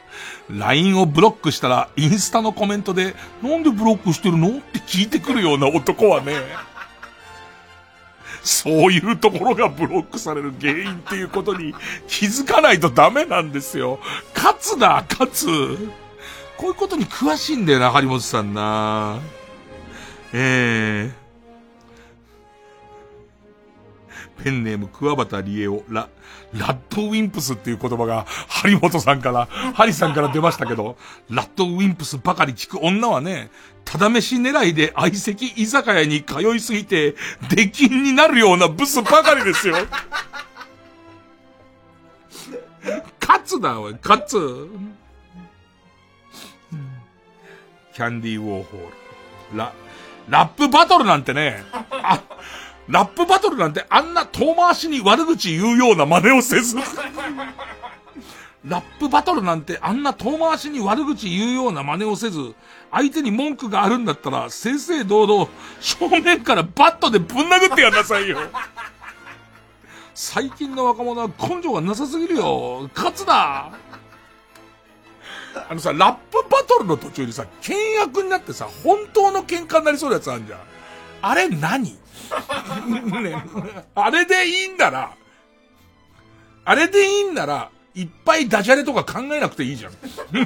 [0.50, 4.48] LINE をブロックしたらインスタのコメントで、なんでブロックしてるの？
[4.48, 6.34] って聞いてくるような男はね、
[8.42, 11.74] そういうところがブロックされる原因っていうことに
[12.08, 14.00] 気づかないとダメなんですよ。
[14.34, 15.46] 勝つな、勝つ。
[16.58, 19.18] こういうことに詳しいんだよな、張本さんな。
[20.34, 21.19] えー。
[24.42, 26.08] ペンネーム、桑畑理恵を、ラ、
[26.52, 30.96] ラッドウィンプスっていう言葉が、張本さんから、 ハリさんから出ましたけど、
[31.28, 33.50] ラッドウィンプスばかり聞く女はね、
[33.84, 37.14] ただ飯狙いで相席居酒屋に通いすぎて、
[37.48, 39.76] 出禁になるようなブスばかりですよ。
[43.20, 44.68] 勝つだ、おい、勝つ。
[47.94, 48.80] キャンディーウォーホー
[49.52, 49.58] ル。
[49.58, 49.72] ラ、
[50.28, 52.22] ラップバトルなんてね、あ、
[52.90, 56.76] ラップバトルなんてあんな遠回しに悪口言うような真似をせず。
[58.66, 62.54] ラップバトルなんてあんな遠回しに悪口言うような真似をせず、
[62.90, 65.48] 相手に文句があるんだったら、正々堂々、
[65.80, 68.38] 正面からバットでぶん殴ってやんなさいよ。
[70.14, 72.90] 最近の若者は根性がなさすぎるよ。
[72.94, 73.72] 勝つだ
[75.68, 80.60] あのさ、ラップバトルの途中にさ、険悪になってさ、本当の喧嘩になりそうなやつあるじゃん。
[81.22, 81.99] あれ何？
[83.22, 83.44] ね、
[83.94, 85.14] あれでいいんなら、
[86.64, 89.92] あれでいいんなら、いっぱいダジャレとか考えなくていいじゃん。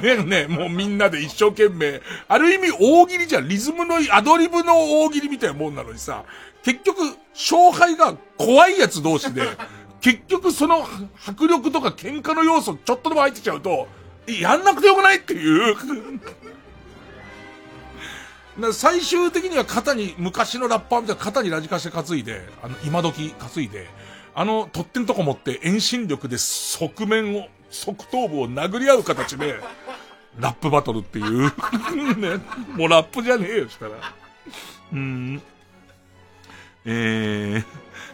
[0.01, 2.01] ねねもうみんなで一生懸命。
[2.27, 3.47] ある意味大喜利じゃん。
[3.47, 6.23] リズムの、アドリブの大喜利みたいなもんなのにさ、
[6.63, 6.97] 結局、
[7.33, 9.43] 勝敗が怖いやつ同士で、
[10.01, 10.87] 結局その
[11.27, 13.87] 迫力とか喧嘩の要素ちょっとでも入ってちゃうと、
[14.27, 15.75] やんなくてよくないっていう。
[18.73, 23.87] 最終的には肩に、昔のラッパーみたいな肩にラジカセ担いで、あの、今時担いで、
[24.33, 29.59] あの、取っ手のとこ持って遠心力で側面を、側頭部を殴り合う形で、
[30.39, 31.51] ラップバトルっていう。
[32.17, 32.37] ね。
[32.75, 33.91] もうラップじゃねえよ、したら。
[34.93, 35.41] うん。
[36.85, 37.65] えー、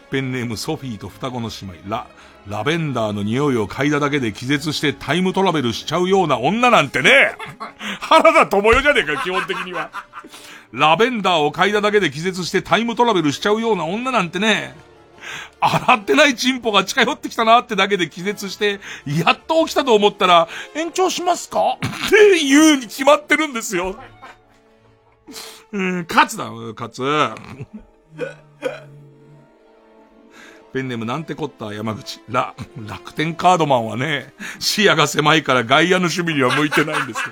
[0.10, 2.08] ペンネームソフィーと双子の姉妹、ラ、
[2.48, 7.36] ラベンダーの匂いを嗅いだだけで気絶してタイムトラベルしちゃうような女なんてね、
[8.00, 9.92] 原田智代じゃねえか、基本的には。
[10.72, 14.76] ラベンダーを嗅いだだけで気絶してタイムトラベルしちゃうような女なんてね、
[15.60, 21.78] 洗ってないチンポが近寄ってきたなってだけで気絶して、やっと起きたと思ったら、延長しますか？
[21.78, 23.96] って言うに決まってるんですよ。
[25.72, 27.02] うん、勝つだ、勝つ。
[30.74, 32.22] ペンネームなんてこった山口。
[32.30, 32.56] ら、
[32.88, 37.26] 楽天カードマンはね、視野が狭いから外野の守備には向いてないんですよ。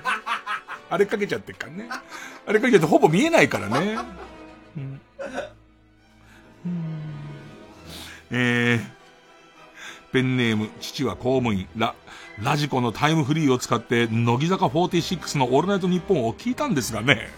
[0.89, 1.89] あれかけちゃってっからね。
[2.47, 3.97] あれかけちゃってほぼ見えないからね。
[4.77, 5.01] うん
[8.31, 8.79] えー、
[10.11, 11.95] ペンネーム、父は公務員、ラ、
[12.41, 17.29] ラジコのタイムフリーを使って、乃木坂46のオールナイトニッポンを聞いたんですがね。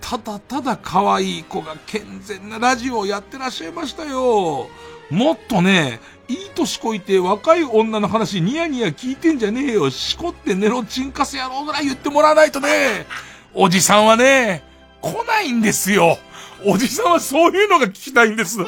[0.00, 4.68] ただただ可愛い子が健全なラジオをやってらっしゃいましたよ。
[5.10, 9.90] もっとね、いい年こいて若い女の話ニヤニヤ聞いてんじゃねえよ。
[9.90, 13.06] しこって寝ろチンカス野郎ぐらい言ってもらわないとね、
[13.52, 14.62] おじさんはね、
[15.00, 16.18] 来ないんですよ。
[16.64, 18.60] おじさんはそういうのが聞きたいんです。
[18.62, 18.66] う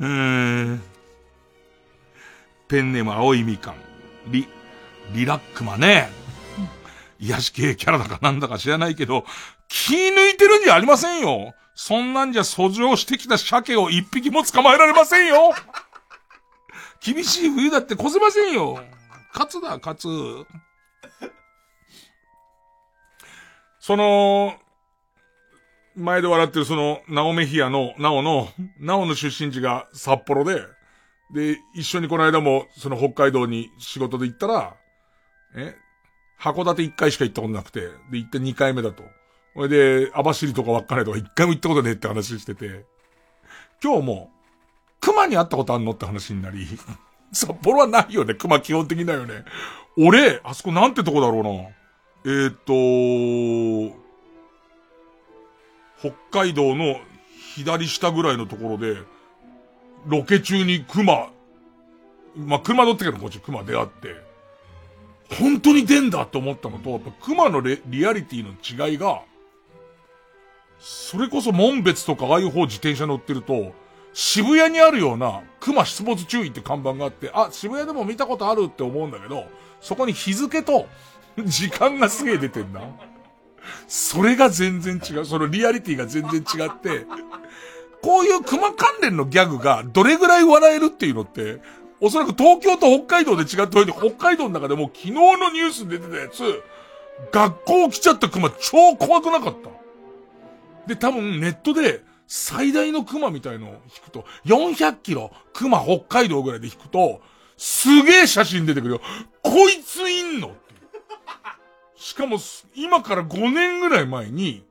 [0.00, 0.82] ーん。
[2.68, 3.74] ペンネーム青いみかん。
[4.28, 4.46] リ、
[5.12, 6.10] リラックマね。
[7.22, 9.24] 癒し系キャラだかなんだか知らないけど、
[9.68, 11.54] 気抜いてるんじゃありませんよ。
[11.74, 15.52] そんなんじゃ遡上してきた鮭を一匹も捕まえられませんよ。
[17.00, 18.82] 厳しい冬だって越せませんよ。
[19.32, 20.08] 勝つだ、勝つ。
[23.78, 24.54] その、
[25.94, 28.48] 前で笑ってるその、ナオメヒアの、ナオの、
[28.80, 30.62] ナオの出身地が札幌で、
[31.32, 34.76] で、一緒にこの間も、その北海道に仕事で行ったら、
[35.54, 35.76] え
[36.42, 39.04] 函館一回しか行ったことなくて、で、行って二回目だと。
[39.54, 42.84] それで、網走とか稚内とか一回も行ったことねえって話してて、
[43.82, 44.30] 今日も、
[45.00, 46.66] 熊に会ったことあんのって話になり、
[47.32, 49.44] 札幌はないよね、熊基本的だよね。
[49.96, 51.50] 俺、あそこなんてとこだろうな。
[52.24, 54.02] えー、っと、
[56.00, 57.00] 北海道の
[57.54, 58.96] 左下ぐらいのところで、
[60.06, 61.30] ロケ中に熊、
[62.34, 64.31] まあ、熊乗ってけどこっち熊出会って、
[65.38, 69.22] 本当に出んだって思ったのと、やっぱ熊のリアリティの違いが、
[70.78, 73.72] それこそ門別とかああいう方自転車乗ってると、
[74.12, 79.46] 渋谷にあるような熊出没注意って看板があって、あ、渋谷でも見たことあるって思うんだけど、
[79.80, 80.86] そこに日付と
[81.44, 82.82] 時間がすげえ出てんな。
[83.86, 85.24] それが全然違う。
[85.24, 87.06] そのリアリティが全然違って、
[88.02, 91.60] こういう熊関連のギャグがどれぐらい笑えるっていうのって、
[92.04, 96.60] おそらく東京と北海道で違っておいて、北海道の中でも昨日のニュースで出てたやつ、
[97.30, 99.70] 学校来ちゃった熊超怖くなかった。
[100.88, 107.22] で、多分ネットで最大の熊みたいのを引くと、400キロ熊北海道ぐらいで引くと、
[107.56, 109.00] すげえ写真出てくるよ。
[109.42, 110.56] こいついんの？
[111.94, 112.38] しかも、
[112.74, 114.64] 今から5年ぐらい前に、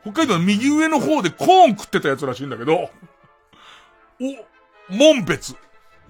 [0.00, 2.88] 北海道の右上の方でコーン食ってたやつらしいんだけど、
[4.18, 4.24] お、
[4.88, 5.54] 門別。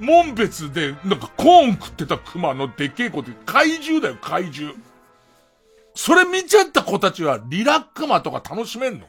[0.03, 4.75] 門別で、なんかコーン食ってた熊のでっけえ子って怪獣だよ、怪獣。
[5.95, 9.07] それ見ちゃった子たちはリラックマとか楽しめんの。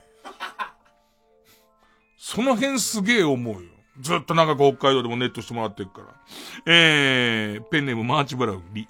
[2.17, 3.69] その辺すげえ思うよ。
[3.99, 6.07] ずっとなんか北海道でもネットしてもらってるから。
[6.65, 8.87] えー、ペンネームマーチブラウン、リ。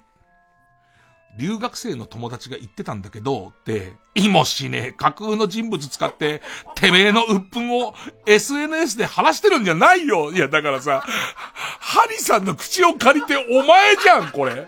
[1.36, 6.42] 留学生の友達が言ってたんだけど、って、いもしねえ架空の人物使って、
[6.76, 7.94] てめえの鬱憤を
[8.26, 10.32] SNS で晴らしてるんじゃないよ。
[10.32, 14.66] いや、だからさ、ハリさんの口を借りてお前じゃん、これ。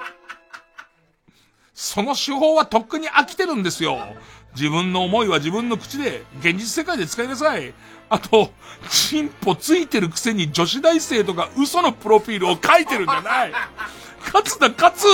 [1.72, 3.98] その手法はとっくに飽きてるんですよ。
[4.56, 7.74] 自分の思いは自分の口で、現実世界で使いなさい。
[8.08, 8.50] あと、
[8.88, 13.52] チンポついてるくせに女子大生とか嘘のプロフィールを書いてるんじゃない。
[14.24, 15.06] 勝つだ、勝つ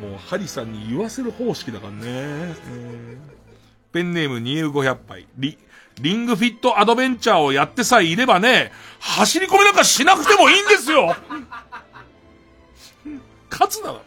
[0.00, 1.98] もう、ハリさんに言わせる方式だからね。
[2.04, 3.18] えー、
[3.92, 5.26] ペンネームニエウ500杯。
[5.36, 5.58] リ、
[6.00, 11.14] リングフィットアドベンチャーをやってさえいればね、走り込みなんかしなくてもいいんですよ
[13.50, 14.00] 勝つなら。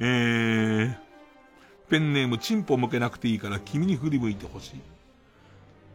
[0.00, 0.94] えー、
[1.88, 4.80] ペンネームチンポ向けなくていいから君に振り向いてほしい。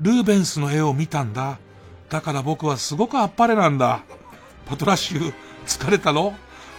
[0.01, 1.59] ルーベンスの絵を見たんだ。
[2.09, 4.03] だから僕はすごくあっぱれなんだ。
[4.65, 5.33] パトラッシュ、
[5.63, 6.35] 疲れたの？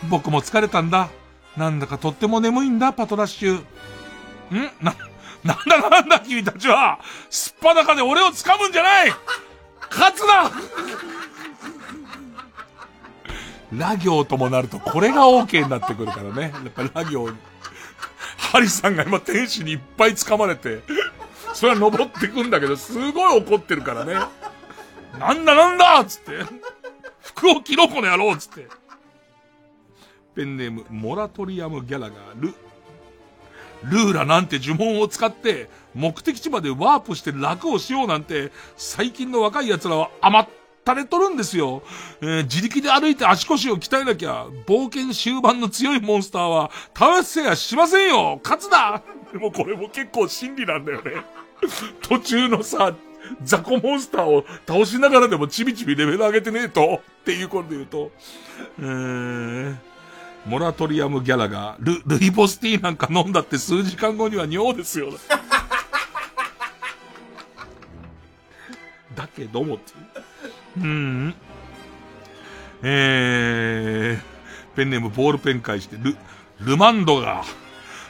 [0.09, 1.09] 僕も疲れたんだ。
[1.57, 3.59] なんだかとっても眠いんだ、パトラッシュ。
[3.59, 3.65] ん？
[4.81, 4.95] な、
[5.43, 6.99] なんだなんだ君たちは、
[7.31, 9.13] すっぱだかで俺を掴むんじゃない
[9.91, 10.51] 勝つな
[13.73, 16.53] ラ行ともなるとこれが OK になってくるからね。
[16.55, 17.37] やっぱりラ行に、
[18.37, 20.83] ハリさんが今天使にいっぱい掴まれて、
[21.55, 24.15] それは登ってくんだけど、すごい怒ってるからね。
[25.19, 26.33] なんだなんだっつって。
[27.25, 28.69] 服を着ろこの野郎つって。
[30.35, 32.55] ペンネーム、モラトリアムギャラがル、
[33.85, 40.49] ルーラなんて呪文を使って、目的地までワープして楽をしようなんて、最近の若い奴らは甘っ
[40.85, 41.83] たれとるんですよ。
[42.21, 49.03] えー自力で歩いて足腰を鍛えなきゃ、冒険終盤の強いモンスターは、倒せやしませんよ勝つだ
[49.33, 51.13] でもこれも結構真理なんだよね。
[52.03, 52.95] 途中のさ、
[53.43, 58.11] 雑魚モンスターを倒しながらでもちびちびレベル上げてねえと、っていうことで言うと、
[58.79, 59.77] えー、
[60.47, 65.09] モラトリアムギャラが、ル、ルイボスティーなんか飲んだって数時間後には尿ですよ。
[69.15, 69.95] だけどもってい
[70.83, 70.85] う。
[70.85, 71.35] うん。
[72.83, 76.17] えー、ペンネームボールペン返して、ル、
[76.61, 77.45] ルマンドが、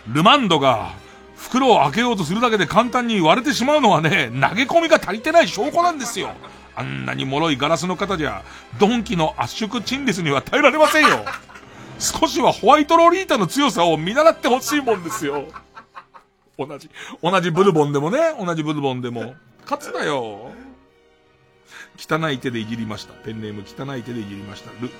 [0.08, 0.92] ルマンドが、
[1.36, 6.30] 袋を開けようとするだけで簡単に割れてしまうのはね、投げ込みが足りてない証拠なんですよ。
[6.76, 8.42] あんなに脆いガラスの型じゃ、
[8.78, 11.24] ドンキの圧縮チンレスには耐えられませんよ。
[11.98, 15.44] 少しはホワイトロリータの強さを見習ってほしいもんですよ。
[16.58, 16.90] 同じ、
[17.22, 19.34] 同じブルボンでもね、同じブルボンでも。
[19.64, 20.52] 勝つだよ。
[21.96, 23.12] 汚い手でいじりました。
[23.12, 24.70] ペンネーム汚い手でいじりました。
[24.80, 24.90] ル、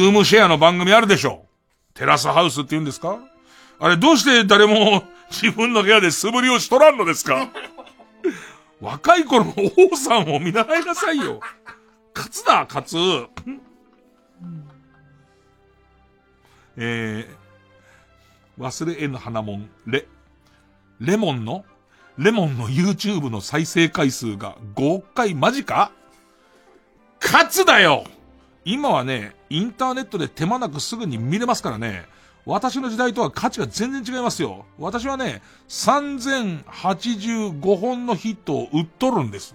[0.00, 1.44] ルームシェアの番組あるでしょ。
[1.92, 3.18] テラスハウスって言うんですか？
[3.80, 7.48] あれどうして誰も自分の部屋で素振りをしとらんのですか？
[8.80, 9.54] 若い頃の
[9.92, 11.40] 王さんを見習いなさいよ。
[12.14, 12.96] 勝つだ、勝つ。
[16.76, 20.06] えー、忘れえぬ花もん、レ、
[21.00, 21.64] レモンの
[22.16, 25.92] レモンの YouTube の再生回数が5億回マジか？
[27.22, 28.04] 勝つだよ
[28.64, 32.06] 今はね、インターネットで手間なくすぐに見れますからね。
[32.50, 34.64] 私の時代とは価値が全然違いますよ。
[34.76, 39.54] 私はね、3085本のヒットを打っとるんです。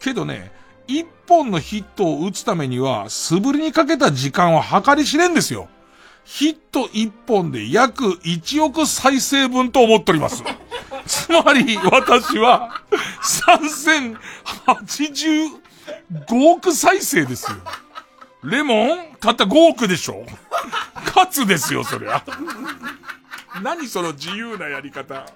[0.00, 0.50] けどね、
[0.88, 5.68] 1本のヒットを打つためには、素振りにかけた時間は計り知れんですよ。
[6.24, 10.42] ヒット1本で約1億再生分と思っております。
[11.06, 12.82] つまり、私は、
[14.48, 15.60] 3085
[16.50, 17.58] 億再生ですよ。
[18.42, 20.24] レモンたった5億でしょ？
[21.06, 22.24] 勝つですよ、そりゃ。
[23.62, 25.26] 何その自由なやり方。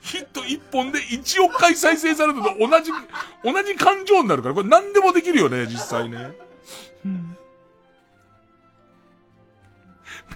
[0.00, 2.90] ヒット1本で1億回再生されると同じ、
[3.42, 6.32] 同じ感情になるから、これ何でもできるよね、実際ね。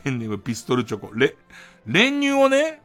[0.05, 1.11] ペンネームピストルチョコ。
[1.15, 1.37] レ、
[1.87, 2.81] 練乳をね、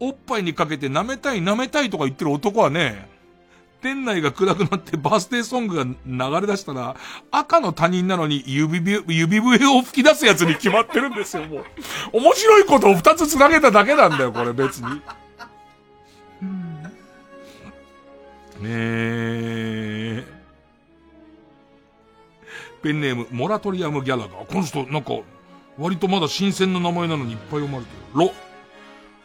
[0.00, 3.08] おっぱいにかけて舐めたい舐めたいとか言ってる男はね、
[3.82, 6.96] 店内が暗くなってバースデーソングが流れ出したら、
[7.32, 11.64] 赤の他人なのに指笛、指笛を吹き出すやつに決まってるんですよ、もう。
[12.12, 15.02] 面白いことを二つ繋げただけなんだよ、これ別に。
[18.60, 20.24] ねえ。
[22.82, 24.44] ペンネーム、モラトリアムギャラが。
[24.46, 25.14] この人、なんか、
[25.76, 28.26] 割とまだ新鮮な名前なのにいっぱい読まれてる。
[28.26, 28.32] ロ、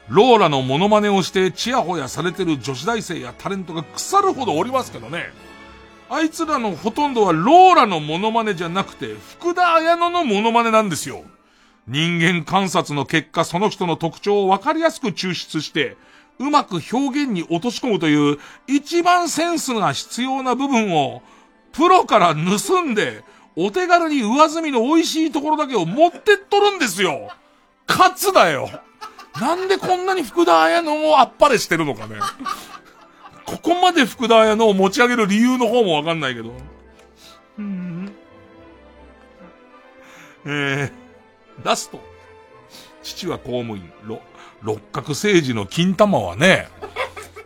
[0.10, 5.26] ローラのモノマネをしてチヤホヤされてる女子大生やタレントが腐るほどおりますけどね。
[6.10, 11.24] あいつらのほとんどはローラのモノマネじゃなくて、福田彩乃のモノマネなんですよ。
[11.88, 15.98] 人間観察の結果、その人の特徴をわかりやすく抽出して、
[16.40, 21.22] うまく表現に落とし込むという、一番センスが必要な部分を、
[21.74, 23.24] プロから盗んで、
[23.58, 27.32] お手軽に上積みの美味しいところだけを持ってっとるんですよ。
[27.88, 28.70] 勝つだよ。
[29.40, 32.16] なんでこんなに福田彩乃をあっぱれしてるのかね。
[33.46, 36.54] ここまで福田彩乃を持ち上げる理由の方もわかんないけど。
[37.60, 38.12] うん。
[40.46, 40.92] えー、
[41.64, 42.00] ラスト。
[43.04, 44.22] 父は公務員、ろ、
[44.62, 46.68] 六角政治の金玉はね、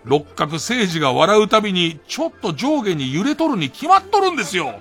[0.05, 4.79] 六角政治が笑うたびに、ちょっと上下に揺れとるに決まっとるんですよ。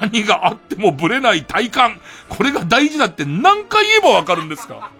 [0.00, 2.00] 何があってもブレない体感。
[2.30, 4.90] これが大事だって何回言えばわかるんですか？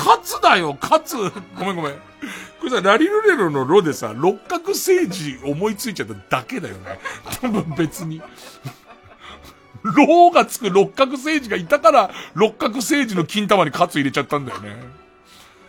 [0.00, 1.16] 勝つだよ、勝つ。
[1.58, 1.92] ごめんごめん。
[1.92, 6.98] これさ、ラリルレロのロでさ、六角政治思いついちゃっただけだよね。
[7.42, 8.22] 多分別に。
[9.82, 14.76] ローがつく六角政治がいたから、六角政治の金玉に勝つ入れちゃったんだよね。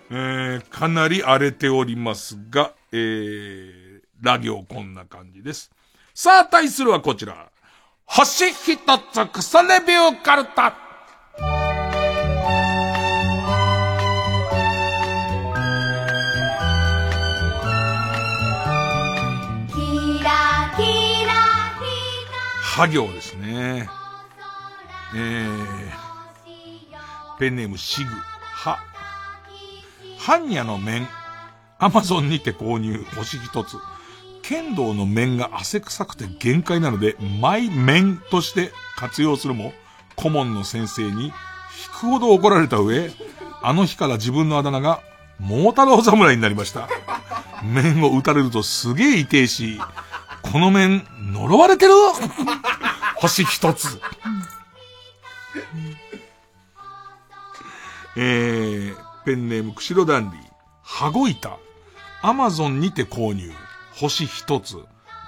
[0.09, 5.71] えー、かなり荒れておりますが、えー、ラ行こんな感じです。
[6.13, 7.49] さあ、対するはこちら。
[8.05, 8.77] 星一
[9.13, 10.90] つクソレビューカルタ。
[22.81, 23.87] は行ですね。
[25.15, 25.47] えー、
[27.37, 28.79] ペンネームシグ、は。
[30.17, 31.07] 般若の面、
[31.77, 33.77] アマゾンにて購入、星一つ。
[34.41, 39.73] 剣道の面が汗臭くて限界なので、マイ面として活用するも、
[40.15, 41.31] 顧問の先生に引
[41.93, 43.11] くほど怒られた上、
[43.61, 45.01] あの日から自分のあだ名が、
[45.39, 46.89] 桃太郎侍になりました。
[47.63, 49.79] 面を打たれるとすげえ痛えし、
[50.51, 51.93] この面、呪われてる？
[53.15, 54.01] 星一つ。
[58.17, 60.39] えー、ペンネーム、くしろダンディ。
[60.83, 61.57] 羽子板。
[62.21, 63.53] アマゾンにて購入。
[63.93, 64.77] 星一つ。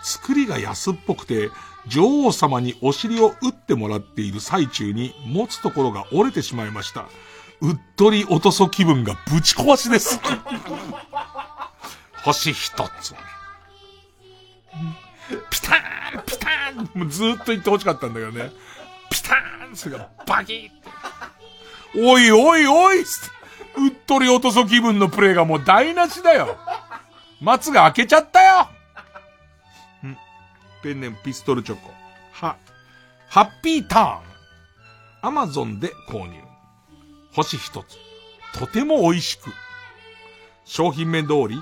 [0.01, 1.49] 作りが安っぽくて、
[1.87, 7.05] 女王様にお尻を打ってもらっている最中に持つところが折れてしまいました。
[7.61, 10.19] うっとり落とそ気分がぶち壊しです。
[12.23, 13.15] 星一つ。
[16.93, 18.51] もうずっと言ってほしかったんだけどね。
[19.09, 20.71] ピターンそれがバキッ
[21.95, 23.43] おいおいおいつって
[23.77, 26.57] うっとり落とそ気分のプレイがもう台無しだよ。
[27.41, 28.69] 松が開けちゃったよ。
[30.07, 30.17] ん
[30.81, 31.91] ペンネームピストルチョコ。
[32.31, 32.55] は、
[33.29, 34.21] ハッピーターン。
[35.21, 36.39] アマゾンで購入。
[37.33, 37.97] 星一つ。
[38.59, 39.51] とても美味しく。
[40.65, 41.61] 商品名通り、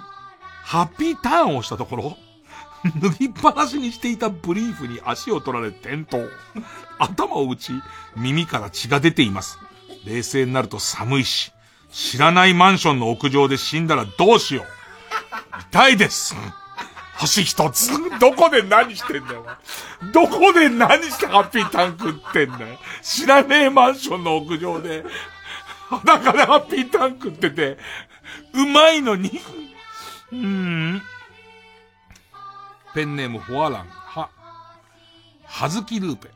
[0.64, 2.18] ハッピーターンをしたところ、
[3.02, 6.18] 脱ぎっぱなしにしていたブリーフに足を取られ転倒。
[6.98, 7.74] 頭を打ち、
[8.16, 9.60] 耳から血が出ています。
[10.06, 11.52] 冷静になると寒いし、
[11.92, 14.66] 知らないマンションの屋上で死んだらどうしよう。
[15.72, 16.36] 痛いです。
[17.18, 17.92] 星一つ。
[18.20, 19.46] どこで何してんだよ。
[20.12, 22.80] どこで何してハッピータンクってんだよ。
[23.04, 25.04] 知らねえマンションの屋上で、
[25.90, 27.78] 裸でハッピータンクってて、
[28.54, 29.40] うまいのに。
[30.32, 31.02] うーん。
[32.94, 34.30] ペンネームフォアラン、は、
[35.46, 36.30] はずきルーペ。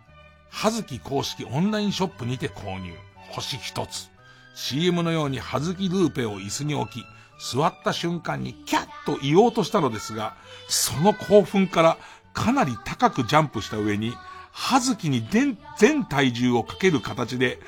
[0.49, 2.93] はずき公式オンラインショップにて購入。
[3.31, 4.09] 星一つ。
[4.55, 7.05] CM のようにはずきルーペを椅子に置き、
[7.37, 10.35] 座った瞬間にキャッと言おうとしたのですが、
[10.69, 11.97] その興奮から
[12.33, 14.13] かなり高くジャンプした上に、
[14.53, 17.59] はずきに全全体重をかける形で、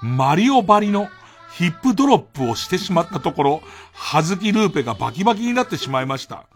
[0.00, 1.08] マリオバリの
[1.52, 3.62] ヒップドロップをしてしまったところ、
[3.92, 6.46] はずきルーペがバキバキになってしまいました。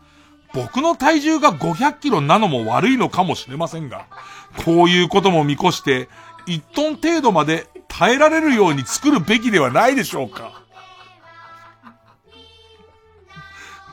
[0.52, 4.06] 僕の体重が500キロなのも悪いのかもしれませんが、
[4.64, 6.08] こういうことも見越して、
[6.46, 10.62] 1トン程度まで耐えられるように作るべきではないでしょうか。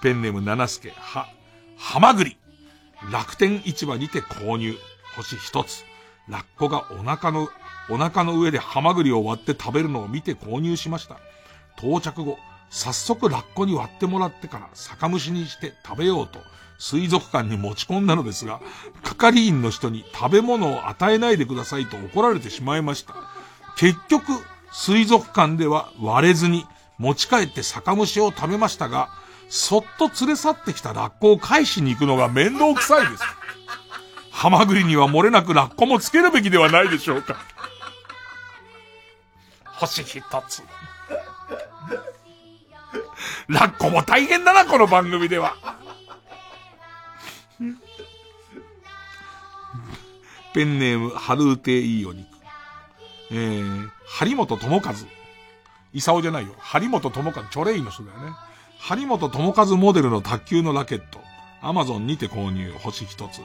[0.02, 1.28] ペンネーム七助、は、
[1.78, 2.38] はまぐり。
[3.12, 4.76] 楽天市場にて購入。
[5.16, 5.86] 星一つ。
[6.28, 7.50] ラッコがお腹の、
[7.90, 11.20] お腹の上でハマグリを割って食べるのを見て購入しました。
[11.78, 12.38] 到着後、
[12.70, 16.40] 早速ラッコに割ってもらってから酒蒸しにして食べようと
[16.80, 18.62] 水族館に持ち込んだのですが、
[19.04, 23.16] 係員の人に食べ物を与えないでくださいと怒られてしまいました。
[23.78, 24.32] 結局、
[24.72, 26.66] 水族館では割れずに
[26.98, 29.10] 持ち帰って酒蒸しを食べましたが、
[29.50, 33.24] そっと連れ去ってきたラッコを返しに行くのが面倒くさいです。
[34.30, 37.38] ハマグリには漏れなくラッコもつけるべきではないでしょうか。
[39.66, 40.62] 星一つ。
[43.48, 45.56] ラッコも大変だな、この番組では。
[50.54, 52.28] ペンネーム、ハルーテいいお肉。
[53.32, 54.94] えー、張本智和。
[55.94, 56.54] イサオじゃないよ。
[56.58, 58.34] 張本智和、チョレイの人だよね。
[58.80, 61.20] 張本智和モデルの卓球のラケット。
[61.62, 63.42] アマゾンにて購入、星一つ。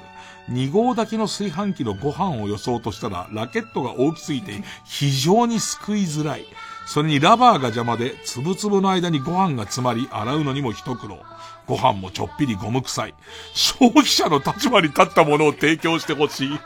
[0.51, 6.45] 2合炊きの炊飯器のご飯をよそうとしたら、ラケットが大きすぎて、非常にすくいづらい。
[6.93, 11.21] それにラバーが邪魔で、つぶつぶの間にご飯が詰まり、洗うのにも一苦労。
[11.67, 13.15] ご飯もちょっぴりゴム臭い。
[13.55, 16.61] 消費者の立場に立ったものを提供してほしい。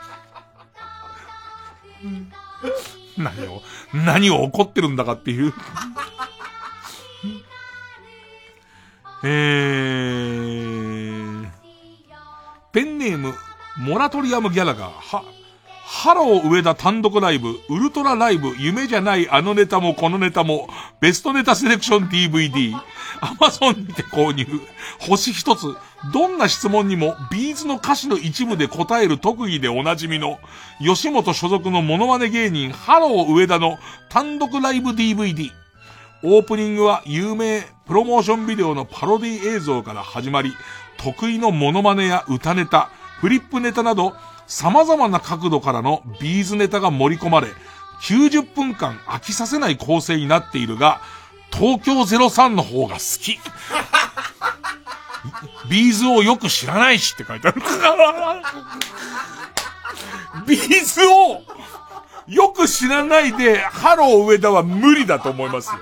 [3.17, 3.61] 何を、
[3.93, 5.53] 何を怒ってるんだかっていう。
[9.23, 11.49] えー、
[12.73, 13.33] ペンネーム、
[13.77, 15.23] モラトリアムギャラが、は、
[15.99, 20.69] ハロー上田単独ライブ、ウルトラライブ、夢じゃないあのネタもこのネタも、
[21.01, 22.75] ベストネタセレクション DVD、
[23.19, 24.45] アマゾンにて購入、
[24.99, 25.75] 星一つ、
[26.13, 30.37] どんな質問にも、 B'z の歌詞の一部で答える特技でおなじみの、
[30.79, 33.79] 吉本所属のモノマネ芸人、ハロー上田の
[34.09, 35.49] 単独ライブ DVD。
[36.21, 40.53] オープニングは有名プロモーションビデオのパロディ映像から始まり、
[40.97, 44.15] 得意のモノマネや歌ネタ、フリップネタなど、
[44.47, 47.49] 様々な角度からの B'z ネタが盛り込まれ、
[48.01, 51.01] 90分間飽きさせない構成になっているが、
[51.51, 53.39] 東京03の方が好き。
[55.69, 57.61] B'z をよく知らないしって書いてある。
[60.47, 61.41] B'z を
[62.27, 65.79] よく知らないで、ハロー上田は無理だと思いますよ。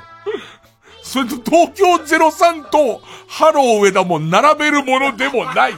[1.04, 5.78] それと東京03とハロー上田も並べるものでもないし。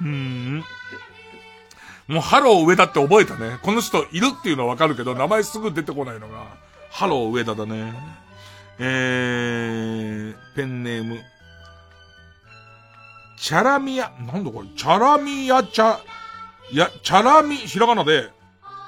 [0.00, 0.64] うん。
[2.08, 3.58] もうハロー上田って覚えたね。
[3.62, 6.46] この人いるっていうのはわかるけど、名前すぐ出てこないのが、
[6.90, 7.92] ハロー上田だね。
[8.78, 11.20] えー、ペンネーム。
[13.36, 15.98] チャラミヤ、なんだこれ、チャラミヤチャ、
[16.70, 18.30] いや、チャラミ、ひらがなで、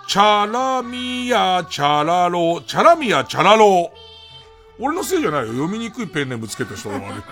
[0.09, 4.01] チャラミヤチャラロー、チャラミヤチャラロー。
[4.82, 5.48] 俺のせいじゃないよ。
[5.48, 7.22] 読みにくいペンネームつけた人が悪い。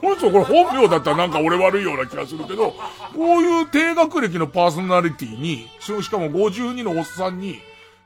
[0.00, 2.74] この人これ本名だったらなんか俺悪いような気がするけど、
[3.14, 7.58] こういう低学歴のパーソナリティに、しかも52のおっさんに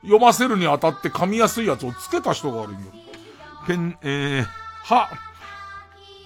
[0.02, 2.80] 読ませるにあたって噛みやすいやつをつけた人が悪いよ。
[3.66, 4.44] ペン、えー、
[4.82, 5.08] は、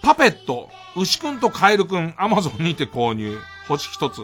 [0.02, 3.38] パペット、牛くんとカエルくん、アマゾンにて購入。
[3.68, 4.20] 星一つ。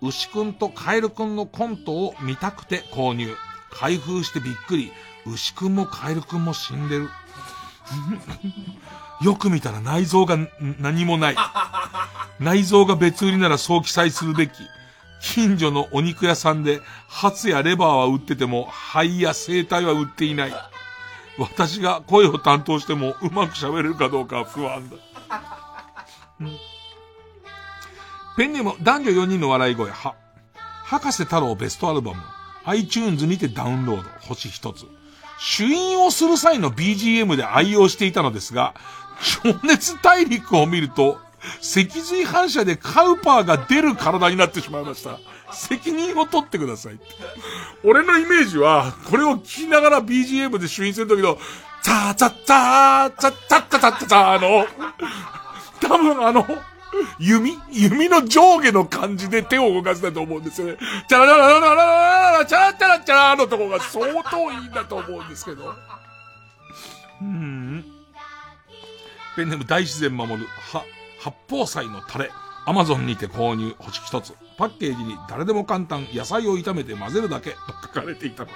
[0.00, 3.34] 牛くんとカエルくんのコントを見たくて購入。
[3.70, 4.92] 開封してびっくり。
[5.26, 7.08] 牛くんもカエルくんも死んでる。
[9.22, 10.36] よく見たら内臓が
[10.80, 11.36] 何もない。
[12.40, 14.52] 内臓が別売りならそう記載するべき。
[15.20, 20.52] 近所のお肉屋さんで、ハツやレバーは売ってても、肺や生体は売っていない。
[21.38, 24.96] 私が声を担当してもうまく喋れるかどうか不安だ。
[28.36, 30.14] ペンネーム男女4人の笑い声、は、
[30.84, 32.22] 博士太郎ベストアルバム、
[32.64, 34.86] iTunes にてダウンロード、星一つ。
[35.38, 38.74] 主演をする際の BGM で愛用していたのですが、
[39.22, 41.18] 情熱大陸を見ると、
[41.60, 45.18] 脊髄反射でカウパーが出る体になってしまいました。
[45.52, 46.98] 責任を取ってください。
[47.84, 51.38] 俺のイメージは、これを聞きながら BGM で主演するときの、
[51.82, 54.66] ザーザッザー、ザッザッザッザッザの、
[55.80, 56.46] 多分あの、
[57.18, 60.76] 弓弓の上下の感じで手を動かせたと思うんですよね。
[61.08, 65.74] チャラチャラチャラチャラチャラチャラのとこが相当いいんだと思うんですけど。
[67.22, 68.01] うん。
[69.36, 70.84] ペンネーム大自然守る、は、
[71.20, 72.30] 八宝菜のタレ。
[72.64, 74.34] アマゾンにて購入、星一つ。
[74.56, 78.54] パッケージに誰でも簡単、野菜を炒めて混ぜるだけと書かれていたので、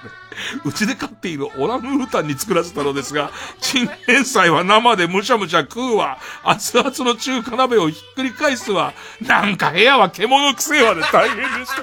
[0.65, 8.93] うちで飼っているオランウータンに作らせたのですが、チンゲン菜は生でむしゃむしゃ食うわ、熱々の中華鍋をひっくり返すわ、
[9.23, 11.83] なんか部屋は獣臭いわで大変でした。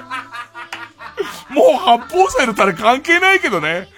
[1.52, 3.88] もう八宝菜のタレ関係ないけどね。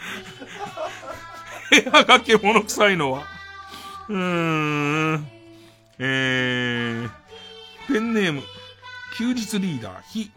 [1.71, 3.36] 部屋が獣臭いのは。
[4.09, 5.27] うーん。
[5.99, 7.11] えー、
[7.93, 8.43] ペンネーム、
[9.17, 10.31] 休日リーダー、ひ、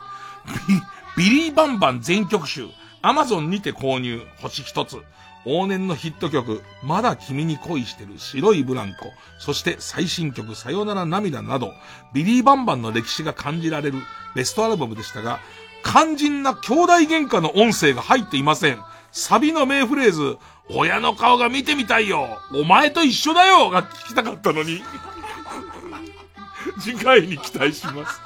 [1.18, 2.68] ビ、リーバンバン全曲集、
[3.02, 4.98] アマゾンにて購入、星一つ。
[5.46, 11.74] 往年のヒット曲、まだ君に恋してる白いブランコ、そして最新曲さよなら涙など、
[12.14, 14.00] ビリーバンバンの歴史が感じられる。
[14.36, 15.40] ベストアルバムでしたが、
[15.84, 18.80] 肝心な兄弟喧嘩の音声が入っていません。
[19.12, 20.38] サビの名フレーズ、
[20.72, 24.84] 親の顔が見てみたいよお前と一緒だよが聞きたかったのに。
[26.80, 28.22] 次回に期待します。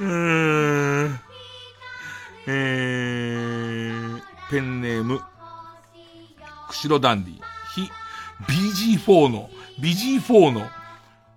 [0.00, 1.26] うー。
[2.48, 5.20] えー、ペンネーム、
[6.68, 7.34] 釧路ダンディ、
[7.74, 7.90] ひ、
[8.98, 9.50] BG4 の、
[9.80, 10.68] BG4 の、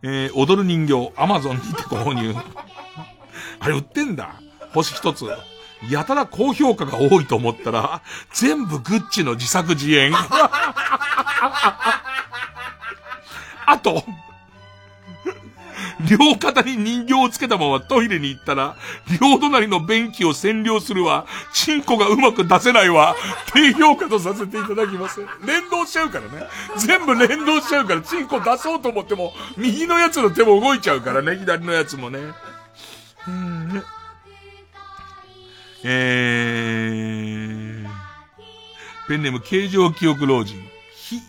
[0.03, 2.36] えー、踊る人形、アマゾンにて購入。
[3.60, 4.36] あれ売ってんだ。
[4.73, 5.26] 星一つ。
[5.88, 8.01] やたら高評価が多いと思ったら、
[8.34, 10.11] 全部グッチの自作自演。
[13.65, 14.03] あと、
[16.07, 18.76] 両肩に人形をつけたままトイレに行ったら、
[19.22, 23.15] 両隣の便器を占領するわ、チンコがうまく出せないわ、
[23.53, 25.22] 低評価とさせていただきます。
[25.45, 26.47] 連動しちゃうからね。
[26.77, 32.19] 全部連動しちゃうから、チンコ出そうと思っても、右のやつの手も動いちゃうからね、左のやつもね。
[33.27, 33.59] うん
[35.84, 37.88] えー、
[39.07, 40.57] ペンネーム形状記憶老人。
[40.93, 41.22] ひ、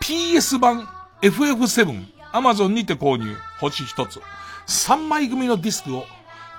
[0.00, 0.88] PS 版
[1.22, 4.20] FF7 アマゾンにて購入、星一つ。
[4.66, 6.06] 3枚組のディスクを、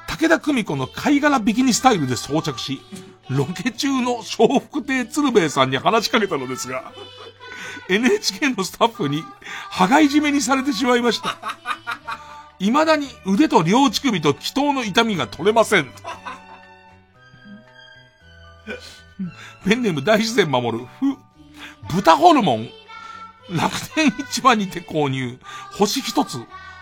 [0.08, 2.82] 武田久美子の貝殻ビキニスタイルで装着し、
[3.30, 6.94] ロケ中の笑福亭鶴瓶さんに話しかけたのですが、
[7.90, 9.24] NHK のスタッフに、
[9.70, 11.38] 羽がいじめにされてしまいました。
[12.60, 15.92] 未だに腕と両乳首と気頭の痛みが取れません。
[19.66, 21.18] ペンネーム大自然守る、ふ、
[21.94, 22.70] 豚ホルモン。
[23.50, 25.40] 楽天市場にて購入。
[25.72, 26.40] 星一つ。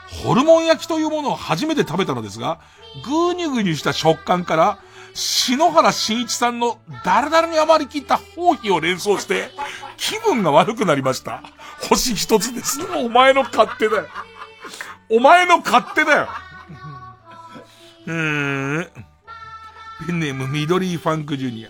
[0.07, 2.59] ホルモン焼きというものを初めて食べたのですが、
[3.03, 4.79] ぐにゅぐにゅした食感から、
[5.13, 9.51] 篠原慎一さんのダラダラに余りきった包皮を連想して、
[9.97, 11.43] 気分が悪くなりました。
[11.89, 12.79] 星一つです。
[12.95, 14.07] お前の勝手だよ。
[15.09, 16.27] お前の勝手だよ。
[18.07, 18.89] うーん。
[20.07, 21.69] ペンネーム緑ファンクジュニア。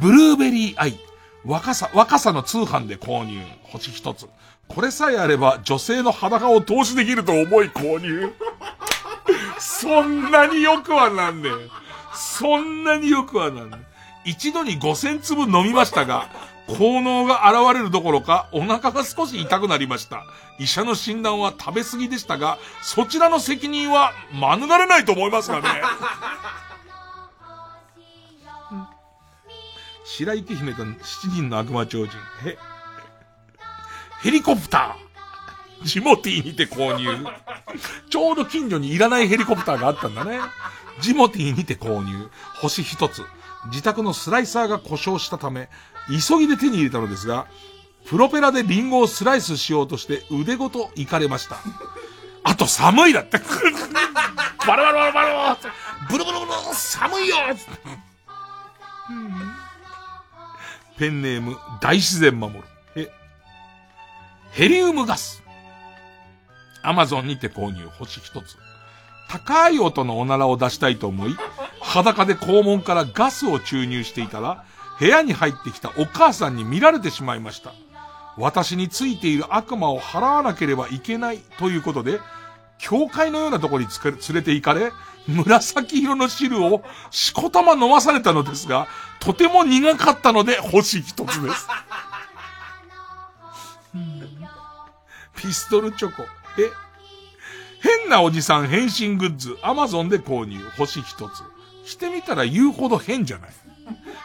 [0.00, 0.98] ブルーベリーアイ。
[1.44, 3.40] 若さ、若さの通販で購入。
[3.64, 4.26] 星一つ。
[4.66, 8.32] これさえあれば女性の裸を投資できると思い購入。
[9.58, 11.68] そんなによくはなんねえ。
[12.14, 13.76] そんなによくはなんね
[14.24, 14.30] え。
[14.30, 16.28] 一度に5000粒飲みましたが、
[16.66, 20.24] 効能が現れるどころか、お腹が少し痛くなりました。
[20.58, 25.68] 医者の診断は食べ過ぎでしたが、そちらの責任は免れないと思いますがね。
[30.16, 32.16] 白雪姫と七人の悪魔超人。
[32.48, 32.56] へ、
[34.22, 35.84] ヘリコプター。
[35.84, 37.08] ジモティーにて購入。
[38.08, 40.38] ちょうど近所にいらないヘリコプターがあったんだね。
[41.00, 42.30] ジモティーにて購入。
[42.60, 43.22] 星一つ。
[43.66, 45.68] 自宅のスライサーが故障したため、
[46.08, 47.48] 急ぎで手に入れたのですが、
[48.06, 51.56] プロペラでリンゴをスライスしようとして腕ごと行かれました。
[52.44, 53.38] あと寒いだって。
[54.64, 55.58] バラバラバラバラ
[56.08, 57.36] ブルブルブル寒いよ
[60.98, 62.60] ペンネーム大自然守る。
[62.96, 63.10] え、
[64.52, 65.42] ヘリウムガス。
[66.82, 68.56] アマゾンにて購入星一つ。
[69.28, 71.36] 高い音のおならを出したいと思い、
[71.80, 74.64] 裸で肛門からガスを注入していたら、
[75.00, 77.72] 部屋に入ってきたお母さんに見られてしまいました。
[78.36, 82.20] 私についている悪魔を払わなければいけないということで、
[82.78, 84.92] 教会のようなところに連れて行かれ、
[85.26, 88.88] 紫色の汁をしこたま飲まされたのですが、
[89.20, 91.66] とても苦かったので星一つです。
[95.36, 96.22] ピストルチョコ。
[96.22, 96.70] え？
[97.80, 101.42] 変なおじさん変身グッズ、アマゾンで購入、星一つ。
[101.84, 103.50] してみたら言うほど変じゃない。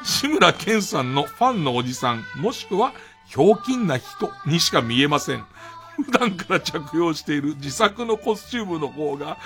[0.03, 2.93] 志村けんさんのファンのおじさん、もしくは、
[3.27, 5.43] ひょうきんな人にしか見えません。
[5.97, 9.37] 普段から着用している自作のコスチュームの方が、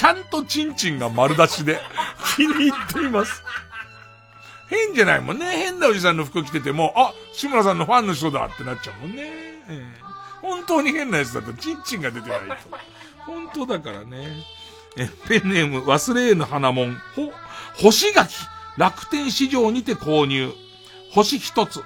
[0.00, 1.78] ちゃんとチンチンが丸出しで、
[2.34, 3.42] 気に入っています。
[4.66, 5.44] 変じゃないもんね。
[5.58, 9.24] 変なおじさんの服着てても、あ、志村さんのファンの人だってなっちゃうもんね。
[9.24, 9.84] ええ
[10.40, 12.78] 本当に変なやつだとチンチンが出てないと。
[13.26, 14.42] 本当だからね。
[14.96, 16.94] え、ペンネーム忘れぬ花もん。
[17.14, 17.30] ほ、
[17.74, 18.34] 干し柿。
[18.78, 20.50] 楽天市場にて購入。
[21.12, 21.84] 星一つ。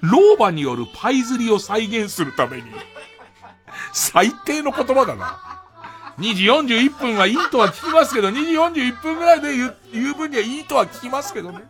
[0.00, 2.70] 老婆によるパイ釣りを再現するために。
[3.92, 5.49] 最低の言葉だな。
[6.18, 11.60] 2時41分はいいとは聞きますけど、2時41分ぐらいで言う言う分にはいいとは聞きますけどね。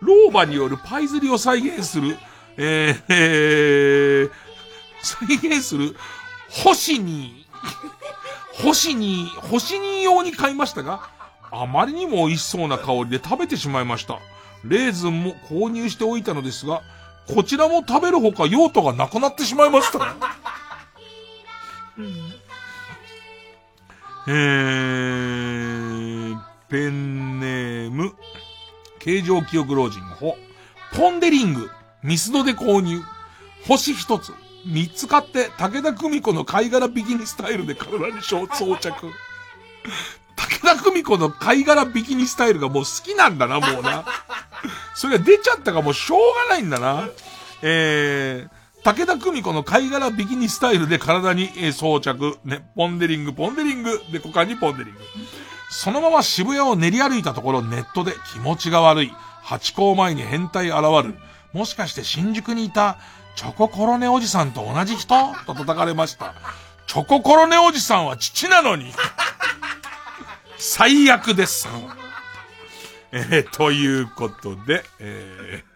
[0.00, 2.16] 老婆によるパイ釣りを再現する、
[2.56, 4.30] えー、えー、
[5.00, 5.96] 再現する、
[6.50, 7.46] 星に、
[8.64, 11.08] 星に、星に用に買いましたが、
[11.52, 14.18] あまりにも美味しそうな香りで食べてしまいました。
[14.64, 16.82] レーズンも購入しておいたのですが、
[17.28, 20.16] こちらも食べるほか用途がなくなってしまいました。
[24.28, 26.38] えー、
[26.68, 28.14] ペンネーム、
[29.00, 30.36] 形状記憶老人ほ、
[30.94, 31.68] ポンデリング、
[32.02, 33.02] ミスドで購入、
[33.66, 34.32] 星一つ、
[34.64, 38.92] 三つ買って武田久美子の貝殻ビキニスタイルで体に装着。
[40.36, 44.04] 武田久美子の貝殻ビキニスタイルがもう好きなんだな、もうな。
[44.94, 47.08] それが出ちゃったかもうしょうがないんだな。
[47.62, 52.38] えー、武田久美子の貝殻ビキニスタイルで体に、え装着。
[52.44, 54.02] ね、ポンデリング、ポンデリング。
[54.10, 55.00] で、股間にポンデリング。
[55.70, 59.14] そのまま渋谷を練り歩いたところネットで気持ちが悪い。
[59.42, 61.14] 八校前に変態現る。
[61.52, 62.98] もしかして新宿にいた
[63.36, 65.32] チョココロネおじさんと同じ人？
[65.46, 66.34] と叩かれました。
[66.86, 68.92] チョココロネおじさんは父なのに。
[70.58, 71.68] 最悪です。
[73.12, 75.71] えーということで、えー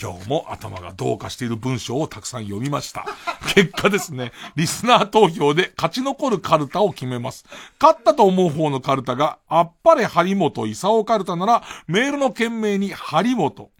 [0.00, 3.04] 今日も頭がどうかしている文章をたくさん読みました。
[3.54, 7.44] 結果ですね、リスナー投票で勝ち残るカルタを決めます。
[7.78, 13.70] 勝ったと思う方のカルタが、あっぱれ張本勲カルタなら、メールの件名に張本。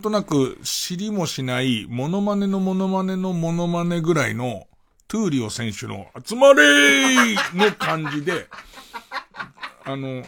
[0.06, 4.68] となく知りもしないモノマネのモノマネのモノマネぐらいの
[5.08, 8.46] トゥーリオ選手の集まれーの感じで、
[9.84, 10.22] あの、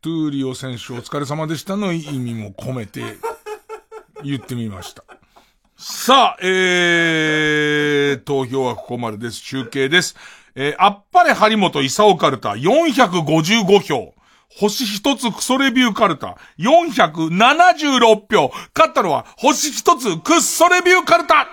[0.00, 3.02] トゥーリオ選手お疲れ様でしたの意味も込めて
[4.24, 5.04] 言ってみました。
[5.76, 9.42] さあ、えー、投票はここまでです。
[9.42, 10.16] 中継です。
[10.54, 14.14] えー、あっぱれ張本勲カルタ455票。
[14.50, 18.50] 星一つクソレビューカルタ476票。
[18.74, 21.46] 勝ったのは星一つクッソレビューカルタ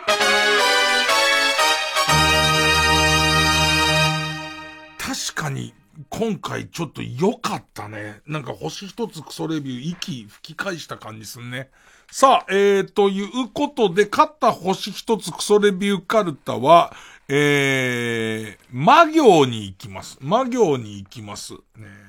[4.97, 5.73] 確かに、
[6.09, 8.21] 今回ちょっと良かったね。
[8.25, 11.69] なんか星一つクソレビュー息吹き返した感じすんね。
[12.09, 16.93] さあ、えー、ということで、勝った星一つクソレビューカルタは、
[17.27, 20.17] えー、魔行に行きます。
[20.21, 21.53] 魔行に行きます。
[21.75, 22.04] ね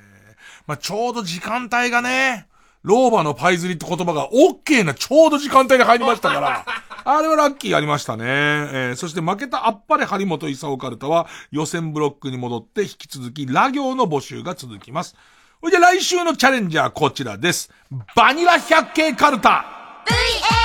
[0.66, 2.48] まあ、ちょうど時間帯がね、
[2.82, 6.64] 老婆のパイズリって言葉が OK なちょうど時間帯に入りましたから、
[7.05, 8.24] あれはラッキーありましたね。
[8.26, 15.16] えーそして負けたあっぱれ張本勲カルタは予選ブロックに戻って引き続きラ行の募集が続きます。
[15.60, 17.70] それで来週のチャレンジャーこちらです。
[18.14, 19.64] バニラ百景カルタ。
[20.06, 20.56] V-A-N-I-L-L-A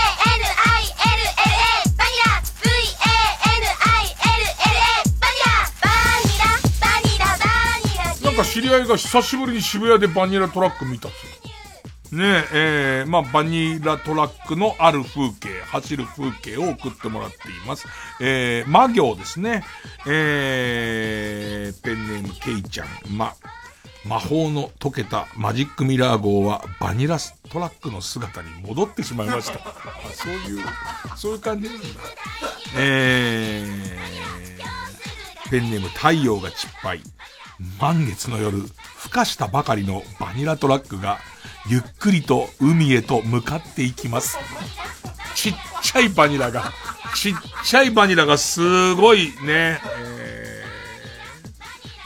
[8.72, 17.88] り合いが久しぶりに渋谷でバニラトラック見たっすねえ、えー、まあ、バニラトラックのある風景、走る風景を送ってもらっています。
[18.19, 19.64] えー、魔行ですね。
[20.06, 23.34] えー、ペンネームケイちゃん、ま、
[24.03, 27.18] 魔法の溶けたマジックミラー号はバニラ
[27.49, 29.60] トラックの姿に戻ってしまいました。
[29.64, 29.73] あ
[30.14, 30.65] そういう、
[31.15, 31.88] そういう感じなんだ。
[32.76, 37.02] えー、ペンネーム太陽がちっぱい。
[37.80, 41.20] 満月の夜、孵化したばかりのバニラトラックが、
[41.68, 44.38] ゆっくりと海へと向かっていきます。
[45.36, 46.72] ちっちゃいバニラが、
[47.16, 47.34] ちっ
[47.64, 50.66] ちゃいバニラがすごいね、え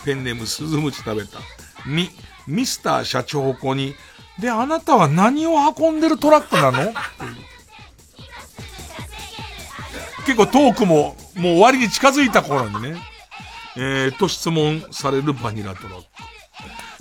[0.02, 1.40] ー、ペンネームスズムチ食べた。
[1.86, 2.10] み、
[2.48, 3.96] ミスター社長子に、
[4.40, 6.94] で、あなたは何を運んでるトラックなの？
[10.26, 12.98] 結構トークも、もう終わりに近づいた頃にね、
[13.78, 16.06] えー、と質問されるバニラトラック。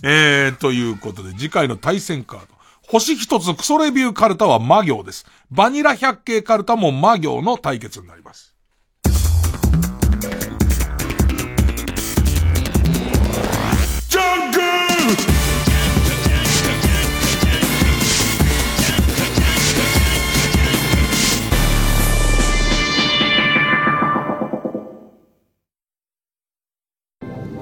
[0.02, 2.46] えー、ということで、次回の対戦カード。
[2.86, 5.26] 星一つクソレビューカルタは魔行です。
[5.51, 8.53] バニラ百景カルタも魔行の対決になります。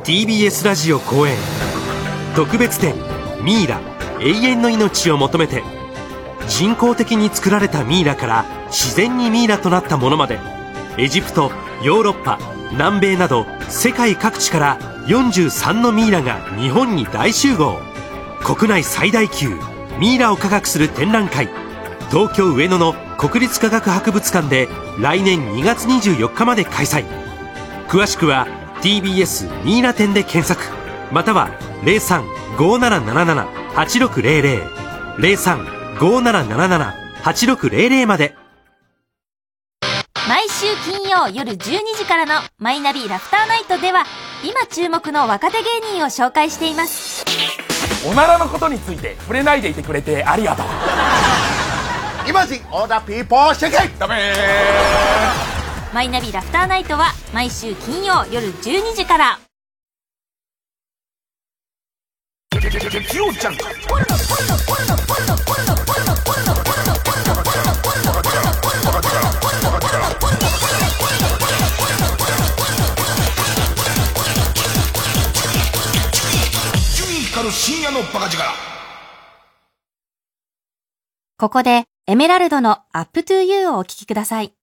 [0.05, 1.37] TBS ラジオ公演。
[2.35, 2.93] 特別展
[3.41, 3.81] 「ミイラ
[4.21, 5.63] 永遠の命を求めて」
[6.49, 10.41] 人工的に作られたミイラから自然にミイラとなったものまで。
[10.99, 11.53] エジプト
[11.85, 12.41] ヨーロッパ
[12.73, 17.79] 南米など世界各地から43のミイラが日本に大集合。
[18.43, 19.57] 国内最大級
[20.01, 21.49] ミイラを科学する展覧会。
[22.11, 24.69] 東京上野の国立科学博物館で
[24.99, 27.05] 来年2月24日まで開催。
[27.89, 28.49] 詳しくは
[28.83, 30.61] TBS ミイラ展で検索。
[31.13, 31.51] または
[31.85, 34.69] 0357778600
[35.19, 38.35] 0357778600まで。
[40.29, 41.57] 毎週金曜夜12
[41.97, 44.05] 時からのマイナビラフターナイトでは
[44.45, 45.65] 今注目の若手芸
[45.95, 47.25] 人を紹介しています。
[48.05, 50.67] おならのことについて触れないでいてくれてありがとう。
[52.29, 53.27] イマジンオーダーピー。
[53.27, 54.33] ポーシェケダメ
[55.93, 59.39] マイナビラフターナイトは毎週金曜夜12時から
[77.51, 78.45] 深夜のバカ力
[81.37, 84.55] ここで、エメラルドの Up to You をお聴きください。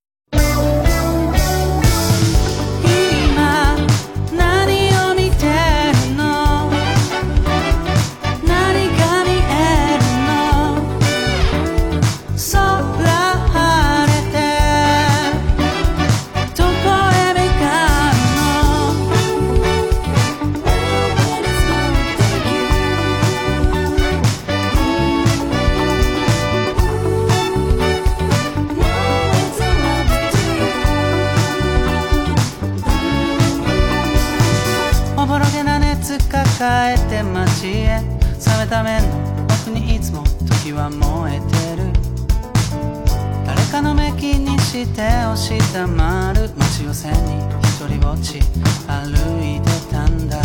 [44.70, 47.16] して押したまる街を背に
[47.64, 48.40] 一人ぼっち
[48.86, 49.10] 歩
[49.44, 50.38] いてたんだ。
[50.38, 50.44] 声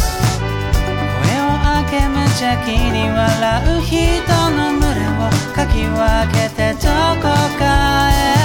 [1.43, 3.95] を上げ無邪気に笑う人
[4.57, 6.01] の群れをかき分
[6.33, 6.79] けてど
[7.21, 7.29] こ
[7.59, 8.44] かへ。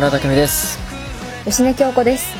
[0.00, 0.78] 村です。
[1.44, 2.36] 吉根京子です。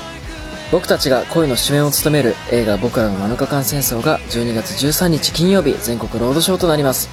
[0.70, 7.08] 僕たちが恋の主演を務める映画「僕らの7日間戦争」が12月13日金曜日全国ロードショーとなります。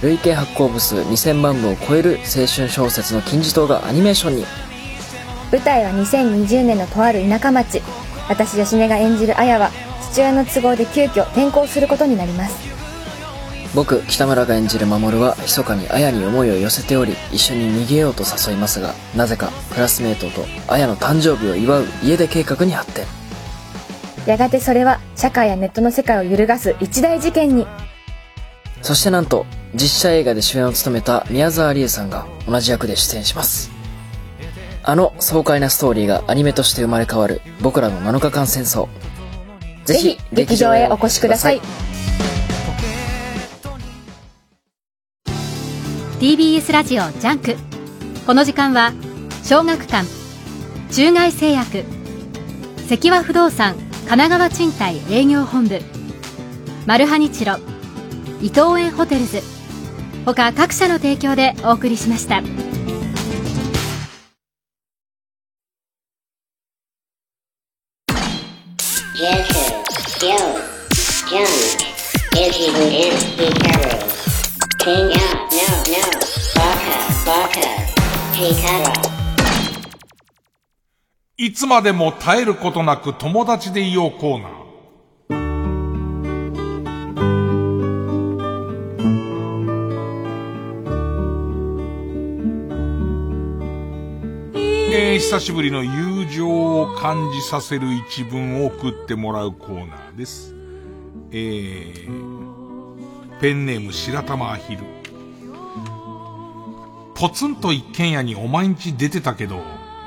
[0.00, 4.46] 累計発行部数2000万部を超える青春小説の金字塔がアニメーションに。
[5.50, 7.82] 舞台は2020年のとある田舎町。
[8.28, 9.70] 私吉根が演じる綾は
[10.10, 12.81] 父親の都合で急遽転校することになります
[13.74, 23.06] 僕北村が演じる守は密かに綾に思いを寄せており一緒に逃げようと誘いますがなぜかクラスメートと綾の誕生日を祝う家出計画に発展。
[24.26, 27.66] やがてそれは社会やネットの世界を揺るがす一大事件に。
[28.82, 33.70] そしてなんと実写映画で主演を務めた宮沢りえさんが同じ役で出演します。
[34.84, 38.88] あの爽快なストーリーがアニメとして生まれ変わる僕らの7日間戦争。
[39.84, 41.60] ぜひ劇場へお越しください。
[46.22, 47.56] TBS ラジオ JUNK。
[48.26, 48.92] この時間は
[49.42, 50.06] 小学館
[50.92, 51.82] 中外製薬
[52.88, 55.80] 関和不動産神奈川賃貸営業本部
[56.86, 57.56] マルハニチロ
[58.40, 59.40] 伊藤園ホテルズ。
[60.24, 62.40] 他各社の提供でお送りしました。
[81.42, 84.52] いつまでも絶えることなく友達でいようコーナー。
[94.94, 100.54] えー久しぶりの友情を感じさせる一文を送ってもらうコーナーです。
[101.32, 104.84] えー、ペンネーム白玉アヒル。
[107.16, 109.60] ポツンと一軒家にお毎日出てたけど、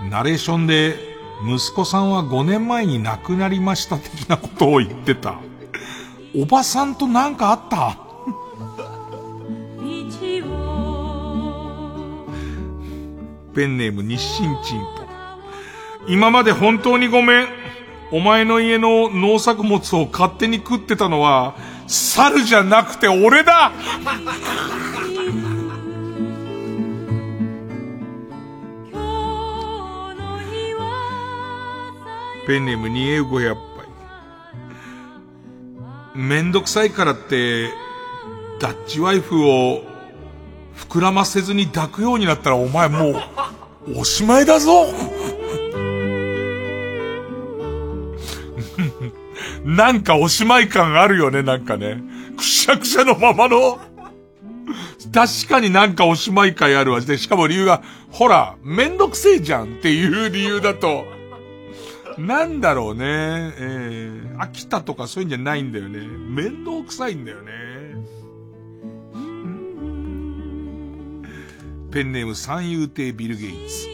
[0.10, 5.40] ナレーションで、息子さんは5年前に亡くなりました的なことを言ってた。
[6.36, 7.98] おばさんとなんかあった？
[13.54, 14.86] ペンネーム日清チンポ。
[16.08, 17.48] 今まで本当にごめん。
[18.12, 21.56] お前の家の農作物を勝手に食ってたのは、
[21.88, 23.72] 猿じゃなくて俺だ
[32.46, 33.62] ペンネーム二英語やっぱ
[36.16, 36.22] り。
[36.22, 37.70] めんどくさいからって、
[38.60, 39.84] ダッチワイフを
[40.76, 43.16] 膨らませずに抱くようになったらお前もう、
[44.00, 44.86] おしまいだぞ
[49.64, 52.02] なんかおしまい感あるよね、なんかね。
[52.38, 53.80] くしゃくしゃのままの、
[55.14, 57.02] 確かになんかおしまい会あるわ。
[57.02, 57.82] で、しかも理由が、
[58.12, 61.06] ほら、めんどくせえじゃんっていう理由だと、
[62.18, 63.04] なんだろうね。
[63.04, 66.00] えー、飽きたとかそういうんじゃないんだよね。
[66.00, 67.52] 面倒くさいんだよね。
[71.92, 73.88] ペンネーム三遊亭ビル・ゲイツ。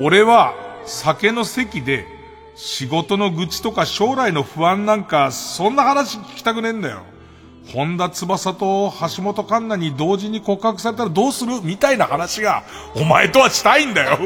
[0.00, 0.54] 俺は
[0.84, 2.06] 酒の席で
[2.54, 7.02] 仕事の愚痴とか将来の不安なんかそんな話聞きたくねえんだよ。
[7.72, 11.60] 本田翼と橋本環奈に同時に告白されたらどうする？
[11.62, 12.64] みたいな話が
[12.94, 14.18] お前とはしたいんだよ。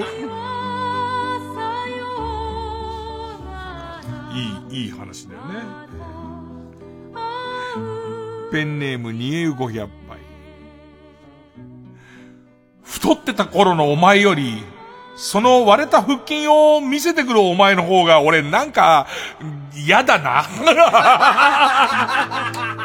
[4.72, 5.54] いい、話だよね。
[8.50, 10.18] ペンネーム2500杯。
[12.82, 14.64] 太ってた頃のお前より、
[15.16, 19.06] その割れた腹筋を見せてくるお前の方が俺なんか、
[19.74, 20.44] 嫌だな。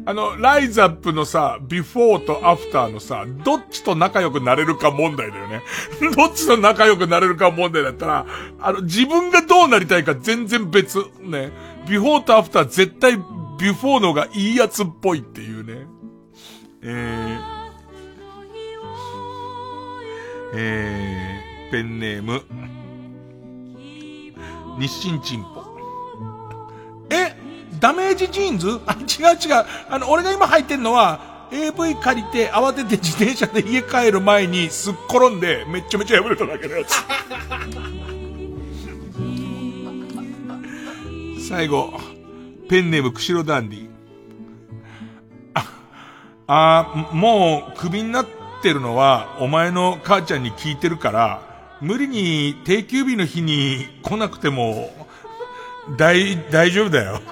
[0.08, 5.62] あの、ライザップのさ、ビフォーとアフターのさ、どっちと仲良くなれるか問題だよね。
[6.16, 8.26] どっちと仲良くなれるか問題だったら、
[8.58, 11.04] あの、自分がどうなりたいか全然別。
[11.20, 11.52] ね。
[11.86, 13.18] ビフォーとアフター絶対
[13.58, 15.86] ビフォーの方がいいやつっぽいっていうね。
[16.80, 17.40] えー、
[20.54, 22.42] えー、ペンネーム、
[24.78, 25.57] 日清チンポ。
[27.78, 28.80] えダメージジーンズ？
[28.86, 29.64] あ、違う違う。
[29.88, 36.94] あの、俺が今履いてんのは、AV 借りて慌てて自転車で家帰る前にすっ転んでめっちゃめちゃ破れただけのやつ。
[41.48, 41.98] 最後、
[42.68, 43.88] ペンネーム釧路ダンディ。
[45.54, 45.64] あ、
[46.46, 48.26] あもうクビになっ
[48.62, 51.42] てるのはお前の母ちゃんに聞いてるから、
[51.80, 54.90] 無理に定休日の日に来なくても、
[55.96, 57.22] 大、大丈夫だよ。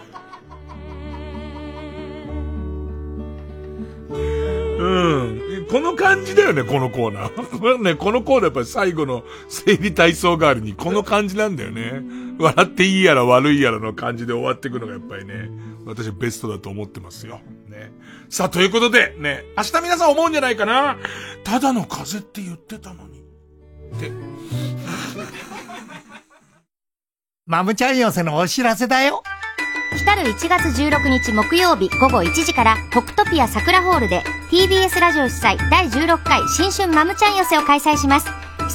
[4.79, 5.67] うん。
[5.71, 7.79] この感じだよね、このコーナー。
[7.83, 12.03] ね、このコーナーやっぱり最後の生理体操代わりにこの感じなんだよね。
[12.39, 15.51] 笑っていいやら悪いやらの感じで終わっていくのがやっぱりね、
[15.87, 17.41] 私ベストだと思ってますよ。
[17.69, 17.91] ね。
[18.29, 20.99] さあ、ということで、ね、明日皆さん思うんじゃないかな。
[21.45, 23.21] ただの風邪って言ってたのに。
[23.21, 24.11] って。
[27.47, 29.23] マムちゃん寄せのお知らせだよ。
[30.05, 38.27] 来る1月16日木曜日午後1時からトクトピア桜ホールで TBS ラジオ主催第16回新春マムちゃん寄せを開催します。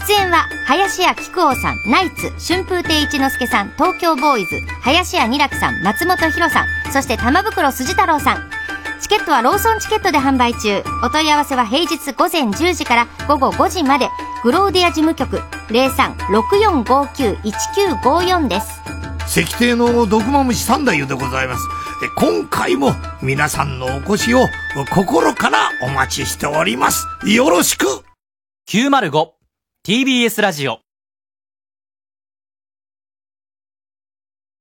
[0.08, 8.61] 出演は、林家木久扇さん、ナイツ、春風亭一之輔さん、東京ボーイズ、林家二楽さん、松本博さん、そして玉袋筋太郎さん。
[9.02, 10.84] チケットはローソンチケットで販売中。
[11.04, 14.08] お問い合わせは平日午前10時から午後5時まで。
[14.44, 15.38] グローディア事務局
[15.68, 18.82] 03-6459-1954です。
[19.28, 21.68] 石亭の毒まむし三太夫でございます。
[22.02, 24.48] で今回も皆さんのお越しを
[24.92, 27.06] 心からお待ちしております。
[27.28, 27.86] よろしく
[28.68, 30.80] 905TBS ラジオ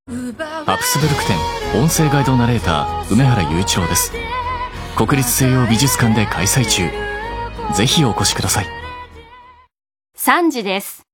[0.09, 4.13] ハプスブルク展音声ガイドナレーター梅原雄一郎です
[4.97, 6.83] 国立西洋美術館で開催中
[7.77, 8.67] ぜひお越しください
[10.19, 11.07] 3時です。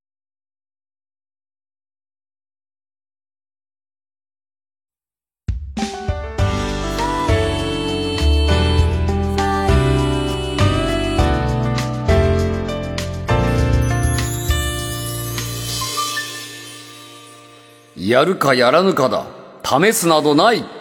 [17.95, 19.46] やるかやらぬかだ。
[19.67, 20.76] 試すなどない。